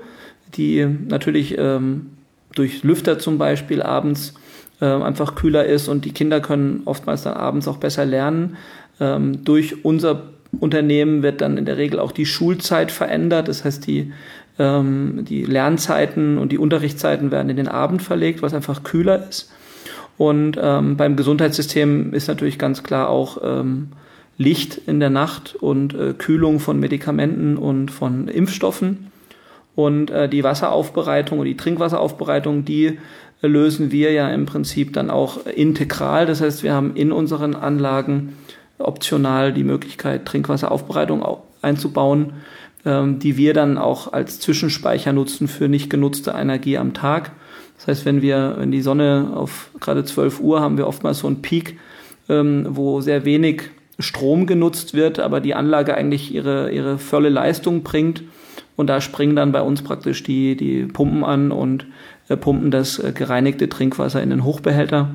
die 0.56 0.86
natürlich 0.86 1.58
ähm, 1.58 2.08
durch 2.56 2.84
Lüfter 2.84 3.20
zum 3.20 3.38
Beispiel 3.38 3.82
abends 3.82 4.34
äh, 4.82 4.86
einfach 4.86 5.36
kühler 5.36 5.66
ist 5.66 5.88
und 5.88 6.06
die 6.06 6.12
Kinder 6.12 6.40
können 6.40 6.82
oftmals 6.86 7.24
dann 7.24 7.34
abends 7.34 7.68
auch 7.68 7.78
besser 7.78 8.06
lernen. 8.06 8.58
Ähm, 9.00 9.44
durch 9.44 9.86
unser 9.86 10.24
Unternehmen 10.60 11.24
wird 11.24 11.42
dann 11.42 11.58
in 11.58 11.66
der 11.66 11.78
Regel 11.78 12.00
auch 12.00 12.12
die 12.12 12.26
Schulzeit 12.26 12.92
verändert. 12.92 13.48
Das 13.48 13.63
heißt, 13.63 13.86
die, 13.86 14.12
ähm, 14.60 15.26
die 15.28 15.46
Lernzeiten 15.46 16.38
und 16.38 16.52
die 16.52 16.58
Unterrichtszeiten 16.58 17.32
werden 17.32 17.50
in 17.50 17.58
den 17.58 17.68
Abend 17.68 18.02
verlegt, 18.02 18.42
was 18.42 18.54
einfach 18.54 18.84
kühler 18.84 19.28
ist. 19.30 19.52
Und 20.18 20.58
ähm, 20.62 20.98
beim 20.98 21.16
Gesundheitssystem 21.16 22.14
ist 22.14 22.28
natürlich 22.28 22.58
ganz 22.58 22.84
klar 22.84 23.10
auch 23.10 23.38
ähm, 23.44 23.90
Licht 24.38 24.78
in 24.88 25.00
der 25.00 25.10
Nacht 25.10 25.56
und 25.56 25.94
äh, 25.94 26.14
Kühlung 26.14 26.60
von 26.60 26.80
Medikamenten 26.80 27.58
und 27.58 27.92
von 27.92 28.28
Impfstoffen. 28.28 29.12
Und 29.76 30.10
äh, 30.10 30.28
die 30.28 30.44
Wasseraufbereitung 30.44 31.40
und 31.40 31.46
die 31.46 31.58
Trinkwasseraufbereitung, 31.58 32.65
die 32.65 32.98
äh, 33.42 33.48
lösen 33.48 33.92
wir 33.92 34.12
ja 34.12 34.30
im 34.30 34.46
Prinzip 34.46 34.94
dann 34.94 35.10
auch 35.10 35.46
integral. 35.46 36.26
Das 36.26 36.42
heißt, 36.42 36.63
wir 36.63 36.74
haben 36.74 36.96
in 36.96 37.12
unseren 37.12 37.56
Anlagen 37.56 38.38
optional 38.80 39.54
die 39.54 39.63
Möglichkeit, 39.63 40.26
Trinkwasseraufbereitung 40.26 41.26
einzubauen, 41.62 42.34
ähm, 42.86 43.20
die 43.20 43.38
wir 43.38 43.54
dann 43.54 43.78
auch 43.78 44.13
als 44.13 44.40
Zwischenspeicher 44.40 45.13
nutzen 45.13 45.48
für 45.48 45.68
nicht 45.68 45.90
genutzte 45.90 46.32
Energie 46.32 46.78
am 46.78 46.94
Tag. 46.94 47.32
Das 47.78 47.88
heißt, 47.88 48.06
wenn 48.06 48.21
wir, 48.21 48.56
wenn 48.58 48.71
die 48.71 48.82
Sonne 48.82 49.32
auf 49.34 49.69
gerade 49.80 50.04
12 50.04 50.40
Uhr 50.40 50.62
haben 50.62 50.78
wir 50.78 50.88
oftmals 50.88 51.19
so 51.19 51.28
einen 51.28 51.42
Peak, 51.42 51.78
ähm, 52.28 52.65
wo 52.69 53.02
sehr 53.02 53.25
wenig 53.25 53.69
Strom 54.00 54.46
genutzt 54.46 54.94
wird, 54.94 55.19
aber 55.19 55.40
die 55.40 55.56
Anlage 55.56 55.96
eigentlich 55.96 56.34
ihre, 56.34 56.71
ihre 56.71 56.98
volle 56.98 57.30
Leistung 57.30 57.84
bringt. 57.84 58.23
Und 58.75 58.88
da 58.88 59.02
springen 59.02 59.36
dann 59.36 59.52
bei 59.52 59.62
uns 59.62 59.82
praktisch 59.82 60.21
die, 60.23 60.56
die 60.56 60.84
Pumpen 60.84 61.23
an 61.23 61.52
und 61.52 61.88
äh, 62.30 62.38
pumpen 62.38 62.69
das 62.69 63.00
äh, 63.00 63.12
gereinigte 63.12 63.69
Trinkwasser 63.69 64.21
in 64.21 64.30
den 64.30 64.44
Hochbehälter. 64.44 65.10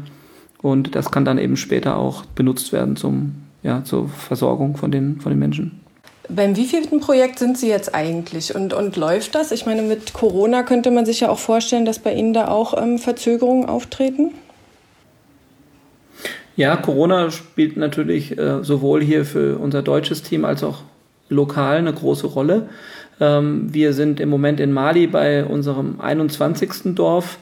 Und 0.60 0.94
das 0.94 1.10
kann 1.10 1.24
dann 1.24 1.38
eben 1.38 1.56
später 1.56 1.96
auch 1.96 2.24
benutzt 2.24 2.72
werden 2.72 2.96
zum, 2.96 3.34
ja, 3.62 3.84
zur 3.84 4.08
Versorgung 4.08 4.76
von 4.76 4.90
den, 4.90 5.20
von 5.20 5.30
den 5.30 5.38
Menschen. 5.38 5.81
Beim 6.28 6.56
wievielten 6.56 7.00
Projekt 7.00 7.38
sind 7.38 7.58
Sie 7.58 7.68
jetzt 7.68 7.94
eigentlich 7.94 8.54
und, 8.54 8.72
und 8.72 8.96
läuft 8.96 9.34
das? 9.34 9.50
Ich 9.50 9.66
meine, 9.66 9.82
mit 9.82 10.12
Corona 10.12 10.62
könnte 10.62 10.90
man 10.90 11.04
sich 11.04 11.20
ja 11.20 11.28
auch 11.28 11.38
vorstellen, 11.38 11.84
dass 11.84 11.98
bei 11.98 12.14
Ihnen 12.14 12.32
da 12.32 12.48
auch 12.48 12.80
ähm, 12.80 12.98
Verzögerungen 12.98 13.68
auftreten. 13.68 14.30
Ja, 16.54 16.76
Corona 16.76 17.30
spielt 17.30 17.76
natürlich 17.76 18.38
äh, 18.38 18.62
sowohl 18.62 19.02
hier 19.02 19.24
für 19.24 19.58
unser 19.58 19.82
deutsches 19.82 20.22
Team 20.22 20.44
als 20.44 20.62
auch 20.62 20.82
lokal 21.28 21.78
eine 21.78 21.92
große 21.92 22.26
Rolle. 22.26 22.68
Ähm, 23.20 23.72
wir 23.72 23.92
sind 23.92 24.20
im 24.20 24.28
Moment 24.28 24.60
in 24.60 24.72
Mali 24.72 25.06
bei 25.06 25.44
unserem 25.44 26.00
21. 26.00 26.94
Dorf 26.94 27.38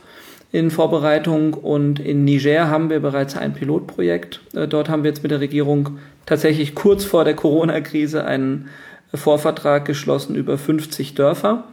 in 0.52 0.70
Vorbereitung 0.70 1.54
und 1.54 2.00
in 2.00 2.24
Niger 2.24 2.68
haben 2.68 2.90
wir 2.90 3.00
bereits 3.00 3.36
ein 3.36 3.54
Pilotprojekt. 3.54 4.40
Äh, 4.54 4.66
dort 4.66 4.88
haben 4.88 5.04
wir 5.04 5.10
jetzt 5.10 5.22
mit 5.22 5.30
der 5.30 5.40
Regierung 5.40 5.98
tatsächlich 6.26 6.74
kurz 6.74 7.04
vor 7.04 7.24
der 7.24 7.34
Corona-Krise 7.34 8.24
einen 8.24 8.68
Vorvertrag 9.14 9.84
geschlossen 9.84 10.34
über 10.34 10.58
50 10.58 11.14
Dörfer. 11.14 11.64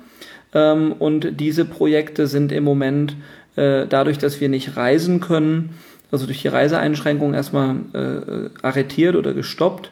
Ähm, 0.53 0.93
und 0.93 1.39
diese 1.39 1.65
Projekte 1.65 2.27
sind 2.27 2.51
im 2.51 2.63
Moment 2.63 3.15
äh, 3.55 3.87
dadurch, 3.87 4.17
dass 4.17 4.39
wir 4.39 4.49
nicht 4.49 4.77
reisen 4.77 5.19
können, 5.19 5.71
also 6.11 6.25
durch 6.25 6.41
die 6.41 6.47
Reiseeinschränkungen 6.47 7.33
erstmal 7.33 7.75
äh, 7.93 8.49
arretiert 8.61 9.15
oder 9.15 9.33
gestoppt. 9.33 9.91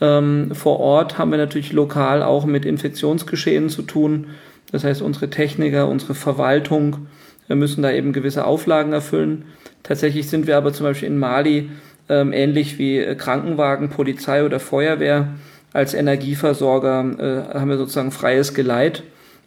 Ähm, 0.00 0.54
vor 0.54 0.78
Ort 0.78 1.18
haben 1.18 1.30
wir 1.30 1.38
natürlich 1.38 1.72
lokal 1.72 2.22
auch 2.22 2.44
mit 2.44 2.64
Infektionsgeschehen 2.64 3.68
zu 3.68 3.82
tun. 3.82 4.28
Das 4.70 4.84
heißt, 4.84 5.02
unsere 5.02 5.30
Techniker, 5.30 5.88
unsere 5.88 6.14
Verwaltung 6.14 7.08
müssen 7.56 7.82
da 7.82 7.90
eben 7.92 8.12
gewisse 8.12 8.44
Auflagen 8.44 8.92
erfüllen. 8.92 9.44
Tatsächlich 9.82 10.28
sind 10.28 10.46
wir 10.46 10.56
aber 10.56 10.72
zum 10.72 10.84
Beispiel 10.84 11.08
in 11.08 11.18
Mali 11.18 11.70
ähm, 12.08 12.32
ähnlich 12.32 12.78
wie 12.78 12.98
äh, 12.98 13.14
Krankenwagen, 13.14 13.90
Polizei 13.90 14.44
oder 14.44 14.60
Feuerwehr 14.60 15.28
als 15.72 15.94
Energieversorger 15.94 17.50
äh, 17.52 17.58
haben 17.58 17.68
wir 17.68 17.76
sozusagen 17.76 18.10
freies 18.10 18.54
Geleit 18.54 19.02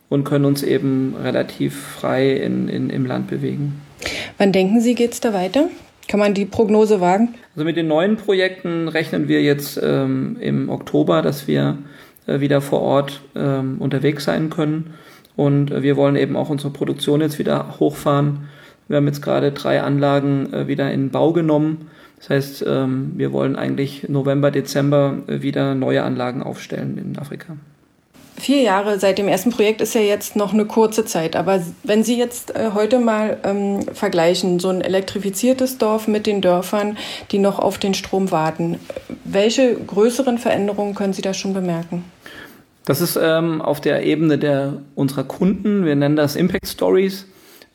und 0.09 0.23
können 0.23 0.45
uns 0.45 0.63
eben 0.63 1.15
relativ 1.21 1.75
frei 1.75 2.31
in, 2.33 2.67
in, 2.67 2.89
im 2.89 3.05
Land 3.05 3.27
bewegen. 3.27 3.81
Wann 4.37 4.51
denken 4.51 4.81
Sie, 4.81 4.95
geht 4.95 5.13
es 5.13 5.19
da 5.19 5.33
weiter? 5.33 5.69
Kann 6.07 6.19
man 6.19 6.33
die 6.33 6.45
Prognose 6.45 6.99
wagen? 6.99 7.35
Also 7.55 7.65
mit 7.65 7.77
den 7.77 7.87
neuen 7.87 8.17
Projekten 8.17 8.87
rechnen 8.87 9.27
wir 9.27 9.41
jetzt 9.41 9.79
ähm, 9.81 10.37
im 10.39 10.69
Oktober, 10.69 11.21
dass 11.21 11.47
wir 11.47 11.77
äh, 12.27 12.39
wieder 12.39 12.61
vor 12.61 12.81
Ort 12.81 13.21
ähm, 13.35 13.77
unterwegs 13.79 14.25
sein 14.25 14.49
können. 14.49 14.93
Und 15.35 15.71
äh, 15.71 15.83
wir 15.83 15.95
wollen 15.97 16.15
eben 16.15 16.35
auch 16.35 16.49
unsere 16.49 16.71
Produktion 16.71 17.21
jetzt 17.21 17.39
wieder 17.39 17.79
hochfahren. 17.79 18.49
Wir 18.87 18.97
haben 18.97 19.07
jetzt 19.07 19.21
gerade 19.21 19.51
drei 19.51 19.81
Anlagen 19.81 20.51
äh, 20.53 20.67
wieder 20.67 20.91
in 20.91 21.11
Bau 21.11 21.31
genommen. 21.31 21.89
Das 22.17 22.29
heißt, 22.29 22.65
ähm, 22.67 23.13
wir 23.15 23.31
wollen 23.31 23.55
eigentlich 23.55 24.07
November, 24.09 24.51
Dezember 24.51 25.19
äh, 25.27 25.41
wieder 25.41 25.75
neue 25.75 26.03
Anlagen 26.03 26.43
aufstellen 26.43 26.97
in 26.97 27.17
Afrika. 27.17 27.55
Vier 28.37 28.61
Jahre 28.61 28.99
seit 28.99 29.17
dem 29.17 29.27
ersten 29.27 29.51
Projekt 29.51 29.81
ist 29.81 29.93
ja 29.93 30.01
jetzt 30.01 30.35
noch 30.35 30.51
eine 30.51 30.65
kurze 30.65 31.05
Zeit. 31.05 31.35
Aber 31.35 31.61
wenn 31.83 32.03
Sie 32.03 32.17
jetzt 32.17 32.53
heute 32.73 32.99
mal 32.99 33.37
ähm, 33.43 33.81
vergleichen, 33.93 34.59
so 34.59 34.69
ein 34.69 34.81
elektrifiziertes 34.81 35.77
Dorf 35.77 36.07
mit 36.07 36.25
den 36.25 36.41
Dörfern, 36.41 36.97
die 37.31 37.37
noch 37.37 37.59
auf 37.59 37.77
den 37.77 37.93
Strom 37.93 38.31
warten, 38.31 38.79
welche 39.25 39.75
größeren 39.75 40.39
Veränderungen 40.39 40.95
können 40.95 41.13
Sie 41.13 41.21
da 41.21 41.35
schon 41.35 41.53
bemerken? 41.53 42.03
Das 42.85 42.99
ist 43.01 43.17
ähm, 43.21 43.61
auf 43.61 43.79
der 43.79 44.05
Ebene 44.05 44.37
der 44.37 44.81
unserer 44.95 45.23
Kunden, 45.23 45.85
wir 45.85 45.95
nennen 45.95 46.15
das 46.15 46.35
Impact 46.35 46.67
Stories, 46.67 47.27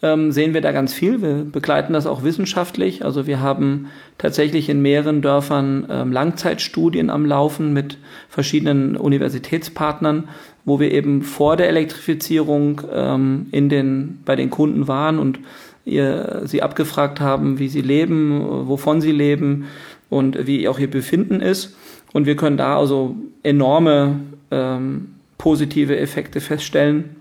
ähm, 0.03 0.33
sehen 0.33 0.53
wir 0.53 0.61
da 0.61 0.73
ganz 0.73 0.93
viel. 0.93 1.23
Wir 1.23 1.45
begleiten 1.45 1.93
das 1.93 2.07
auch 2.07 2.23
wissenschaftlich. 2.23 3.05
Also 3.05 3.27
wir 3.27 3.41
haben 3.41 3.87
tatsächlich 4.19 4.69
in 4.69 4.83
mehreren 4.83 5.23
Dörfern 5.23 5.87
ähm, 5.89 6.13
Langzeitstudien 6.13 7.09
am 7.09 7.25
Laufen 7.25 7.73
mit 7.73 7.99
verschiedenen 8.29 8.97
Universitätspartnern, 8.97 10.29
wo 10.65 10.81
wir 10.81 10.91
eben 10.93 11.23
vor 11.23 11.57
der 11.57 11.69
Elektrifizierung 11.69 12.83
ähm, 12.93 13.47
in 13.53 13.69
den, 13.69 14.21
bei 14.25 14.37
den 14.37 14.51
Kunden 14.51 14.87
waren 14.87 15.19
und 15.19 15.39
ihr, 15.87 16.43
sie 16.45 16.63
abgefragt 16.63 17.21
haben, 17.21 17.59
wie 17.59 17.69
sie 17.69 17.81
leben, 17.81 18.69
wovon 18.69 19.01
sie 19.01 19.13
leben 19.13 19.67
und 20.11 20.47
wie 20.47 20.69
auch 20.69 20.79
ihr 20.79 20.91
Befinden 20.91 21.41
ist. 21.41 21.77
Und 22.17 22.25
wir 22.25 22.35
können 22.35 22.57
da 22.57 22.79
also 22.79 23.15
enorme 23.43 24.21
ähm, 24.51 25.17
positive 25.37 25.99
Effekte 25.99 26.41
feststellen. 26.41 27.17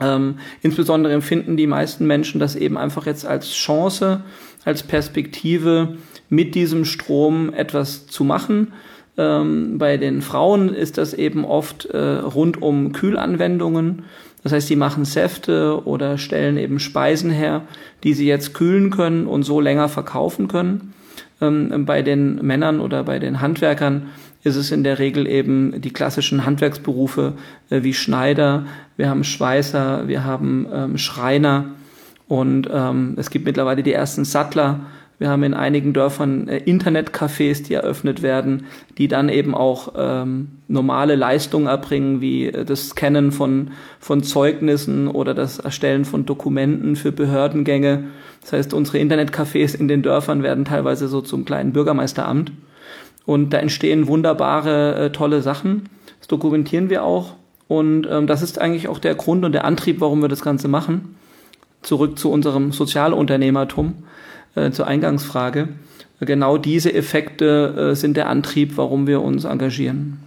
Ähm, 0.00 0.38
insbesondere 0.62 1.14
empfinden 1.14 1.56
die 1.56 1.68
meisten 1.68 2.08
Menschen 2.08 2.40
das 2.40 2.56
eben 2.56 2.76
einfach 2.76 3.06
jetzt 3.06 3.24
als 3.24 3.52
Chance, 3.52 4.22
als 4.64 4.82
Perspektive, 4.82 5.98
mit 6.28 6.56
diesem 6.56 6.84
Strom 6.84 7.54
etwas 7.54 8.08
zu 8.08 8.24
machen. 8.24 8.72
Ähm, 9.16 9.78
bei 9.78 9.96
den 9.96 10.22
Frauen 10.22 10.74
ist 10.74 10.98
das 10.98 11.14
eben 11.14 11.44
oft 11.44 11.84
äh, 11.84 12.16
rund 12.16 12.60
um 12.60 12.90
Kühlanwendungen. 12.90 14.06
Das 14.42 14.50
heißt, 14.50 14.68
die 14.68 14.74
machen 14.74 15.04
Säfte 15.04 15.86
oder 15.86 16.18
stellen 16.18 16.56
eben 16.56 16.80
Speisen 16.80 17.30
her, 17.30 17.62
die 18.02 18.12
sie 18.12 18.26
jetzt 18.26 18.54
kühlen 18.54 18.90
können 18.90 19.28
und 19.28 19.44
so 19.44 19.60
länger 19.60 19.88
verkaufen 19.88 20.48
können. 20.48 20.94
Ähm, 21.40 21.84
bei 21.84 22.02
den 22.02 22.36
Männern 22.36 22.80
oder 22.80 23.04
bei 23.04 23.18
den 23.18 23.40
Handwerkern 23.40 24.08
ist 24.42 24.56
es 24.56 24.70
in 24.70 24.84
der 24.84 24.98
Regel 24.98 25.26
eben 25.26 25.80
die 25.80 25.92
klassischen 25.92 26.46
Handwerksberufe 26.46 27.34
äh, 27.70 27.82
wie 27.82 27.94
Schneider, 27.94 28.66
wir 28.96 29.10
haben 29.10 29.24
Schweißer, 29.24 30.08
wir 30.08 30.24
haben 30.24 30.66
ähm, 30.72 30.98
Schreiner 30.98 31.66
und 32.28 32.68
ähm, 32.72 33.14
es 33.16 33.30
gibt 33.30 33.44
mittlerweile 33.44 33.82
die 33.82 33.92
ersten 33.92 34.24
Sattler. 34.24 34.80
Wir 35.18 35.30
haben 35.30 35.42
in 35.44 35.54
einigen 35.54 35.92
Dörfern 35.92 36.48
äh, 36.48 36.58
Internetcafés, 36.58 37.62
die 37.62 37.74
eröffnet 37.74 38.22
werden, 38.22 38.66
die 38.98 39.08
dann 39.08 39.28
eben 39.28 39.54
auch 39.54 39.94
ähm, 39.96 40.48
normale 40.68 41.14
Leistungen 41.14 41.66
erbringen, 41.66 42.20
wie 42.20 42.46
äh, 42.46 42.64
das 42.64 42.90
Scannen 42.90 43.32
von, 43.32 43.70
von 43.98 44.22
Zeugnissen 44.22 45.08
oder 45.08 45.32
das 45.32 45.58
Erstellen 45.58 46.04
von 46.04 46.26
Dokumenten 46.26 46.96
für 46.96 47.12
Behördengänge. 47.12 48.04
Das 48.42 48.52
heißt, 48.52 48.74
unsere 48.74 48.98
Internetcafés 48.98 49.74
in 49.74 49.88
den 49.88 50.02
Dörfern 50.02 50.42
werden 50.42 50.64
teilweise 50.64 51.08
so 51.08 51.22
zum 51.22 51.44
kleinen 51.44 51.72
Bürgermeisteramt. 51.72 52.52
Und 53.24 53.50
da 53.50 53.58
entstehen 53.58 54.06
wunderbare, 54.06 54.96
äh, 54.96 55.10
tolle 55.12 55.42
Sachen. 55.42 55.88
Das 56.18 56.28
dokumentieren 56.28 56.90
wir 56.90 57.04
auch. 57.04 57.34
Und 57.68 58.06
ähm, 58.10 58.26
das 58.26 58.42
ist 58.42 58.60
eigentlich 58.60 58.88
auch 58.88 58.98
der 58.98 59.14
Grund 59.14 59.44
und 59.44 59.52
der 59.52 59.64
Antrieb, 59.64 60.00
warum 60.00 60.20
wir 60.20 60.28
das 60.28 60.42
Ganze 60.42 60.68
machen. 60.68 61.16
Zurück 61.82 62.18
zu 62.18 62.30
unserem 62.30 62.72
Sozialunternehmertum, 62.72 63.94
äh, 64.56 64.70
zur 64.72 64.86
Eingangsfrage. 64.86 65.68
Genau 66.20 66.56
diese 66.56 66.92
Effekte 66.92 67.90
äh, 67.92 67.94
sind 67.94 68.16
der 68.16 68.28
Antrieb, 68.28 68.76
warum 68.76 69.06
wir 69.06 69.22
uns 69.22 69.44
engagieren. 69.44 70.18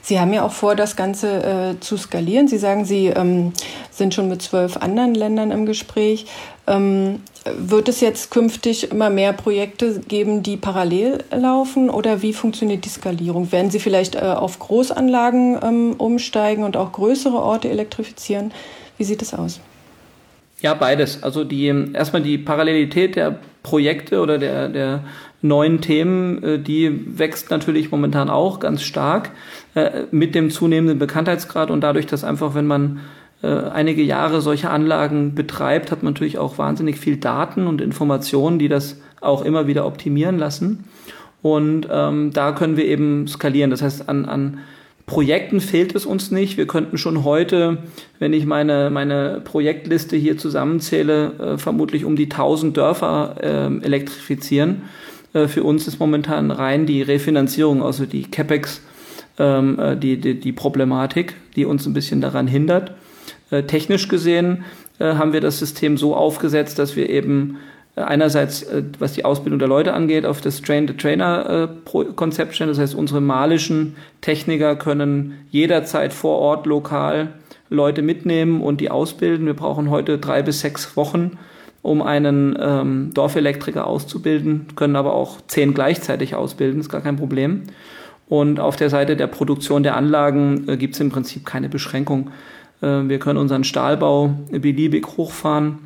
Sie 0.00 0.18
haben 0.18 0.32
ja 0.32 0.44
auch 0.44 0.52
vor, 0.52 0.74
das 0.74 0.96
Ganze 0.96 1.42
äh, 1.76 1.80
zu 1.80 1.96
skalieren. 1.96 2.48
Sie 2.48 2.58
sagen, 2.58 2.84
Sie 2.84 3.08
ähm, 3.08 3.52
sind 3.90 4.14
schon 4.14 4.28
mit 4.28 4.40
zwölf 4.40 4.78
anderen 4.78 5.14
Ländern 5.14 5.50
im 5.50 5.66
Gespräch. 5.66 6.26
Ähm, 6.66 7.20
wird 7.56 7.88
es 7.88 8.00
jetzt 8.00 8.30
künftig 8.30 8.90
immer 8.90 9.10
mehr 9.10 9.32
Projekte 9.32 10.00
geben, 10.00 10.42
die 10.42 10.56
parallel 10.56 11.24
laufen 11.30 11.90
oder 11.90 12.22
wie 12.22 12.32
funktioniert 12.32 12.84
die 12.84 12.90
Skalierung? 12.90 13.52
Werden 13.52 13.70
Sie 13.70 13.78
vielleicht 13.78 14.16
äh, 14.16 14.20
auf 14.20 14.58
Großanlagen 14.58 15.58
ähm, 15.62 15.94
umsteigen 15.98 16.64
und 16.64 16.76
auch 16.76 16.92
größere 16.92 17.36
Orte 17.36 17.68
elektrifizieren? 17.68 18.52
Wie 18.96 19.04
sieht 19.04 19.22
es 19.22 19.34
aus? 19.34 19.60
Ja, 20.60 20.74
beides. 20.74 21.22
Also 21.22 21.44
die 21.44 21.66
erstmal 21.92 22.22
die 22.22 22.36
Parallelität 22.36 23.16
der 23.16 23.38
Projekte 23.68 24.20
oder 24.20 24.38
der, 24.38 24.70
der 24.70 25.04
neuen 25.42 25.82
Themen, 25.82 26.42
äh, 26.42 26.58
die 26.58 27.18
wächst 27.18 27.50
natürlich 27.50 27.90
momentan 27.90 28.30
auch 28.30 28.60
ganz 28.60 28.82
stark 28.82 29.30
äh, 29.74 30.04
mit 30.10 30.34
dem 30.34 30.50
zunehmenden 30.50 30.98
Bekanntheitsgrad 30.98 31.70
und 31.70 31.82
dadurch, 31.82 32.06
dass 32.06 32.24
einfach, 32.24 32.54
wenn 32.54 32.66
man 32.66 33.00
äh, 33.42 33.48
einige 33.48 34.02
Jahre 34.02 34.40
solche 34.40 34.70
Anlagen 34.70 35.34
betreibt, 35.34 35.92
hat 35.92 36.02
man 36.02 36.14
natürlich 36.14 36.38
auch 36.38 36.56
wahnsinnig 36.56 36.98
viel 36.98 37.18
Daten 37.18 37.66
und 37.66 37.82
Informationen, 37.82 38.58
die 38.58 38.68
das 38.68 39.00
auch 39.20 39.44
immer 39.44 39.66
wieder 39.66 39.84
optimieren 39.84 40.38
lassen. 40.38 40.84
Und 41.42 41.86
ähm, 41.90 42.32
da 42.32 42.52
können 42.52 42.76
wir 42.76 42.86
eben 42.86 43.28
skalieren. 43.28 43.70
Das 43.70 43.82
heißt, 43.82 44.08
an, 44.08 44.24
an 44.24 44.58
Projekten 45.08 45.60
fehlt 45.60 45.94
es 45.94 46.04
uns 46.04 46.30
nicht. 46.30 46.58
Wir 46.58 46.66
könnten 46.66 46.98
schon 46.98 47.24
heute, 47.24 47.78
wenn 48.18 48.34
ich 48.34 48.44
meine, 48.44 48.90
meine 48.90 49.40
Projektliste 49.42 50.16
hier 50.16 50.36
zusammenzähle, 50.36 51.54
äh, 51.54 51.58
vermutlich 51.58 52.04
um 52.04 52.14
die 52.14 52.26
1000 52.26 52.76
Dörfer 52.76 53.36
äh, 53.40 53.84
elektrifizieren. 53.84 54.82
Äh, 55.32 55.48
für 55.48 55.64
uns 55.64 55.88
ist 55.88 55.98
momentan 55.98 56.50
rein 56.50 56.84
die 56.84 57.00
Refinanzierung, 57.00 57.82
also 57.82 58.04
die 58.04 58.24
CapEx, 58.24 58.82
ähm, 59.38 59.78
äh, 59.80 59.96
die, 59.96 60.20
die, 60.20 60.38
die 60.38 60.52
Problematik, 60.52 61.34
die 61.56 61.64
uns 61.64 61.86
ein 61.86 61.94
bisschen 61.94 62.20
daran 62.20 62.46
hindert. 62.46 62.92
Äh, 63.50 63.62
technisch 63.62 64.08
gesehen 64.08 64.64
äh, 64.98 65.14
haben 65.14 65.32
wir 65.32 65.40
das 65.40 65.58
System 65.58 65.96
so 65.96 66.14
aufgesetzt, 66.14 66.78
dass 66.78 66.96
wir 66.96 67.08
eben 67.08 67.56
einerseits, 68.06 68.66
was 68.98 69.12
die 69.12 69.24
Ausbildung 69.24 69.58
der 69.58 69.68
Leute 69.68 69.94
angeht, 69.94 70.26
auf 70.26 70.40
das 70.40 70.62
Train-the-Trainer-Konzept 70.62 72.54
stellen. 72.54 72.70
Das 72.70 72.78
heißt, 72.78 72.94
unsere 72.94 73.20
malischen 73.20 73.96
Techniker 74.20 74.76
können 74.76 75.34
jederzeit 75.50 76.12
vor 76.12 76.38
Ort 76.38 76.66
lokal 76.66 77.28
Leute 77.70 78.02
mitnehmen 78.02 78.62
und 78.62 78.80
die 78.80 78.90
ausbilden. 78.90 79.46
Wir 79.46 79.54
brauchen 79.54 79.90
heute 79.90 80.18
drei 80.18 80.42
bis 80.42 80.60
sechs 80.60 80.96
Wochen, 80.96 81.38
um 81.82 82.02
einen 82.02 82.58
ähm, 82.60 83.10
Dorfelektriker 83.14 83.86
auszubilden, 83.86 84.68
können 84.74 84.96
aber 84.96 85.14
auch 85.14 85.40
zehn 85.46 85.74
gleichzeitig 85.74 86.34
ausbilden, 86.34 86.80
ist 86.80 86.88
gar 86.88 87.00
kein 87.00 87.16
Problem. 87.16 87.64
Und 88.28 88.60
auf 88.60 88.76
der 88.76 88.90
Seite 88.90 89.16
der 89.16 89.26
Produktion 89.26 89.82
der 89.82 89.96
Anlagen 89.96 90.68
äh, 90.68 90.76
gibt 90.76 90.94
es 90.94 91.00
im 91.00 91.10
Prinzip 91.10 91.46
keine 91.46 91.68
Beschränkung. 91.68 92.30
Äh, 92.80 93.08
wir 93.08 93.18
können 93.18 93.38
unseren 93.38 93.64
Stahlbau 93.64 94.34
beliebig 94.50 95.06
hochfahren. 95.16 95.78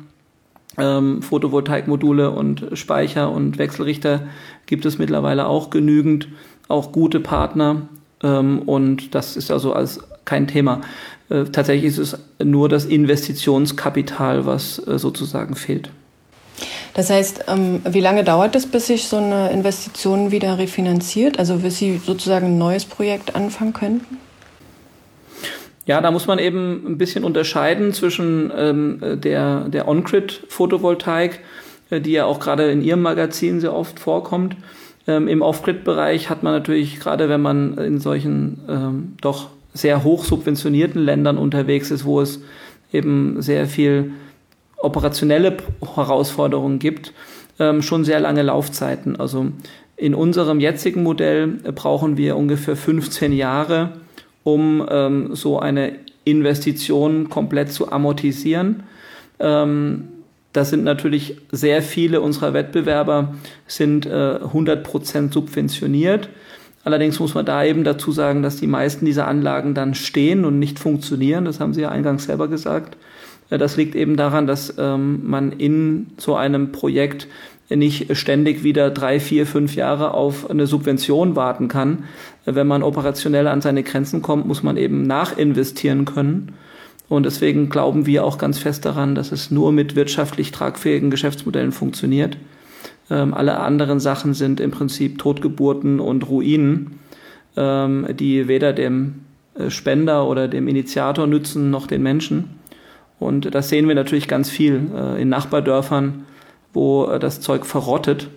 Ähm, 0.77 1.21
Photovoltaikmodule 1.21 2.31
und 2.31 2.65
Speicher 2.73 3.31
und 3.31 3.57
Wechselrichter 3.57 4.21
gibt 4.65 4.85
es 4.85 4.97
mittlerweile 4.97 5.47
auch 5.47 5.69
genügend, 5.69 6.27
auch 6.67 6.91
gute 6.91 7.19
Partner. 7.19 7.83
Ähm, 8.23 8.59
und 8.65 9.13
das 9.13 9.37
ist 9.37 9.51
also 9.51 9.73
als 9.73 9.99
kein 10.25 10.47
Thema. 10.47 10.81
Äh, 11.29 11.45
tatsächlich 11.45 11.85
ist 11.85 11.97
es 11.99 12.17
nur 12.43 12.69
das 12.69 12.85
Investitionskapital, 12.85 14.45
was 14.45 14.79
äh, 14.87 14.97
sozusagen 14.97 15.55
fehlt. 15.55 15.89
Das 16.93 17.09
heißt, 17.09 17.45
ähm, 17.47 17.81
wie 17.89 18.01
lange 18.01 18.23
dauert 18.23 18.55
es, 18.55 18.67
bis 18.67 18.87
sich 18.87 19.07
so 19.07 19.17
eine 19.17 19.51
Investition 19.51 20.31
wieder 20.31 20.57
refinanziert? 20.57 21.39
Also 21.39 21.57
bis 21.57 21.77
Sie 21.77 21.99
sozusagen 22.03 22.47
ein 22.47 22.57
neues 22.57 22.85
Projekt 22.85 23.35
anfangen 23.35 23.73
könnten? 23.73 24.17
Ja, 25.85 25.99
da 25.99 26.11
muss 26.11 26.27
man 26.27 26.39
eben 26.39 26.83
ein 26.87 26.97
bisschen 26.97 27.23
unterscheiden 27.23 27.91
zwischen 27.91 28.51
ähm, 28.55 28.99
der, 29.01 29.67
der 29.67 29.87
On-Grid-Photovoltaik, 29.87 31.41
äh, 31.89 31.99
die 31.99 32.13
ja 32.13 32.25
auch 32.25 32.39
gerade 32.39 32.71
in 32.71 32.81
Ihrem 32.81 33.01
Magazin 33.01 33.59
sehr 33.59 33.73
oft 33.73 33.99
vorkommt. 33.99 34.55
Ähm, 35.07 35.27
Im 35.27 35.41
Off-Grid-Bereich 35.41 36.29
hat 36.29 36.43
man 36.43 36.53
natürlich, 36.53 36.99
gerade 36.99 37.27
wenn 37.27 37.41
man 37.41 37.77
in 37.77 37.99
solchen 37.99 38.61
ähm, 38.69 39.13
doch 39.19 39.49
sehr 39.73 40.03
hoch 40.03 40.23
subventionierten 40.23 41.01
Ländern 41.01 41.37
unterwegs 41.37 41.91
ist, 41.91 42.05
wo 42.05 42.21
es 42.21 42.41
eben 42.93 43.41
sehr 43.41 43.67
viel 43.67 44.13
operationelle 44.77 45.57
Herausforderungen 45.95 46.79
gibt, 46.79 47.13
ähm, 47.59 47.81
schon 47.81 48.05
sehr 48.05 48.19
lange 48.19 48.43
Laufzeiten. 48.43 49.19
Also 49.19 49.47
in 49.97 50.15
unserem 50.15 50.59
jetzigen 50.59 51.03
Modell 51.03 51.47
brauchen 51.47 52.17
wir 52.17 52.37
ungefähr 52.37 52.75
15 52.75 53.33
Jahre, 53.33 53.93
um 54.43 54.85
ähm, 54.89 55.35
so 55.35 55.59
eine 55.59 55.93
Investition 56.25 57.29
komplett 57.29 57.71
zu 57.71 57.91
amortisieren. 57.91 58.83
Ähm, 59.39 60.09
das 60.53 60.69
sind 60.69 60.83
natürlich 60.83 61.37
sehr 61.51 61.81
viele 61.81 62.21
unserer 62.21 62.53
Wettbewerber 62.53 63.33
sind 63.65 64.05
äh, 64.05 64.39
100 64.43 64.83
Prozent 64.83 65.33
subventioniert. 65.33 66.29
Allerdings 66.83 67.19
muss 67.19 67.33
man 67.33 67.45
da 67.45 67.63
eben 67.63 67.83
dazu 67.83 68.11
sagen, 68.11 68.43
dass 68.43 68.57
die 68.57 68.67
meisten 68.67 69.05
dieser 69.05 69.27
Anlagen 69.27 69.73
dann 69.73 69.95
stehen 69.95 70.45
und 70.45 70.59
nicht 70.59 70.79
funktionieren. 70.79 71.45
Das 71.45 71.59
haben 71.59 71.73
Sie 71.73 71.81
ja 71.81 71.89
eingangs 71.89 72.25
selber 72.25 72.47
gesagt. 72.47 72.97
Äh, 73.49 73.57
das 73.57 73.77
liegt 73.77 73.95
eben 73.95 74.15
daran, 74.15 74.45
dass 74.45 74.75
ähm, 74.77 75.21
man 75.27 75.51
in 75.51 76.07
so 76.17 76.35
einem 76.35 76.71
Projekt 76.71 77.27
nicht 77.69 78.15
ständig 78.15 78.63
wieder 78.63 78.91
drei, 78.91 79.19
vier, 79.19 79.47
fünf 79.47 79.75
Jahre 79.75 80.13
auf 80.13 80.49
eine 80.49 80.67
Subvention 80.67 81.35
warten 81.35 81.69
kann. 81.69 82.03
Wenn 82.45 82.67
man 82.67 82.83
operationell 82.83 83.47
an 83.47 83.61
seine 83.61 83.83
Grenzen 83.83 84.21
kommt, 84.21 84.45
muss 84.45 84.63
man 84.63 84.77
eben 84.77 85.03
nachinvestieren 85.03 86.05
können. 86.05 86.53
Und 87.09 87.25
deswegen 87.25 87.69
glauben 87.69 88.05
wir 88.05 88.25
auch 88.25 88.37
ganz 88.37 88.57
fest 88.57 88.85
daran, 88.85 89.15
dass 89.15 89.31
es 89.31 89.51
nur 89.51 89.71
mit 89.71 89.95
wirtschaftlich 89.95 90.51
tragfähigen 90.51 91.09
Geschäftsmodellen 91.09 91.71
funktioniert. 91.71 92.37
Ähm, 93.09 93.33
alle 93.33 93.59
anderen 93.59 93.99
Sachen 93.99 94.33
sind 94.33 94.59
im 94.59 94.71
Prinzip 94.71 95.19
Totgeburten 95.19 95.99
und 95.99 96.27
Ruinen, 96.29 96.99
ähm, 97.55 98.07
die 98.11 98.47
weder 98.47 98.73
dem 98.73 99.21
äh, 99.55 99.69
Spender 99.69 100.27
oder 100.27 100.47
dem 100.47 100.67
Initiator 100.67 101.27
nützen 101.27 101.69
noch 101.69 101.87
den 101.87 102.03
Menschen. 102.03 102.59
Und 103.19 103.53
das 103.53 103.69
sehen 103.69 103.87
wir 103.87 103.95
natürlich 103.95 104.27
ganz 104.27 104.49
viel 104.49 104.81
äh, 104.95 105.21
in 105.21 105.29
Nachbardörfern, 105.29 106.25
wo 106.73 107.05
äh, 107.05 107.19
das 107.19 107.41
Zeug 107.41 107.65
verrottet. 107.65 108.29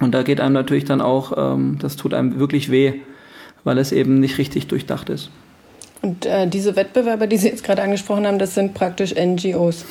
Und 0.00 0.12
da 0.12 0.22
geht 0.22 0.40
einem 0.40 0.54
natürlich 0.54 0.84
dann 0.84 1.00
auch, 1.00 1.54
ähm, 1.54 1.78
das 1.80 1.96
tut 1.96 2.14
einem 2.14 2.38
wirklich 2.38 2.70
weh, 2.70 2.94
weil 3.64 3.78
es 3.78 3.92
eben 3.92 4.18
nicht 4.18 4.38
richtig 4.38 4.66
durchdacht 4.66 5.10
ist. 5.10 5.30
Und 6.02 6.24
äh, 6.24 6.48
diese 6.48 6.76
Wettbewerber, 6.76 7.26
die 7.26 7.36
Sie 7.36 7.48
jetzt 7.48 7.62
gerade 7.62 7.82
angesprochen 7.82 8.26
haben, 8.26 8.38
das 8.38 8.54
sind 8.54 8.72
praktisch 8.72 9.14
NGOs? 9.14 9.84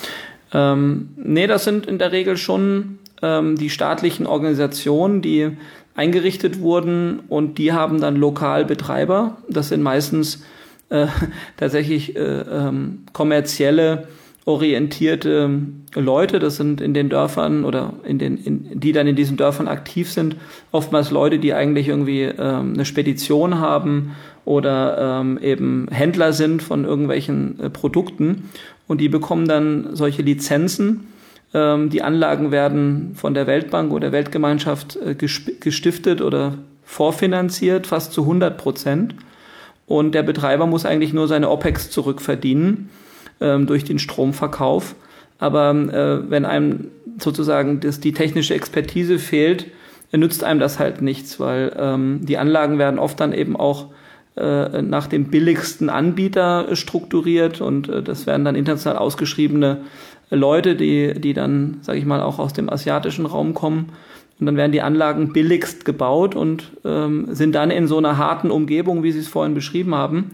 Ähm, 0.54 1.10
nee, 1.16 1.46
das 1.46 1.64
sind 1.64 1.86
in 1.86 2.00
der 2.00 2.12
Regel 2.12 2.36
schon 2.38 2.98
ähm, 3.22 3.56
die 3.56 3.70
staatlichen 3.70 4.26
Organisationen, 4.26 5.22
die 5.22 5.52
eingerichtet 5.96 6.62
wurden 6.62 7.20
und 7.28 7.58
die 7.58 7.74
haben 7.74 8.02
dann 8.02 8.16
lokal 8.16 8.66
Betreiber. 8.66 9.38
Das 9.50 9.70
sind 9.70 9.84
meistens 9.84 10.44
äh, 10.90 11.08
tatsächlich 11.58 12.16
äh, 12.16 12.20
ähm, 12.20 13.04
kommerzielle 13.14 14.08
orientierte 14.46 15.50
Leute, 15.96 16.40
das 16.40 16.56
sind 16.56 16.82
in 16.82 16.94
den 16.94 17.10
Dörfern 17.10 17.66
oder 17.66 17.94
in 18.04 18.18
den, 18.18 18.38
in, 18.38 18.80
die 18.80 18.92
dann 18.92 19.08
in 19.08 19.16
diesen 19.16 19.38
Dörfern 19.38 19.68
aktiv 19.68 20.12
sind, 20.12 20.36
oftmals 20.72 21.12
Leute, 21.12 21.40
die 21.40 21.54
eigentlich 21.54 21.88
irgendwie 21.88 22.24
ähm, 22.24 22.74
eine 22.74 22.86
Spedition 22.86 23.60
haben 23.60 24.16
oder 24.46 25.20
ähm, 25.22 25.40
eben 25.42 25.88
Händler 25.92 26.34
sind 26.34 26.64
von 26.64 26.86
irgendwelchen 26.86 27.60
äh, 27.60 27.70
Produkten 27.70 28.50
und 28.88 29.02
die 29.02 29.10
bekommen 29.10 29.48
dann 29.48 29.90
solche 29.96 30.22
Lizenzen. 30.22 31.08
Ähm, 31.54 31.90
die 31.90 32.02
Anlagen 32.02 32.52
werden 32.52 33.12
von 33.16 33.34
der 33.34 33.46
Weltbank 33.46 33.92
oder 33.92 34.08
der 34.08 34.12
Weltgemeinschaft 34.14 34.98
äh, 34.98 35.16
gestiftet 35.16 36.22
oder 36.22 36.56
vorfinanziert, 36.84 37.86
fast 37.86 38.14
zu 38.14 38.22
100 38.22 38.58
Prozent 38.58 39.16
und 39.86 40.16
der 40.16 40.24
Betreiber 40.24 40.66
muss 40.66 40.86
eigentlich 40.86 41.14
nur 41.14 41.28
seine 41.28 41.50
OPEX 41.50 41.92
zurückverdienen 41.92 42.90
ähm, 43.42 43.68
durch 43.68 43.84
den 43.84 44.00
Stromverkauf. 44.00 44.96
Aber 45.40 45.72
äh, 45.72 46.30
wenn 46.30 46.46
einem 46.46 46.92
sozusagen 47.18 47.80
das, 47.80 48.00
die 48.00 48.14
technische 48.14 48.54
Expertise 48.54 49.20
fehlt, 49.20 49.68
nützt 50.12 50.44
einem 50.44 50.60
das 50.60 50.80
halt 50.80 51.02
nichts, 51.02 51.40
weil 51.40 51.72
ähm, 51.78 52.20
die 52.24 52.38
Anlagen 52.38 52.80
werden 52.80 53.00
oft 53.00 53.20
dann 53.20 53.32
eben 53.32 53.56
auch 53.56 53.88
äh, 54.36 54.82
nach 54.82 55.08
dem 55.08 55.26
billigsten 55.26 55.90
Anbieter 55.90 56.76
strukturiert 56.76 57.62
und 57.62 57.90
äh, 57.90 58.02
das 58.02 58.26
werden 58.26 58.46
dann 58.46 58.56
international 58.56 58.98
ausgeschriebene 58.98 59.82
Leute, 60.32 60.76
die, 60.76 61.14
die 61.20 61.34
dann, 61.34 61.78
sage 61.82 62.00
ich 62.00 62.06
mal, 62.06 62.22
auch 62.22 62.40
aus 62.40 62.54
dem 62.54 62.70
asiatischen 62.70 63.26
Raum 63.26 63.54
kommen 63.54 63.92
und 64.40 64.46
dann 64.46 64.56
werden 64.56 64.72
die 64.72 64.82
Anlagen 64.82 65.34
billigst 65.34 65.86
gebaut 65.86 66.36
und 66.36 66.72
ähm, 66.86 67.28
sind 67.32 67.54
dann 67.54 67.72
in 67.72 67.88
so 67.88 67.98
einer 67.98 68.18
harten 68.18 68.52
Umgebung, 68.52 69.04
wie 69.04 69.12
Sie 69.12 69.20
es 69.20 69.28
vorhin 69.28 69.54
beschrieben 69.54 69.94
haben, 69.94 70.32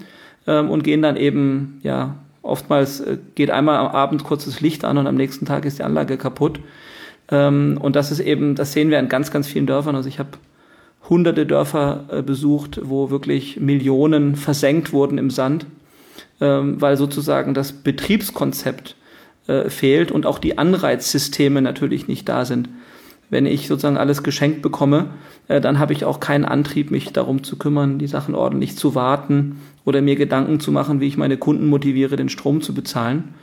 ähm, 0.48 0.70
und 0.70 0.84
gehen 0.84 1.02
dann 1.02 1.18
eben, 1.18 1.80
ja, 1.82 2.16
oftmals 2.46 3.00
äh, 3.02 3.18
geht 3.36 3.50
einmal 3.52 3.78
am 3.78 3.88
Abend 3.88 4.24
kurzes 4.24 4.62
Licht 4.62 4.86
an 4.86 4.98
und 4.98 5.08
am 5.08 5.16
nächsten 5.16 5.46
Tag 5.46 5.66
ist 5.66 5.80
die 5.80 5.84
Anlage 5.84 6.18
kaputt. 6.18 6.60
Ähm, 7.32 7.78
und 7.82 7.96
das 7.96 8.12
ist 8.12 8.20
eben, 8.20 8.56
das 8.56 8.74
sehen 8.74 8.90
wir 8.90 9.00
in 9.00 9.10
ganz, 9.10 9.32
ganz 9.32 9.48
vielen 9.48 9.66
Dörfern. 9.66 9.96
Also 9.96 10.08
ich 10.10 10.20
habe 10.20 10.30
hunderte 11.10 11.46
Dörfer 11.46 12.06
äh, 12.10 12.22
besucht, 12.22 12.80
wo 12.84 13.10
wirklich 13.10 13.60
Millionen 13.60 14.36
versenkt 14.36 14.94
wurden 14.94 15.18
im 15.18 15.30
Sand, 15.30 15.66
ähm, 16.42 16.80
weil 16.82 16.98
sozusagen 16.98 17.54
das 17.54 17.72
Betriebskonzept 17.72 18.96
äh, 19.48 19.70
fehlt 19.70 20.12
und 20.12 20.26
auch 20.26 20.40
die 20.40 20.58
Anreizsysteme 20.58 21.62
natürlich 21.62 22.08
nicht 22.08 22.28
da 22.30 22.46
sind 22.46 22.70
wenn 23.30 23.46
ich 23.46 23.68
sozusagen 23.68 23.98
alles 23.98 24.24
geschenkt 24.24 24.62
bekomme, 24.62 25.08
äh, 25.48 25.62
dann 25.62 25.80
habe 25.80 25.94
ich 25.94 26.06
auch 26.06 26.20
keinen 26.20 26.46
Antrieb, 26.46 26.92
mich 26.92 27.12
darum 27.14 27.44
zu 27.44 27.58
kümmern, 27.58 28.00
die 28.00 28.08
Sachen 28.08 28.36
ordentlich 28.36 28.78
zu 28.78 28.96
warten 28.96 29.62
oder 29.84 30.02
mir 30.02 30.16
Gedanken 30.16 30.60
zu 30.60 30.72
machen, 30.72 31.00
wie 31.00 31.08
ich 31.08 31.18
meine 31.18 31.38
Kunden 31.38 31.68
motiviere, 31.68 32.16
den 32.16 32.30
Strom 32.30 32.62
zu 32.62 32.74
bezahlen. 32.74 33.36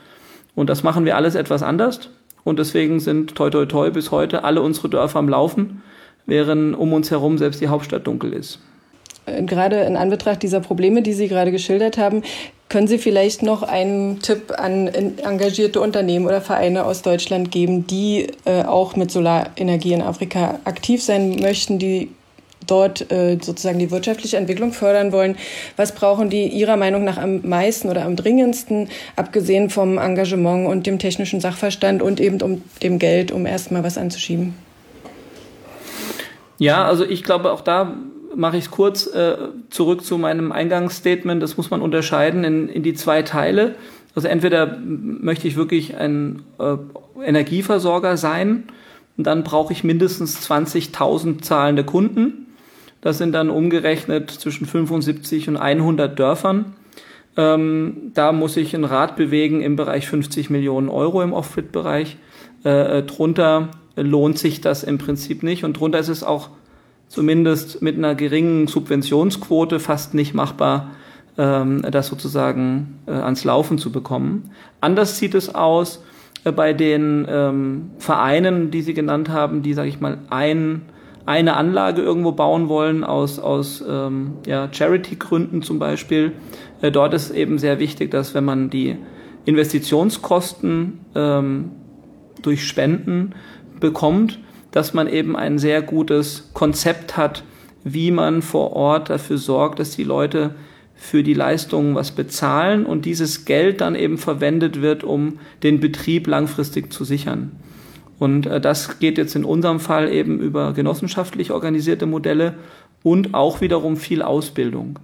Und 0.54 0.68
das 0.68 0.82
machen 0.82 1.04
wir 1.04 1.16
alles 1.16 1.34
etwas 1.34 1.62
anders. 1.62 2.10
Und 2.44 2.58
deswegen 2.58 3.00
sind 3.00 3.34
toi 3.34 3.50
toi 3.50 3.66
toi 3.66 3.90
bis 3.90 4.10
heute 4.10 4.44
alle 4.44 4.62
unsere 4.62 4.88
Dörfer 4.88 5.18
am 5.18 5.28
Laufen, 5.28 5.82
während 6.26 6.76
um 6.76 6.92
uns 6.92 7.10
herum 7.10 7.38
selbst 7.38 7.60
die 7.60 7.68
Hauptstadt 7.68 8.06
dunkel 8.06 8.32
ist. 8.32 8.58
Äh, 9.26 9.42
gerade 9.44 9.80
in 9.82 9.96
Anbetracht 9.96 10.42
dieser 10.42 10.60
Probleme, 10.60 11.02
die 11.02 11.12
Sie 11.12 11.28
gerade 11.28 11.52
geschildert 11.52 11.98
haben, 11.98 12.22
können 12.72 12.88
Sie 12.88 12.96
vielleicht 12.96 13.42
noch 13.42 13.62
einen 13.62 14.22
Tipp 14.22 14.50
an 14.56 14.88
engagierte 14.88 15.78
Unternehmen 15.78 16.24
oder 16.24 16.40
Vereine 16.40 16.86
aus 16.86 17.02
Deutschland 17.02 17.50
geben, 17.50 17.86
die 17.86 18.28
äh, 18.46 18.62
auch 18.62 18.96
mit 18.96 19.10
Solarenergie 19.10 19.92
in 19.92 20.00
Afrika 20.00 20.58
aktiv 20.64 21.02
sein 21.02 21.36
möchten, 21.38 21.78
die 21.78 22.10
dort 22.66 23.12
äh, 23.12 23.36
sozusagen 23.42 23.78
die 23.78 23.90
wirtschaftliche 23.90 24.38
Entwicklung 24.38 24.72
fördern 24.72 25.12
wollen. 25.12 25.36
Was 25.76 25.92
brauchen 25.92 26.30
die 26.30 26.46
Ihrer 26.46 26.78
Meinung 26.78 27.04
nach 27.04 27.18
am 27.18 27.46
meisten 27.46 27.90
oder 27.90 28.06
am 28.06 28.16
dringendsten, 28.16 28.88
abgesehen 29.16 29.68
vom 29.68 29.98
Engagement 29.98 30.66
und 30.66 30.86
dem 30.86 30.98
technischen 30.98 31.42
Sachverstand 31.42 32.00
und 32.00 32.20
eben 32.20 32.40
um 32.40 32.62
dem 32.82 32.98
Geld, 32.98 33.32
um 33.32 33.44
erstmal 33.44 33.84
was 33.84 33.98
anzuschieben? 33.98 34.54
Ja, 36.56 36.86
also 36.86 37.04
ich 37.04 37.22
glaube, 37.22 37.52
auch 37.52 37.60
da 37.60 37.98
mache 38.34 38.56
ich 38.56 38.64
es 38.64 38.70
kurz 38.70 39.06
äh, 39.06 39.36
zurück 39.70 40.04
zu 40.04 40.18
meinem 40.18 40.52
Eingangsstatement. 40.52 41.42
Das 41.42 41.56
muss 41.56 41.70
man 41.70 41.82
unterscheiden 41.82 42.44
in, 42.44 42.68
in 42.68 42.82
die 42.82 42.94
zwei 42.94 43.22
Teile. 43.22 43.74
Also 44.14 44.28
entweder 44.28 44.78
möchte 44.78 45.48
ich 45.48 45.56
wirklich 45.56 45.96
ein 45.96 46.42
äh, 46.58 46.76
Energieversorger 47.24 48.16
sein 48.16 48.64
und 49.16 49.26
dann 49.26 49.42
brauche 49.44 49.72
ich 49.72 49.84
mindestens 49.84 50.38
20.000 50.48 51.42
zahlende 51.42 51.84
Kunden. 51.84 52.46
Das 53.00 53.18
sind 53.18 53.32
dann 53.32 53.50
umgerechnet 53.50 54.30
zwischen 54.30 54.66
75 54.66 55.48
und 55.48 55.56
100 55.56 56.18
Dörfern. 56.18 56.74
Ähm, 57.36 58.12
da 58.14 58.32
muss 58.32 58.56
ich 58.56 58.74
ein 58.74 58.84
Rad 58.84 59.16
bewegen 59.16 59.62
im 59.62 59.76
Bereich 59.76 60.06
50 60.06 60.50
Millionen 60.50 60.88
Euro 60.88 61.22
im 61.22 61.32
Off-Grid-Bereich. 61.32 62.16
Äh, 62.64 62.98
äh, 62.98 63.02
drunter 63.02 63.70
lohnt 63.96 64.38
sich 64.38 64.60
das 64.60 64.84
im 64.84 64.98
Prinzip 64.98 65.42
nicht 65.42 65.64
und 65.64 65.78
drunter 65.78 65.98
ist 65.98 66.08
es 66.08 66.22
auch 66.22 66.50
zumindest 67.12 67.82
mit 67.82 67.98
einer 67.98 68.14
geringen 68.14 68.66
Subventionsquote 68.68 69.80
fast 69.80 70.14
nicht 70.14 70.32
machbar, 70.32 70.92
ähm, 71.36 71.82
das 71.90 72.06
sozusagen 72.06 73.00
äh, 73.06 73.10
ans 73.10 73.44
Laufen 73.44 73.76
zu 73.76 73.92
bekommen. 73.92 74.50
Anders 74.80 75.18
sieht 75.18 75.34
es 75.34 75.54
aus 75.54 76.02
äh, 76.44 76.52
bei 76.52 76.72
den 76.72 77.26
ähm, 77.28 77.90
Vereinen, 77.98 78.70
die 78.70 78.80
Sie 78.80 78.94
genannt 78.94 79.28
haben, 79.28 79.62
die, 79.62 79.74
sage 79.74 79.90
ich 79.90 80.00
mal, 80.00 80.20
ein, 80.30 80.86
eine 81.26 81.56
Anlage 81.56 82.00
irgendwo 82.00 82.32
bauen 82.32 82.70
wollen 82.70 83.04
aus, 83.04 83.38
aus 83.38 83.84
ähm, 83.86 84.38
ja, 84.46 84.68
Charity-Gründen 84.72 85.60
zum 85.60 85.78
Beispiel. 85.78 86.32
Äh, 86.80 86.90
dort 86.90 87.12
ist 87.12 87.30
eben 87.30 87.58
sehr 87.58 87.78
wichtig, 87.78 88.10
dass 88.10 88.32
wenn 88.32 88.46
man 88.46 88.70
die 88.70 88.96
Investitionskosten 89.44 91.00
ähm, 91.14 91.72
durch 92.40 92.66
Spenden 92.66 93.34
bekommt, 93.80 94.38
dass 94.72 94.94
man 94.94 95.06
eben 95.06 95.36
ein 95.36 95.58
sehr 95.58 95.80
gutes 95.80 96.50
Konzept 96.52 97.16
hat, 97.16 97.44
wie 97.84 98.10
man 98.10 98.42
vor 98.42 98.72
Ort 98.74 99.10
dafür 99.10 99.38
sorgt, 99.38 99.78
dass 99.78 99.92
die 99.92 100.04
Leute 100.04 100.54
für 100.96 101.22
die 101.22 101.34
Leistungen 101.34 101.94
was 101.94 102.12
bezahlen 102.12 102.86
und 102.86 103.04
dieses 103.04 103.44
Geld 103.44 103.80
dann 103.80 103.94
eben 103.94 104.18
verwendet 104.18 104.82
wird, 104.82 105.04
um 105.04 105.38
den 105.62 105.80
Betrieb 105.80 106.26
langfristig 106.26 106.92
zu 106.92 107.04
sichern. 107.04 107.52
Und 108.18 108.46
äh, 108.46 108.60
das 108.60 109.00
geht 109.00 109.18
jetzt 109.18 109.34
in 109.34 109.44
unserem 109.44 109.80
Fall 109.80 110.12
eben 110.12 110.38
über 110.38 110.72
genossenschaftlich 110.72 111.50
organisierte 111.50 112.06
Modelle 112.06 112.54
und 113.02 113.34
auch 113.34 113.60
wiederum 113.60 113.96
viel 113.96 114.22
Ausbildung. 114.22 114.98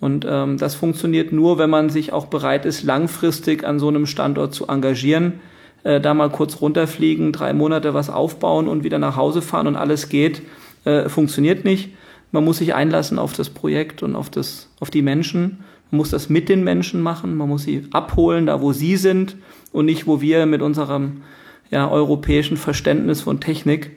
Und 0.00 0.24
ähm, 0.28 0.56
das 0.56 0.76
funktioniert 0.76 1.32
nur, 1.32 1.58
wenn 1.58 1.70
man 1.70 1.90
sich 1.90 2.12
auch 2.12 2.26
bereit 2.26 2.64
ist, 2.64 2.84
langfristig 2.84 3.64
an 3.64 3.78
so 3.78 3.88
einem 3.88 4.06
Standort 4.06 4.54
zu 4.54 4.68
engagieren, 4.68 5.40
äh, 5.84 6.00
da 6.00 6.12
mal 6.14 6.30
kurz 6.30 6.60
runterfliegen, 6.60 7.32
drei 7.32 7.52
Monate 7.52 7.94
was 7.94 8.10
aufbauen 8.10 8.68
und 8.68 8.84
wieder 8.84 8.98
nach 8.98 9.16
Hause 9.16 9.42
fahren 9.42 9.68
und 9.68 9.76
alles 9.76 10.08
geht, 10.08 10.42
äh, 10.84 11.08
funktioniert 11.08 11.64
nicht 11.64 11.90
man 12.34 12.44
muss 12.44 12.58
sich 12.58 12.74
einlassen 12.74 13.20
auf 13.20 13.32
das 13.32 13.48
Projekt 13.48 14.02
und 14.02 14.16
auf, 14.16 14.28
das, 14.28 14.68
auf 14.80 14.90
die 14.90 15.02
Menschen. 15.02 15.60
Man 15.92 15.98
muss 15.98 16.10
das 16.10 16.28
mit 16.28 16.48
den 16.48 16.64
Menschen 16.64 17.00
machen. 17.00 17.36
Man 17.36 17.48
muss 17.48 17.62
sie 17.62 17.86
abholen, 17.92 18.46
da 18.46 18.60
wo 18.60 18.72
sie 18.72 18.96
sind 18.96 19.36
und 19.70 19.86
nicht, 19.86 20.08
wo 20.08 20.20
wir 20.20 20.44
mit 20.44 20.60
unserem 20.60 21.22
ja, 21.70 21.88
europäischen 21.88 22.56
Verständnis 22.56 23.20
von 23.20 23.38
Technik, 23.38 23.92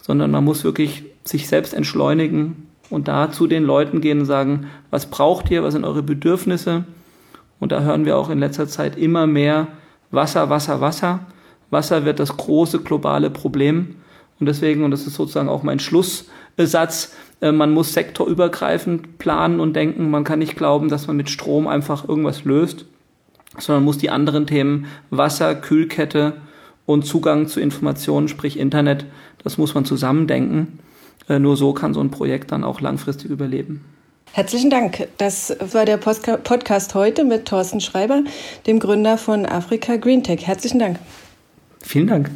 sondern 0.00 0.30
man 0.30 0.42
muss 0.42 0.64
wirklich 0.64 1.04
sich 1.24 1.48
selbst 1.48 1.74
entschleunigen 1.74 2.66
und 2.88 3.08
da 3.08 3.30
zu 3.30 3.46
den 3.46 3.62
Leuten 3.62 4.00
gehen 4.00 4.20
und 4.20 4.26
sagen, 4.26 4.68
was 4.90 5.10
braucht 5.10 5.50
ihr, 5.50 5.62
was 5.62 5.74
sind 5.74 5.84
eure 5.84 6.02
Bedürfnisse? 6.02 6.84
Und 7.60 7.72
da 7.72 7.82
hören 7.82 8.06
wir 8.06 8.16
auch 8.16 8.30
in 8.30 8.38
letzter 8.38 8.68
Zeit 8.68 8.96
immer 8.96 9.26
mehr 9.26 9.68
Wasser, 10.12 10.48
Wasser, 10.48 10.80
Wasser. 10.80 11.20
Wasser 11.70 12.04
wird 12.04 12.20
das 12.20 12.36
große 12.36 12.80
globale 12.80 13.30
Problem. 13.30 13.96
Und 14.38 14.46
deswegen, 14.46 14.84
und 14.84 14.92
das 14.92 15.06
ist 15.06 15.14
sozusagen 15.14 15.48
auch 15.48 15.62
mein 15.62 15.80
Schlusssatz, 15.80 17.14
äh, 17.40 17.50
man 17.50 17.72
muss 17.72 17.92
sektorübergreifend 17.92 19.18
planen 19.18 19.58
und 19.58 19.74
denken. 19.74 20.10
Man 20.10 20.24
kann 20.24 20.38
nicht 20.38 20.56
glauben, 20.56 20.88
dass 20.88 21.06
man 21.06 21.16
mit 21.16 21.30
Strom 21.30 21.66
einfach 21.66 22.08
irgendwas 22.08 22.44
löst, 22.44 22.86
sondern 23.58 23.84
muss 23.84 23.98
die 23.98 24.10
anderen 24.10 24.46
Themen 24.46 24.86
Wasser, 25.10 25.54
Kühlkette 25.54 26.34
und 26.86 27.06
Zugang 27.06 27.48
zu 27.48 27.60
Informationen, 27.60 28.28
sprich 28.28 28.58
Internet, 28.58 29.06
das 29.42 29.58
muss 29.58 29.74
man 29.74 29.84
zusammendenken. 29.84 30.78
Äh, 31.28 31.38
nur 31.38 31.56
so 31.56 31.72
kann 31.72 31.94
so 31.94 32.00
ein 32.00 32.10
Projekt 32.10 32.52
dann 32.52 32.64
auch 32.64 32.80
langfristig 32.80 33.30
überleben. 33.30 33.84
Herzlichen 34.32 34.70
Dank. 34.70 35.08
Das 35.18 35.54
war 35.60 35.84
der 35.84 35.98
Podcast 35.98 36.94
heute 36.94 37.24
mit 37.24 37.46
Thorsten 37.46 37.80
Schreiber, 37.80 38.22
dem 38.66 38.78
Gründer 38.78 39.18
von 39.18 39.46
Afrika 39.46 39.96
Green 39.96 40.22
Tech. 40.22 40.46
Herzlichen 40.46 40.78
Dank. 40.78 40.98
Vielen 41.80 42.06
Dank. 42.06 42.30